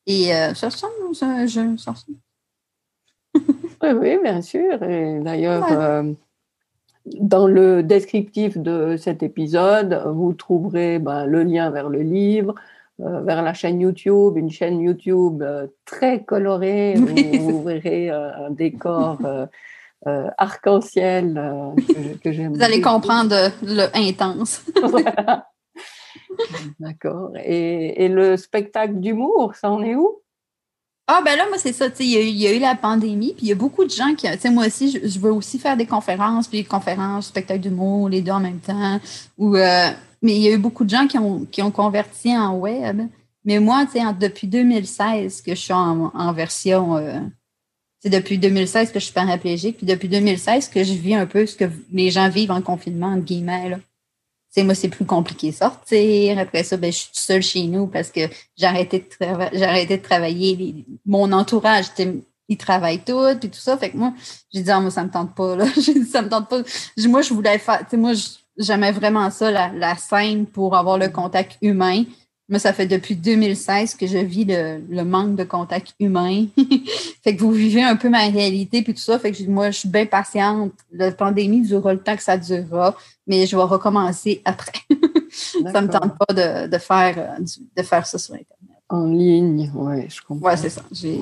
Et 0.06 0.35
euh, 0.35 0.54
ça 0.54 0.68
ressemble, 0.68 1.14
ça, 1.14 1.46
je, 1.46 1.76
ça 1.76 1.94
oui, 3.35 3.90
oui, 3.92 4.18
bien 4.22 4.42
sûr. 4.42 4.83
Et 4.83 5.20
d'ailleurs, 5.20 5.66
euh, 5.70 6.12
dans 7.20 7.46
le 7.46 7.83
descriptif 7.83 8.59
de 8.59 8.96
cet 8.96 9.22
épisode, 9.22 10.02
vous 10.06 10.33
trouverez 10.33 10.98
ben, 10.98 11.26
le 11.26 11.44
lien 11.44 11.70
vers 11.70 11.88
le 11.88 12.00
livre, 12.00 12.54
vers 12.98 13.42
la 13.42 13.54
chaîne 13.54 13.80
YouTube, 13.80 14.37
une 14.37 14.50
chaîne 14.50 14.80
YouTube 14.80 15.44
très 15.85 16.24
colorée, 16.24 16.96
où 16.98 17.38
vous 17.38 17.62
verrez 17.62 18.11
un 18.11 18.50
décor 18.50 19.18
arc-en-ciel 20.04 21.40
que, 22.22 22.33
j'aime. 22.33 22.54
Vous 22.54 22.62
allez 22.62 22.80
comprendre 22.80 23.37
le 23.62 23.87
intense. 23.96 24.64
D'accord. 26.81 27.33
Et, 27.44 28.09
le 28.09 28.37
spectacle 28.37 28.94
d'humour, 29.01 29.55
ça 29.55 29.70
en 29.70 29.83
est 29.83 29.94
où? 29.94 30.20
Ah, 31.07 31.23
ben 31.25 31.37
là, 31.37 31.46
moi, 31.49 31.59
c'est 31.59 31.73
ça. 31.73 31.87
Il 31.99 32.07
y, 32.07 32.46
a 32.46 32.55
eu 32.55 32.61
la 32.61 32.77
pandémie, 32.77 33.35
puis 33.35 33.46
il 33.46 33.49
y 33.49 33.53
a 33.53 33.57
beaucoup 33.57 33.85
de 33.85 33.90
gens 33.90 34.14
qui. 34.14 34.31
Tu 34.31 34.38
sais, 34.38 34.51
moi 34.51 34.66
aussi, 34.66 34.92
je, 34.92 35.18
veux 35.18 35.33
aussi 35.33 35.59
faire 35.59 35.77
des 35.77 35.87
conférences, 35.87 36.46
puis 36.46 36.59
des 36.59 36.68
conférences, 36.68 37.27
spectacle 37.27 37.61
d'humour, 37.61 38.09
les 38.09 38.23
deux 38.23 38.33
en 38.33 38.40
même 38.40 38.61
temps. 38.61 39.01
Ou, 39.37 39.57
euh, 39.57 39.90
mais 40.23 40.37
il 40.37 40.42
y 40.42 40.49
a 40.49 40.53
eu 40.53 40.59
beaucoup 40.59 40.85
de 40.85 40.90
gens 40.90 41.07
qui 41.09 41.18
ont, 41.18 41.46
qui 41.46 41.62
ont 41.62 41.73
converti 41.73 42.37
en 42.37 42.57
web. 42.57 43.03
Mais 43.44 43.59
moi, 43.59 43.87
tu 43.87 43.99
sais, 43.99 44.05
depuis 44.20 44.46
2016 44.46 45.42
que 45.42 45.55
je 45.55 45.61
suis 45.61 45.73
en, 45.73 46.12
en 46.14 46.33
version. 46.33 46.96
Euh, 46.96 47.20
c'est 48.03 48.11
depuis 48.11 48.38
2016 48.38 48.92
que 48.92 48.99
je 48.99 49.05
suis 49.05 49.12
paraplégique, 49.12 49.77
puis 49.77 49.87
depuis 49.87 50.09
2016 50.09 50.68
que 50.68 50.83
je 50.83 50.94
vis 50.94 51.14
un 51.14 51.27
peu 51.27 51.44
ce 51.44 51.55
que 51.55 51.66
les 51.92 52.11
gens 52.11 52.31
vivent 52.31 52.51
en 52.51 52.62
confinement, 52.62 53.09
entre 53.09 53.25
guillemets. 53.25 53.68
Là 53.68 53.77
sais, 54.50 54.64
moi, 54.64 54.74
c'est 54.74 54.88
plus 54.88 55.04
compliqué 55.04 55.52
sortir. 55.52 56.38
Après 56.38 56.64
ça, 56.64 56.76
ben, 56.76 56.90
je 56.92 56.98
suis 56.98 57.10
seule 57.12 57.42
chez 57.42 57.62
nous 57.64 57.86
parce 57.86 58.10
que 58.10 58.20
j'ai 58.56 58.66
arrêté 58.66 58.98
de, 58.98 59.86
de 59.86 59.96
travailler. 59.96 60.84
mon 61.06 61.32
entourage, 61.32 61.86
ils 62.48 62.56
travaillent 62.56 63.04
tout, 63.04 63.38
puis 63.38 63.48
tout 63.48 63.60
ça. 63.60 63.76
Fait 63.76 63.90
que 63.90 63.96
moi, 63.96 64.12
j'ai 64.52 64.62
dit, 64.62 64.70
ah, 64.70 64.80
moi, 64.80 64.90
ça 64.90 65.04
me 65.04 65.10
tente 65.10 65.34
pas, 65.34 65.56
là. 65.56 65.66
ça 66.10 66.22
me 66.22 66.28
tente 66.28 66.48
pas. 66.48 66.62
Moi, 66.98 67.22
je 67.22 67.32
voulais 67.32 67.58
faire, 67.58 67.78
tu 67.80 67.90
sais, 67.90 67.96
moi, 67.96 68.12
j'aimais 68.58 68.92
vraiment 68.92 69.30
ça, 69.30 69.50
la, 69.50 69.68
la 69.68 69.96
scène 69.96 70.46
pour 70.46 70.76
avoir 70.76 70.98
le 70.98 71.08
contact 71.08 71.56
humain. 71.62 72.04
Moi, 72.50 72.58
ça 72.58 72.72
fait 72.72 72.86
depuis 72.86 73.14
2016 73.14 73.94
que 73.94 74.08
je 74.08 74.18
vis 74.18 74.44
le, 74.44 75.04
manque 75.04 75.36
de 75.36 75.44
contact 75.44 75.94
humain. 76.00 76.46
fait 77.22 77.36
que 77.36 77.40
vous 77.40 77.52
vivez 77.52 77.82
un 77.82 77.94
peu 77.94 78.08
ma 78.08 78.26
réalité 78.26 78.82
puis 78.82 78.92
tout 78.92 79.00
ça. 79.00 79.20
Fait 79.20 79.30
que 79.30 79.48
moi, 79.48 79.70
je 79.70 79.78
suis 79.78 79.88
bien 79.88 80.04
patiente. 80.04 80.72
La 80.90 81.12
pandémie 81.12 81.60
durera 81.62 81.94
le 81.94 82.00
temps 82.00 82.16
que 82.16 82.22
ça 82.24 82.36
durera, 82.36 82.96
mais 83.28 83.46
je 83.46 83.56
vais 83.56 83.62
recommencer 83.62 84.42
après. 84.44 84.80
ça 85.30 85.80
ne 85.80 85.86
me 85.86 85.92
tente 85.92 86.18
pas 86.18 86.34
de, 86.66 86.78
faire, 86.78 87.36
de 87.38 87.82
faire 87.84 88.04
ça 88.04 88.18
sur 88.18 88.34
Internet. 88.34 88.82
En 88.88 89.06
ligne, 89.06 89.70
oui, 89.72 90.08
je 90.08 90.20
comprends. 90.20 90.50
Oui, 90.50 90.58
c'est 90.58 90.70
ça. 90.70 90.82
J'ai, 90.90 91.20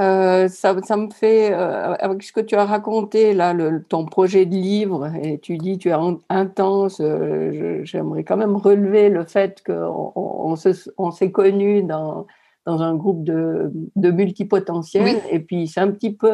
euh, 0.00 0.48
ça, 0.48 0.74
ça, 0.82 0.96
me 0.96 1.10
fait, 1.10 1.52
euh, 1.52 1.94
avec 1.94 2.22
ce 2.22 2.32
que 2.32 2.40
tu 2.40 2.54
as 2.56 2.64
raconté, 2.64 3.32
là, 3.32 3.52
le, 3.52 3.82
ton 3.82 4.04
projet 4.06 4.44
de 4.46 4.54
livre, 4.54 5.10
et 5.22 5.38
tu 5.38 5.58
dis 5.58 5.78
tu 5.78 5.90
es 5.90 5.96
intense, 6.28 7.00
euh, 7.00 7.80
j'aimerais 7.84 8.24
quand 8.24 8.36
même 8.36 8.56
relever 8.56 9.08
le 9.08 9.24
fait 9.24 9.62
qu'on 9.64 10.12
on, 10.16 10.54
on 10.98 11.10
s'est 11.10 11.30
connus 11.30 11.82
dans, 11.82 12.26
dans 12.66 12.82
un 12.82 12.94
groupe 12.94 13.24
de, 13.24 13.70
de 13.94 14.10
multipotentiels, 14.10 15.20
et 15.30 15.38
puis 15.38 15.68
c'est 15.68 15.80
un 15.80 15.90
petit 15.90 16.12
peu 16.12 16.28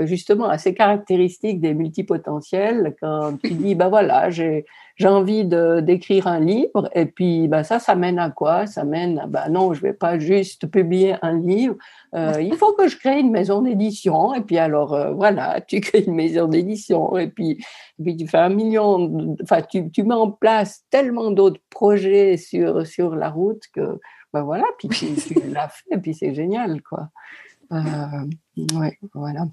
justement 0.00 0.48
assez 0.48 0.74
caractéristique 0.74 1.60
des 1.60 1.74
multipotentiels 1.74 2.94
quand 3.00 3.36
tu 3.42 3.50
dis, 3.50 3.74
bah 3.74 3.88
voilà, 3.88 4.30
j'ai 4.30 4.64
j'ai 4.96 5.08
envie 5.08 5.44
de 5.44 5.80
d'écrire 5.80 6.26
un 6.26 6.40
livre 6.40 6.88
et 6.94 7.06
puis 7.06 7.48
bah 7.48 7.64
ça 7.64 7.78
ça 7.78 7.94
mène 7.94 8.18
à 8.18 8.30
quoi? 8.30 8.66
Ça 8.66 8.84
mène 8.84 9.18
à 9.18 9.26
bah 9.26 9.48
non 9.48 9.72
je 9.74 9.82
vais 9.82 9.92
pas 9.92 10.18
juste 10.18 10.66
publier 10.66 11.16
un 11.22 11.38
livre. 11.38 11.76
Euh, 12.14 12.40
il 12.40 12.54
faut 12.54 12.72
que 12.74 12.88
je 12.88 12.96
crée 12.98 13.20
une 13.20 13.30
maison 13.30 13.62
d'édition 13.62 14.34
et 14.34 14.42
puis 14.42 14.58
alors 14.58 14.94
euh, 14.94 15.12
voilà 15.12 15.60
tu 15.66 15.80
crées 15.80 16.04
une 16.06 16.14
maison 16.14 16.46
d'édition 16.46 17.16
et 17.16 17.28
puis, 17.28 17.64
puis 18.02 18.16
tu 18.16 18.26
fais 18.26 18.38
un 18.38 18.50
million 18.50 19.36
enfin 19.42 19.62
tu, 19.62 19.90
tu 19.90 20.02
mets 20.02 20.14
en 20.14 20.30
place 20.30 20.84
tellement 20.90 21.30
d'autres 21.30 21.60
projets 21.70 22.36
sur 22.36 22.86
sur 22.86 23.16
la 23.16 23.30
route 23.30 23.62
que 23.74 23.98
bah 24.32 24.42
voilà 24.42 24.64
puis 24.78 24.88
tu, 24.88 25.06
l'as 25.50 25.68
fait 25.68 25.96
et 25.96 25.98
puis 25.98 26.14
c'est 26.14 26.34
génial 26.34 26.82
quoi. 26.82 27.08
Euh, 27.72 28.26
ouais 28.74 28.98
voilà 29.14 29.46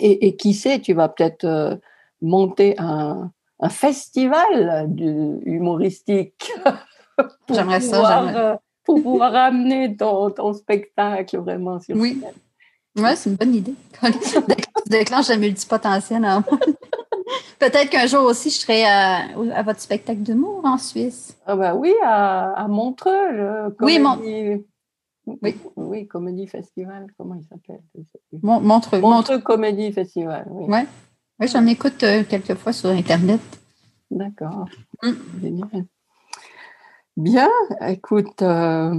et, 0.00 0.26
et, 0.26 0.36
qui 0.36 0.54
sait 0.54 0.80
tu 0.80 0.92
vas 0.92 1.08
peut-être 1.08 1.44
euh, 1.44 1.76
monter 2.20 2.74
un 2.78 3.30
un 3.60 3.68
festival 3.68 4.90
humoristique. 5.44 6.50
J'aimerais 7.50 7.80
ça. 7.80 8.22
Euh, 8.28 8.56
pour 8.84 9.02
pouvoir 9.02 9.32
ramener 9.32 9.96
ton, 9.96 10.30
ton, 10.30 10.52
spectacle 10.52 11.38
vraiment 11.38 11.80
sur 11.80 11.96
Oui. 11.96 12.20
Ouais, 12.98 13.16
c'est 13.16 13.30
une 13.30 13.36
bonne 13.36 13.54
idée. 13.54 13.74
Tu 14.02 14.90
déclenches 14.90 15.30
le 15.30 15.36
multipotentiel 15.36 16.26
en 16.26 16.42
Peut-être 17.58 17.88
qu'un 17.88 18.06
jour 18.06 18.24
aussi, 18.24 18.50
je 18.50 18.56
serai 18.56 18.84
à, 18.84 19.28
à 19.54 19.62
votre 19.62 19.80
spectacle 19.80 20.20
d'humour 20.20 20.60
en 20.64 20.76
Suisse. 20.76 21.34
Ah 21.46 21.56
bah 21.56 21.74
oui, 21.74 21.94
à, 22.04 22.50
à 22.52 22.68
Montreux. 22.68 23.72
oui, 23.80 23.98
mon... 23.98 24.18
oui. 25.26 25.56
oui, 25.76 26.06
Comédie 26.06 26.46
Festival, 26.46 27.06
comment 27.16 27.34
il 27.34 27.44
s'appelle 27.44 27.80
Montreux. 28.42 29.00
Montreux 29.00 29.38
Comédie 29.38 29.92
Festival, 29.92 30.46
oui. 30.50 30.66
Ouais. 30.66 30.86
Oui, 31.40 31.48
j'en 31.48 31.66
écoute 31.66 32.02
euh, 32.04 32.22
quelques 32.28 32.54
fois 32.54 32.72
sur 32.72 32.90
Internet. 32.90 33.40
D'accord. 34.10 34.66
Mm. 35.02 35.82
Bien, 37.16 37.48
écoute. 37.80 38.42
Euh, 38.42 38.94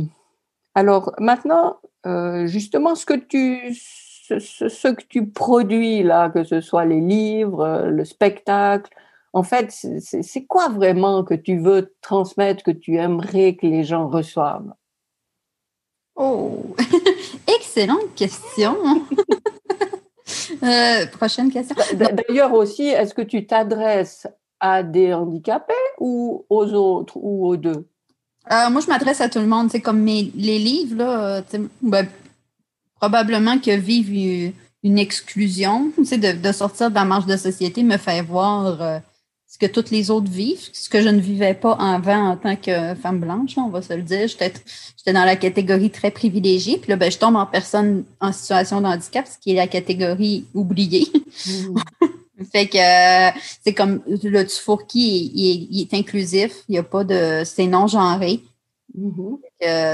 alors 0.74 1.14
maintenant, 1.20 1.78
euh, 2.06 2.48
justement, 2.48 2.96
ce 2.96 3.06
que 3.06 3.14
tu 3.14 3.74
ce, 3.74 4.88
que 4.88 5.04
tu 5.08 5.28
produis 5.28 6.04
là, 6.04 6.30
que 6.30 6.44
ce 6.44 6.60
soit 6.60 6.86
les 6.86 7.00
livres, 7.00 7.86
le 7.88 8.04
spectacle, 8.06 8.92
en 9.34 9.44
fait, 9.44 9.72
c'est 9.72 10.46
quoi 10.46 10.70
vraiment 10.70 11.24
que 11.24 11.34
tu 11.34 11.58
veux 11.58 11.94
transmettre, 12.02 12.64
que 12.64 12.72
tu 12.72 12.98
aimerais 12.98 13.56
que 13.56 13.68
les 13.68 13.84
gens 13.84 14.08
reçoivent? 14.08 14.74
Oh, 16.16 16.76
excellente 17.48 18.16
question. 18.16 18.76
Euh, 20.64 21.06
prochaine 21.08 21.52
question. 21.52 21.76
D'ailleurs 21.94 22.54
aussi, 22.54 22.88
est-ce 22.88 23.14
que 23.14 23.22
tu 23.22 23.46
t'adresses 23.46 24.28
à 24.60 24.82
des 24.82 25.14
handicapés 25.14 25.74
ou 26.00 26.46
aux 26.50 26.74
autres 26.74 27.18
ou 27.18 27.48
aux 27.48 27.58
deux? 27.58 27.88
Euh, 28.52 28.70
moi, 28.70 28.82
je 28.82 28.88
m'adresse 28.88 29.22
à 29.22 29.30
tout 29.30 29.40
le 29.40 29.48
monde. 29.48 29.70
C'est 29.72 29.82
comme 29.82 30.02
mes, 30.02 30.32
les 30.36 30.58
livres, 30.58 30.98
là, 30.98 31.44
ben, 31.82 32.08
probablement 32.96 33.60
que 33.60 33.72
vivre 33.76 34.54
une, 34.84 34.98
exclusion, 34.98 35.92
de, 35.98 36.42
de 36.42 36.52
sortir 36.52 36.90
de 36.90 36.96
la 36.96 37.06
marche 37.06 37.26
de 37.28 37.38
société 37.38 37.84
me 37.84 37.98
fait 37.98 38.22
voir 38.22 38.82
euh, 38.82 39.00
ce 39.56 39.58
que 39.58 39.72
toutes 39.72 39.90
les 39.90 40.12
autres 40.12 40.30
vivent, 40.30 40.68
ce 40.74 40.90
que 40.90 41.02
je 41.02 41.08
ne 41.08 41.22
vivais 41.22 41.54
pas 41.54 41.72
avant 41.76 42.32
en 42.32 42.36
tant 42.36 42.58
que 42.58 42.94
femme 42.96 43.22
blanche, 43.22 43.58
on 43.58 43.70
va 43.70 43.82
se 43.82 43.94
le 43.94 44.02
dire. 44.02 44.28
J'étais, 44.28 44.52
dans 45.14 45.24
la 45.24 45.38
catégorie 45.38 45.90
très 45.92 46.12
privilégiée, 46.12 46.78
puis 46.78 46.90
là, 46.90 46.98
ben, 46.98 47.10
je 47.10 47.18
tombe 47.18 47.38
en 47.38 47.46
personne 47.46 48.04
en 48.20 48.34
situation 48.34 48.82
de 48.82 48.88
handicap, 48.88 49.26
ce 49.26 49.38
qui 49.38 49.52
est 49.52 49.56
la 49.56 49.68
catégorie 49.68 50.46
oubliée. 50.54 51.08
Mmh. 52.38 52.44
fait 52.52 52.68
que 52.68 52.78
euh, 52.78 53.32
c'est 53.64 53.74
comme 53.74 54.02
le 54.08 54.44
Tufourki, 54.44 55.32
il, 55.34 55.68
il, 55.72 55.82
est 55.84 55.94
inclusif, 55.94 56.64
il 56.68 56.74
n'y 56.74 56.78
a 56.78 56.84
pas 56.84 57.06
de. 57.06 57.44
C'est 57.46 57.66
non-genré. 57.66 58.42
Mmh. 58.94 59.36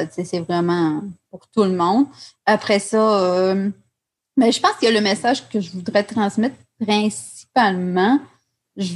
c'est 0.09 0.39
vraiment 0.39 1.03
pour 1.29 1.47
tout 1.49 1.63
le 1.63 1.73
monde. 1.75 2.07
Après 2.47 2.79
ça, 2.79 3.21
euh, 3.21 3.69
ben, 4.37 4.51
je 4.51 4.59
pense 4.59 4.73
que 4.81 4.87
le 4.87 5.01
message 5.01 5.47
que 5.49 5.59
je 5.59 5.69
voudrais 5.69 6.03
transmettre 6.03 6.55
principalement, 6.79 8.19
je, 8.75 8.93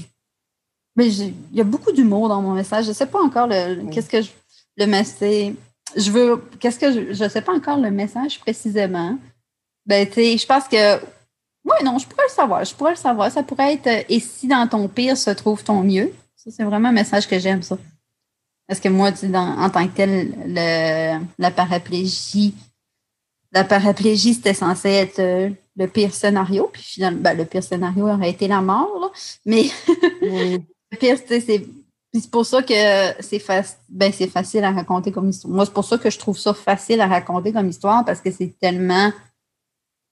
mais 0.95 1.07
il 1.07 1.35
y 1.53 1.61
a 1.61 1.65
beaucoup 1.65 1.91
d'humour 1.91 2.29
dans 2.29 2.41
mon 2.41 2.53
message. 2.53 2.85
Je 2.85 2.89
ne 2.89 2.95
sais 2.95 3.05
pas 3.05 3.21
encore 3.21 3.47
le, 3.47 3.89
qu'est-ce 3.91 4.09
que 4.09 4.21
je, 4.21 4.29
le 4.77 4.85
message. 4.85 5.53
Je 5.95 6.11
veux. 6.11 6.43
Qu'est-ce 6.59 6.79
que 6.79 7.13
je. 7.13 7.23
ne 7.23 7.29
sais 7.29 7.41
pas 7.41 7.53
encore 7.53 7.77
le 7.77 7.91
message 7.91 8.39
précisément. 8.39 9.17
Ben, 9.85 10.09
tu 10.09 10.21
je 10.21 10.45
pense 10.45 10.67
que. 10.67 10.97
Oui, 11.65 11.77
non, 11.83 11.97
je 11.97 12.07
pourrais 12.07 12.27
le 12.27 12.33
savoir. 12.33 12.63
Je 12.63 12.73
pourrais 12.75 12.91
le 12.91 12.97
savoir. 12.97 13.31
Ça 13.31 13.43
pourrait 13.43 13.73
être 13.73 13.87
euh, 13.87 14.03
Et 14.07 14.19
si 14.19 14.47
dans 14.47 14.67
ton 14.67 14.87
pire 14.87 15.17
se 15.17 15.31
trouve 15.31 15.63
ton 15.63 15.81
mieux? 15.81 16.13
Ça, 16.35 16.51
c'est 16.51 16.63
vraiment 16.63 16.89
un 16.89 16.93
message 16.93 17.27
que 17.27 17.39
j'aime, 17.39 17.63
ça. 17.63 17.77
Parce 18.67 18.79
que 18.79 18.89
moi, 18.89 19.11
tu 19.11 19.25
en 19.35 19.69
tant 19.69 19.87
que 19.87 19.93
tel, 19.93 20.33
le, 20.45 21.19
la 21.37 21.51
paraplégie, 21.51 22.53
la 23.51 23.63
paraplégie, 23.63 24.33
c'était 24.35 24.53
censé 24.53 24.89
être 24.89 25.19
euh, 25.19 25.49
le 25.75 25.87
pire 25.87 26.13
scénario. 26.13 26.69
Puis 26.71 26.83
finalement, 26.83 27.21
ben, 27.21 27.37
le 27.37 27.45
pire 27.45 27.63
scénario 27.63 28.07
aurait 28.07 28.29
été 28.29 28.47
la 28.47 28.61
mort, 28.61 28.99
là. 28.99 29.07
Mais 29.45 29.65
pire, 30.95 31.17
c'est 31.27 32.31
pour 32.31 32.45
ça 32.45 32.61
que 32.61 32.73
c'est 33.21 33.43
ben, 33.89 34.11
facile 34.11 34.63
à 34.63 34.71
raconter 34.71 35.11
comme 35.11 35.29
histoire. 35.29 35.53
Moi, 35.53 35.65
c'est 35.65 35.73
pour 35.73 35.85
ça 35.85 35.97
que 35.97 36.09
je 36.09 36.17
trouve 36.17 36.37
ça 36.37 36.53
facile 36.53 37.01
à 37.01 37.07
raconter 37.07 37.51
comme 37.51 37.69
histoire 37.69 38.05
parce 38.05 38.21
que 38.21 38.31
c'est 38.31 38.53
tellement 38.59 39.11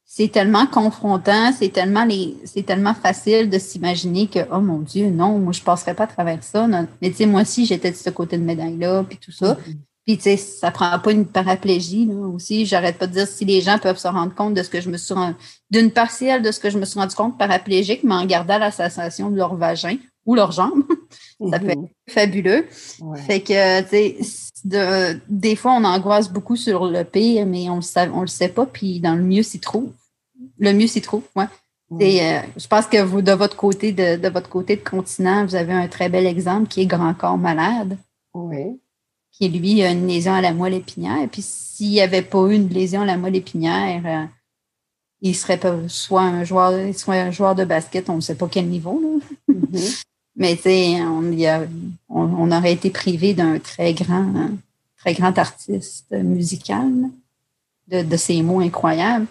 c'est 0.06 0.28
tellement 0.28 0.68
confrontant, 0.68 1.54
c'est 1.58 1.70
tellement 1.70 2.06
les 2.06 2.38
c'est 2.46 2.64
tellement 2.64 2.94
facile 2.94 3.50
de 3.50 3.58
s'imaginer 3.58 4.28
que 4.28 4.40
oh 4.52 4.60
mon 4.60 4.80
Dieu, 4.80 5.10
non, 5.10 5.40
moi 5.40 5.54
je 5.54 5.62
passerais 5.62 5.96
pas 5.96 6.04
à 6.04 6.08
travers 6.08 6.44
ça. 6.44 6.68
Mais 6.68 7.10
tu 7.10 7.16
sais, 7.16 7.26
moi 7.26 7.42
aussi, 7.42 7.66
j'étais 7.66 7.92
de 7.92 7.96
ce 7.96 8.10
côté 8.10 8.38
de 8.38 8.44
médaille-là, 8.44 9.04
puis 9.04 9.18
tout 9.18 9.32
ça. 9.32 9.54
Mm-hmm. 9.54 9.78
Puis, 10.06 10.18
tu 10.18 10.24
sais, 10.24 10.38
ça 10.38 10.70
prend 10.70 11.00
pas 11.00 11.12
une 11.14 11.26
paraplégie, 11.26 12.06
là, 12.06 12.16
aussi. 12.28 12.66
J'arrête 12.66 12.98
pas 12.98 13.08
de 13.08 13.14
dire 13.14 13.28
si 13.28 13.46
les 13.46 13.62
gens 13.62 13.80
peuvent 13.80 13.98
se 13.98 14.08
rendre 14.08 14.36
compte 14.36 14.54
de 14.54 14.62
ce 14.62 14.70
que 14.70 14.82
je 14.82 14.90
me 14.90 14.98
suis 14.98 15.16
d'une 15.72 15.92
partielle 15.92 16.42
de 16.42 16.52
ce 16.52 16.60
que 16.60 16.70
je 16.70 16.78
me 16.78 16.84
suis 16.84 17.00
rendu 17.00 17.16
compte 17.16 17.38
paraplégique, 17.38 18.04
mais 18.04 18.16
en 18.16 18.26
gardant 18.26 18.58
la 18.58 18.72
sensation 18.72 19.32
de 19.32 19.38
leur 19.38 19.56
vagin 19.56 19.96
ou 20.26 20.36
leurs 20.36 20.52
jambes. 20.52 20.84
Ça 21.52 21.60
peut 21.60 21.70
être 21.70 21.82
fabuleux. 22.10 22.66
Fait 23.28 23.42
que, 23.42 23.82
tu 23.82 24.24
sais, 24.24 25.20
des 25.28 25.56
fois, 25.56 25.74
on 25.74 25.84
angoisse 25.84 26.32
beaucoup 26.32 26.56
sur 26.56 26.86
le 26.86 27.04
pire, 27.04 27.46
mais 27.46 27.70
on 27.70 27.78
ne 27.78 28.22
le 28.22 28.28
sait 28.28 28.50
pas, 28.50 28.66
puis 28.66 29.00
dans 29.00 29.16
le 29.16 29.24
mieux 29.24 29.44
s'y 29.44 29.60
trouve. 29.60 29.92
Le 30.58 30.74
mieux 30.74 30.88
s'y 30.88 31.02
trouve, 31.02 31.24
ouais. 31.36 31.46
Euh, 32.02 32.42
je 32.58 32.68
pense 32.68 32.88
que 32.88 33.02
vous, 33.02 33.22
de 33.22 33.32
votre 33.34 33.56
côté, 33.56 33.92
de, 33.92 34.28
votre 34.30 34.50
côté 34.50 34.76
de 34.76 34.82
continent, 34.82 35.46
vous 35.46 35.56
avez 35.56 35.74
un 35.74 35.88
très 35.88 36.10
bel 36.10 36.26
exemple 36.26 36.68
qui 36.68 36.82
est 36.82 36.86
Grand 36.86 37.14
Corps 37.14 37.38
Malade. 37.38 37.98
Oui. 38.34 38.80
Qui, 39.32 39.50
lui, 39.50 39.84
a 39.84 39.92
une 39.92 40.08
lésion 40.08 40.34
à 40.34 40.42
la 40.42 40.54
moelle 40.54 40.76
épinière. 40.76 41.28
Puis, 41.32 41.42
s'il 41.42 41.90
n'y 41.90 42.02
avait 42.02 42.22
pas 42.22 42.46
eu 42.48 42.56
une 42.56 42.70
lésion 42.70 43.02
à 43.02 43.06
la 43.06 43.18
moelle 43.18 43.36
épinière, 43.36 44.02
euh, 44.06 44.26
il 45.22 45.36
serait 45.36 45.60
soit 45.88 46.22
un 46.22 46.44
joueur, 46.44 46.74
soit 46.96 47.16
un 47.16 47.32
joueur 47.32 47.56
de 47.56 47.66
basket, 47.66 48.10
on 48.10 48.16
ne 48.16 48.22
sait 48.22 48.36
pas 48.36 48.48
quel 48.48 48.68
niveau. 48.68 49.22
Mm-hmm. 49.50 50.04
Mais 50.36 50.56
tu 50.56 50.64
sais, 50.64 51.02
on, 51.02 51.92
on, 52.10 52.52
aurait 52.52 52.74
été 52.74 52.90
privé 52.90 53.34
d'un 53.34 53.60
très 53.60 53.94
grand, 53.94 54.50
très 54.98 55.14
grand 55.14 55.38
artiste 55.38 56.12
musical, 56.12 56.92
de, 57.88 58.02
de 58.02 58.18
ses 58.18 58.42
mots 58.42 58.60
incroyables. 58.60 59.28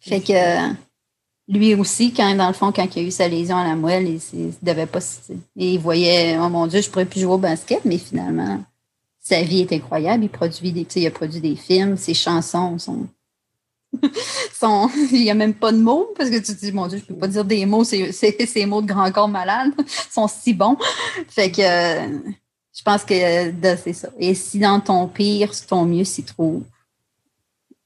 Fait 0.00 0.20
que 0.20 0.72
lui 1.48 1.74
aussi, 1.74 2.12
quand, 2.12 2.34
dans 2.34 2.48
le 2.48 2.54
fond, 2.54 2.72
quand 2.72 2.86
il 2.96 3.04
a 3.04 3.06
eu 3.06 3.10
sa 3.10 3.28
lésion 3.28 3.56
à 3.56 3.64
la 3.64 3.76
moelle, 3.76 4.08
il, 4.08 4.52
devait 4.62 4.86
pas. 4.86 5.00
il 5.56 5.78
voyait, 5.78 6.38
oh 6.38 6.48
mon 6.48 6.66
Dieu, 6.66 6.80
je 6.80 6.88
pourrais 6.88 7.04
plus 7.04 7.20
jouer 7.20 7.34
au 7.34 7.38
basket, 7.38 7.84
mais 7.84 7.98
finalement, 7.98 8.62
sa 9.20 9.42
vie 9.42 9.60
est 9.60 9.72
incroyable. 9.72 10.24
Il 10.24 10.30
produit 10.30 10.72
des, 10.72 10.86
il 10.96 11.06
a 11.06 11.10
produit 11.10 11.40
des 11.40 11.56
films, 11.56 11.96
ses 11.96 12.14
chansons 12.14 12.78
sont. 12.78 13.06
il 15.12 15.22
n'y 15.22 15.30
a 15.30 15.34
même 15.34 15.54
pas 15.54 15.72
de 15.72 15.78
mots 15.78 16.12
parce 16.16 16.30
que 16.30 16.36
tu 16.36 16.54
te 16.54 16.60
dis, 16.60 16.72
mon 16.72 16.86
Dieu, 16.86 16.98
je 16.98 17.04
peux 17.04 17.14
pas 17.14 17.28
dire 17.28 17.44
des 17.44 17.66
mots, 17.66 17.84
ces, 17.84 18.12
ces, 18.12 18.66
mots 18.66 18.82
de 18.82 18.86
grand 18.86 19.10
corps 19.12 19.28
malade 19.28 19.72
sont 20.10 20.28
si 20.28 20.54
bons. 20.54 20.76
Fait 21.28 21.50
que 21.50 21.62
je 21.62 22.82
pense 22.82 23.04
que 23.04 23.14
c'est 23.76 23.92
ça. 23.92 24.08
Et 24.18 24.34
si 24.34 24.58
dans 24.58 24.80
ton 24.80 25.06
pire, 25.06 25.52
ton 25.66 25.84
mieux 25.84 26.04
s'y 26.04 26.24
trouve. 26.24 26.62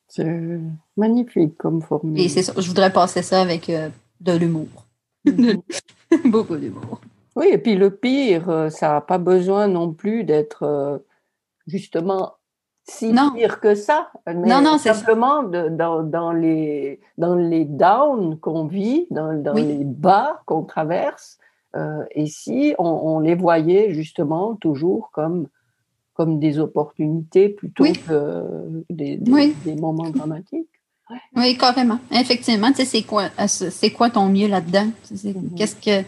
C'est 0.09 0.59
magnifique 0.97 1.57
comme 1.59 1.83
formule. 1.83 2.19
Et 2.19 2.29
c'est 2.29 2.43
ça. 2.43 2.55
Je 2.57 2.67
voudrais 2.67 2.93
passer 2.93 3.23
ça 3.23 3.43
avec 3.43 3.69
euh, 3.69 3.91
de 4.21 4.33
l'humour. 4.33 4.87
Mhm. 5.25 5.61
Beaucoup 6.25 6.57
d'humour. 6.57 7.01
Oui, 7.37 7.49
et 7.53 7.59
puis 7.59 7.77
le 7.77 7.95
pire, 7.95 8.49
euh, 8.49 8.71
ça 8.71 8.89
n'a 8.95 9.01
pas 9.01 9.19
besoin 9.19 9.69
non 9.69 9.93
plus 9.93 10.25
d'être 10.25 10.63
euh, 10.63 10.99
justement 11.67 12.38
si 12.89 13.15
pire 13.35 13.61
que 13.61 13.75
ça. 13.75 14.11
Mais 14.27 14.35
non, 14.35 14.63
non, 14.63 14.79
simplement 14.79 15.43
de, 15.43 15.69
dans, 15.69 16.03
dans, 16.03 16.33
les, 16.33 17.01
dans 17.19 17.35
les 17.35 17.65
downs 17.65 18.39
qu'on 18.39 18.67
vit, 18.67 19.07
dans, 19.11 19.35
dans 19.41 19.55
les 19.55 19.85
bas 19.85 20.41
qu'on 20.47 20.65
traverse. 20.65 21.39
et 22.13 22.27
si 22.27 22.75
on, 22.79 22.89
on, 22.89 23.21
les 23.21 23.35
voyait 23.35 23.93
justement 23.93 24.55
toujours 24.57 25.11
comme 25.13 25.49
comme 26.19 26.41
des 26.41 26.59
opportunités 26.59 27.49
plutôt 27.49 27.85
que 27.85 28.85
des, 28.91 29.21
moments 29.77 30.11
dramatiques. 30.11 30.69
Oui, 31.37 31.57
carrément. 31.57 32.01
Effectivement, 32.11 32.71
tu 32.71 32.79
sais, 32.79 32.85
c'est 32.85 33.03
quoi, 33.03 33.29
c'est 33.47 33.91
quoi 33.91 34.11
ton 34.11 34.29
mieux 34.29 34.49
là-dedans? 34.49 34.89
Qu'est-ce 35.57 35.77
que, 35.77 36.05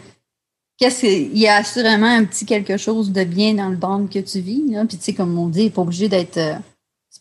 qu'est-ce 0.81 1.05
il 1.05 1.37
y 1.37 1.47
a 1.47 1.57
assurément 1.57 2.07
un 2.07 2.25
petit 2.25 2.43
quelque 2.43 2.75
chose 2.75 3.11
de 3.11 3.23
bien 3.23 3.53
dans 3.53 3.69
le 3.69 3.77
drame 3.77 4.09
que 4.09 4.17
tu 4.17 4.39
vis, 4.39 4.63
là. 4.67 4.83
Puis, 4.83 4.97
tu 4.97 5.03
sais, 5.03 5.13
comme 5.13 5.37
on 5.37 5.47
dit, 5.47 5.69
pas 5.69 5.83
obligé 5.83 6.09
d'être, 6.09 6.37
euh, 6.37 6.55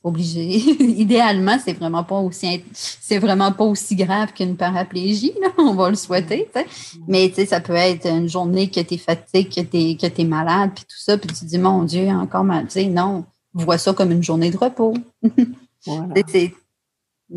obligé. 0.02 0.42
Idéalement, 0.80 1.58
c'est 1.62 1.74
vraiment 1.74 2.02
pas 2.02 2.18
aussi 2.18 2.64
c'est 2.72 3.18
vraiment 3.18 3.52
pas 3.52 3.64
aussi 3.64 3.96
grave 3.96 4.32
qu'une 4.32 4.56
paraplégie, 4.56 5.34
là. 5.42 5.48
on 5.58 5.74
va 5.74 5.90
le 5.90 5.96
souhaiter. 5.96 6.48
sais. 6.54 6.66
Mais 7.06 7.30
ça 7.44 7.60
peut 7.60 7.74
être 7.74 8.06
une 8.06 8.30
journée 8.30 8.70
que 8.70 8.80
tu 8.80 8.94
es 8.94 8.96
fatigué, 8.96 9.44
que 9.44 9.60
tu 9.60 9.76
es, 9.76 9.96
que 9.96 10.20
es 10.20 10.24
malade, 10.24 10.70
puis 10.74 10.84
tout 10.84 10.98
ça, 10.98 11.18
puis 11.18 11.28
tu 11.28 11.40
te 11.40 11.44
dis 11.44 11.58
Mon 11.58 11.82
Dieu, 11.82 12.08
encore 12.08 12.44
mal. 12.44 12.64
sais, 12.70 12.86
non, 12.86 13.26
vois 13.52 13.76
ça 13.76 13.92
comme 13.92 14.10
une 14.10 14.22
journée 14.22 14.50
de 14.50 14.56
repos. 14.56 14.94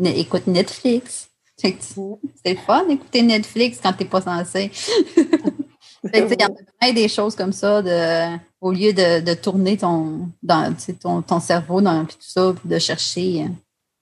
écoute 0.02 0.46
Netflix. 0.46 1.28
C'est 1.56 2.56
fun 2.66 2.84
d'écouter 2.86 3.22
Netflix 3.22 3.78
quand 3.82 3.92
tu 3.92 4.04
n'es 4.04 4.08
pas 4.08 4.22
censé. 4.22 4.70
Il 6.14 6.40
y 6.40 6.42
a 6.42 6.48
plein 6.80 6.92
des 6.92 7.08
choses 7.08 7.34
comme 7.34 7.52
ça, 7.52 7.82
de, 7.82 8.36
au 8.60 8.72
lieu 8.72 8.92
de, 8.92 9.34
tourner 9.34 9.76
ton, 9.76 10.28
dans, 10.42 10.74
ton, 11.00 11.22
ton 11.22 11.40
cerveau 11.40 11.80
dans, 11.80 12.04
tout 12.04 12.16
ça, 12.20 12.54
de 12.64 12.78
chercher, 12.78 13.42
euh, 13.42 13.48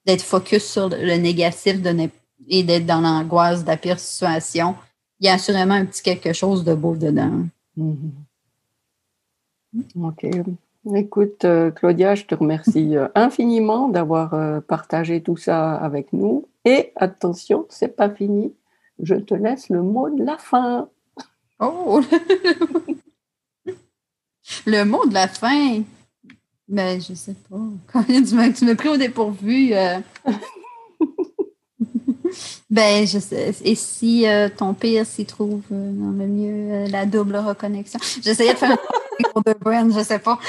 d'être 0.06 0.22
focus 0.22 0.64
sur 0.64 0.88
le 0.88 1.16
négatif 1.16 1.80
de, 1.80 2.10
et 2.48 2.62
d'être 2.62 2.86
dans 2.86 3.00
l'angoisse 3.00 3.62
de 3.62 3.68
la 3.68 3.76
pire 3.76 3.98
situation. 3.98 4.74
Il 5.20 5.26
y 5.26 5.28
a 5.30 5.34
assurément 5.34 5.74
un 5.74 5.86
petit 5.86 6.02
quelque 6.02 6.32
chose 6.32 6.64
de 6.64 6.74
beau 6.74 6.96
dedans. 6.96 7.46
Mm-hmm. 7.78 8.10
OK. 10.02 10.26
Écoute, 10.94 11.44
euh, 11.44 11.70
Claudia, 11.70 12.16
je 12.16 12.24
te 12.24 12.34
remercie 12.34 12.96
euh, 12.96 13.06
infiniment 13.14 13.88
d'avoir 13.88 14.62
partagé 14.62 15.22
tout 15.22 15.36
ça 15.36 15.74
avec 15.76 16.12
nous. 16.12 16.46
Et 16.64 16.92
attention, 16.96 17.66
c'est 17.68 17.96
pas 17.96 18.10
fini. 18.10 18.52
Je 19.00 19.14
te 19.14 19.34
laisse 19.34 19.68
le 19.70 19.82
mot 19.82 20.10
de 20.10 20.24
la 20.24 20.36
fin. 20.38 20.88
Oh! 21.64 22.02
le 24.66 24.82
mot 24.84 25.06
de 25.06 25.14
la 25.14 25.28
fin. 25.28 25.84
Mais 26.68 26.96
ben, 26.96 27.00
je 27.00 27.14
sais 27.14 27.36
pas. 27.48 27.60
Quand 27.92 28.02
tu 28.02 28.34
m'as 28.34 28.74
pris 28.74 28.88
au 28.88 28.96
dépourvu. 28.96 29.72
Euh. 29.72 30.00
ben, 32.70 33.06
je 33.06 33.20
sais. 33.20 33.54
Et 33.62 33.76
si 33.76 34.26
euh, 34.26 34.48
ton 34.48 34.74
pire 34.74 35.06
s'y 35.06 35.24
trouve 35.24 35.62
euh, 35.70 35.92
dans 35.92 36.10
le 36.10 36.26
mieux, 36.26 36.90
la 36.90 37.06
double 37.06 37.36
reconnexion. 37.36 38.00
J'essayais 38.20 38.54
de 38.54 38.58
faire 38.58 38.72
un 38.72 39.40
de 39.46 39.52
brand, 39.56 39.92
je 39.92 40.02
sais 40.02 40.18
pas. 40.18 40.40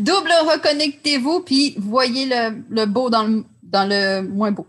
double 0.00 0.32
reconnectez-vous, 0.54 1.40
puis 1.40 1.74
voyez 1.76 2.24
le, 2.24 2.62
le 2.70 2.86
beau 2.86 3.10
dans 3.10 3.24
le, 3.24 3.44
dans 3.62 3.86
le 3.86 4.22
moins 4.22 4.52
beau. 4.52 4.66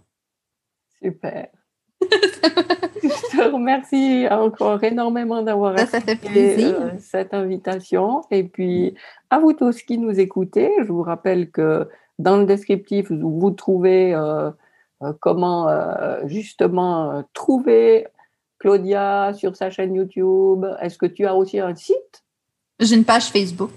Super. 1.02 1.48
je 3.04 3.38
te 3.38 3.52
remercie 3.52 4.28
encore 4.30 4.84
énormément 4.84 5.42
d'avoir 5.42 5.74
accepté 5.78 6.66
euh, 6.66 6.92
cette 7.00 7.34
invitation. 7.34 8.24
Et 8.32 8.44
puis, 8.44 8.96
à 9.30 9.40
vous 9.40 9.54
tous 9.54 9.82
qui 9.82 9.98
nous 9.98 10.20
écoutez, 10.20 10.72
je 10.80 10.92
vous 10.92 11.04
rappelle 11.04 11.52
que 11.52 11.88
dans 12.18 12.38
le 12.38 12.46
descriptif, 12.46 13.12
vous 13.12 13.52
trouvez 13.52 14.14
euh, 14.14 14.52
euh, 15.02 15.14
comment 15.20 15.68
justement 16.26 17.24
trouver 17.34 18.08
Claudia 18.60 19.34
sur 19.34 19.56
sa 19.56 19.70
chaîne 19.70 19.96
YouTube. 19.96 20.66
Est-ce 20.82 20.98
que 20.98 21.06
tu 21.06 21.26
as 21.26 21.36
aussi 21.36 21.60
un 21.60 21.76
site? 21.76 22.24
J'ai 22.80 22.96
une 22.96 23.06
page 23.06 23.30
Facebook. 23.30 23.72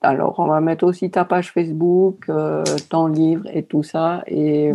Alors, 0.00 0.36
on 0.38 0.46
va 0.46 0.60
mettre 0.60 0.84
aussi 0.84 1.10
ta 1.10 1.24
page 1.24 1.52
Facebook, 1.52 2.30
ton 2.88 3.06
livre 3.08 3.46
et 3.52 3.62
tout 3.62 3.82
ça. 3.82 4.22
Et. 4.26 4.72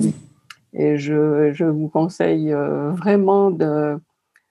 Et 0.74 0.98
je, 0.98 1.52
je 1.54 1.66
vous 1.66 1.88
conseille 1.88 2.54
euh, 2.54 2.92
vraiment 2.92 3.52
de, 3.52 3.98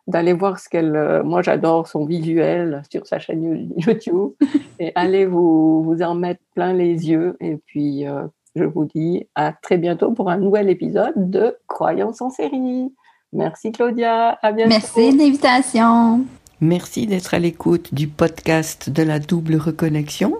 d'aller 0.09 0.33
voir 0.33 0.59
ce 0.59 0.69
qu'elle. 0.69 0.97
Euh, 0.97 1.23
moi, 1.23 1.43
j'adore 1.43 1.87
son 1.87 2.05
visuel 2.05 2.83
sur 2.91 3.07
sa 3.07 3.19
chaîne 3.19 3.71
YouTube. 3.77 4.33
et 4.81 4.93
allez 4.95 5.27
vous, 5.27 5.83
vous 5.85 6.03
en 6.03 6.15
mettre 6.15 6.41
plein 6.55 6.73
les 6.73 7.09
yeux. 7.09 7.37
Et 7.41 7.57
puis, 7.67 8.07
euh, 8.07 8.27
je 8.57 8.65
vous 8.65 8.87
dis 8.87 9.29
à 9.35 9.53
très 9.53 9.79
bientôt 9.79 10.11
pour 10.13 10.31
un 10.31 10.39
nouvel 10.39 10.69
épisode 10.71 11.31
de 11.31 11.57
Croyance 11.69 12.21
en 12.21 12.31
série. 12.31 12.93
Merci 13.33 13.71
Claudia. 13.71 14.39
À 14.43 14.53
bientôt. 14.53 14.71
Merci 14.71 15.13
de 15.13 15.19
l'invitation. 15.19 16.25
Merci 16.61 17.07
d'être 17.07 17.35
à 17.35 17.39
l'écoute 17.39 17.95
du 17.95 18.09
podcast 18.09 18.91
de 18.91 19.03
la 19.05 19.21
double 19.21 19.57
reconnexion. 19.57 20.35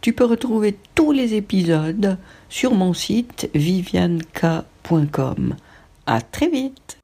Tu 0.00 0.12
peux 0.12 0.24
retrouver 0.24 0.76
tous 0.94 1.10
les 1.10 1.34
épisodes 1.34 2.18
sur 2.48 2.74
mon 2.74 2.92
site 2.92 3.50
vivianeka.com. 3.54 4.75
À 6.06 6.20
très 6.20 6.48
vite. 6.48 6.98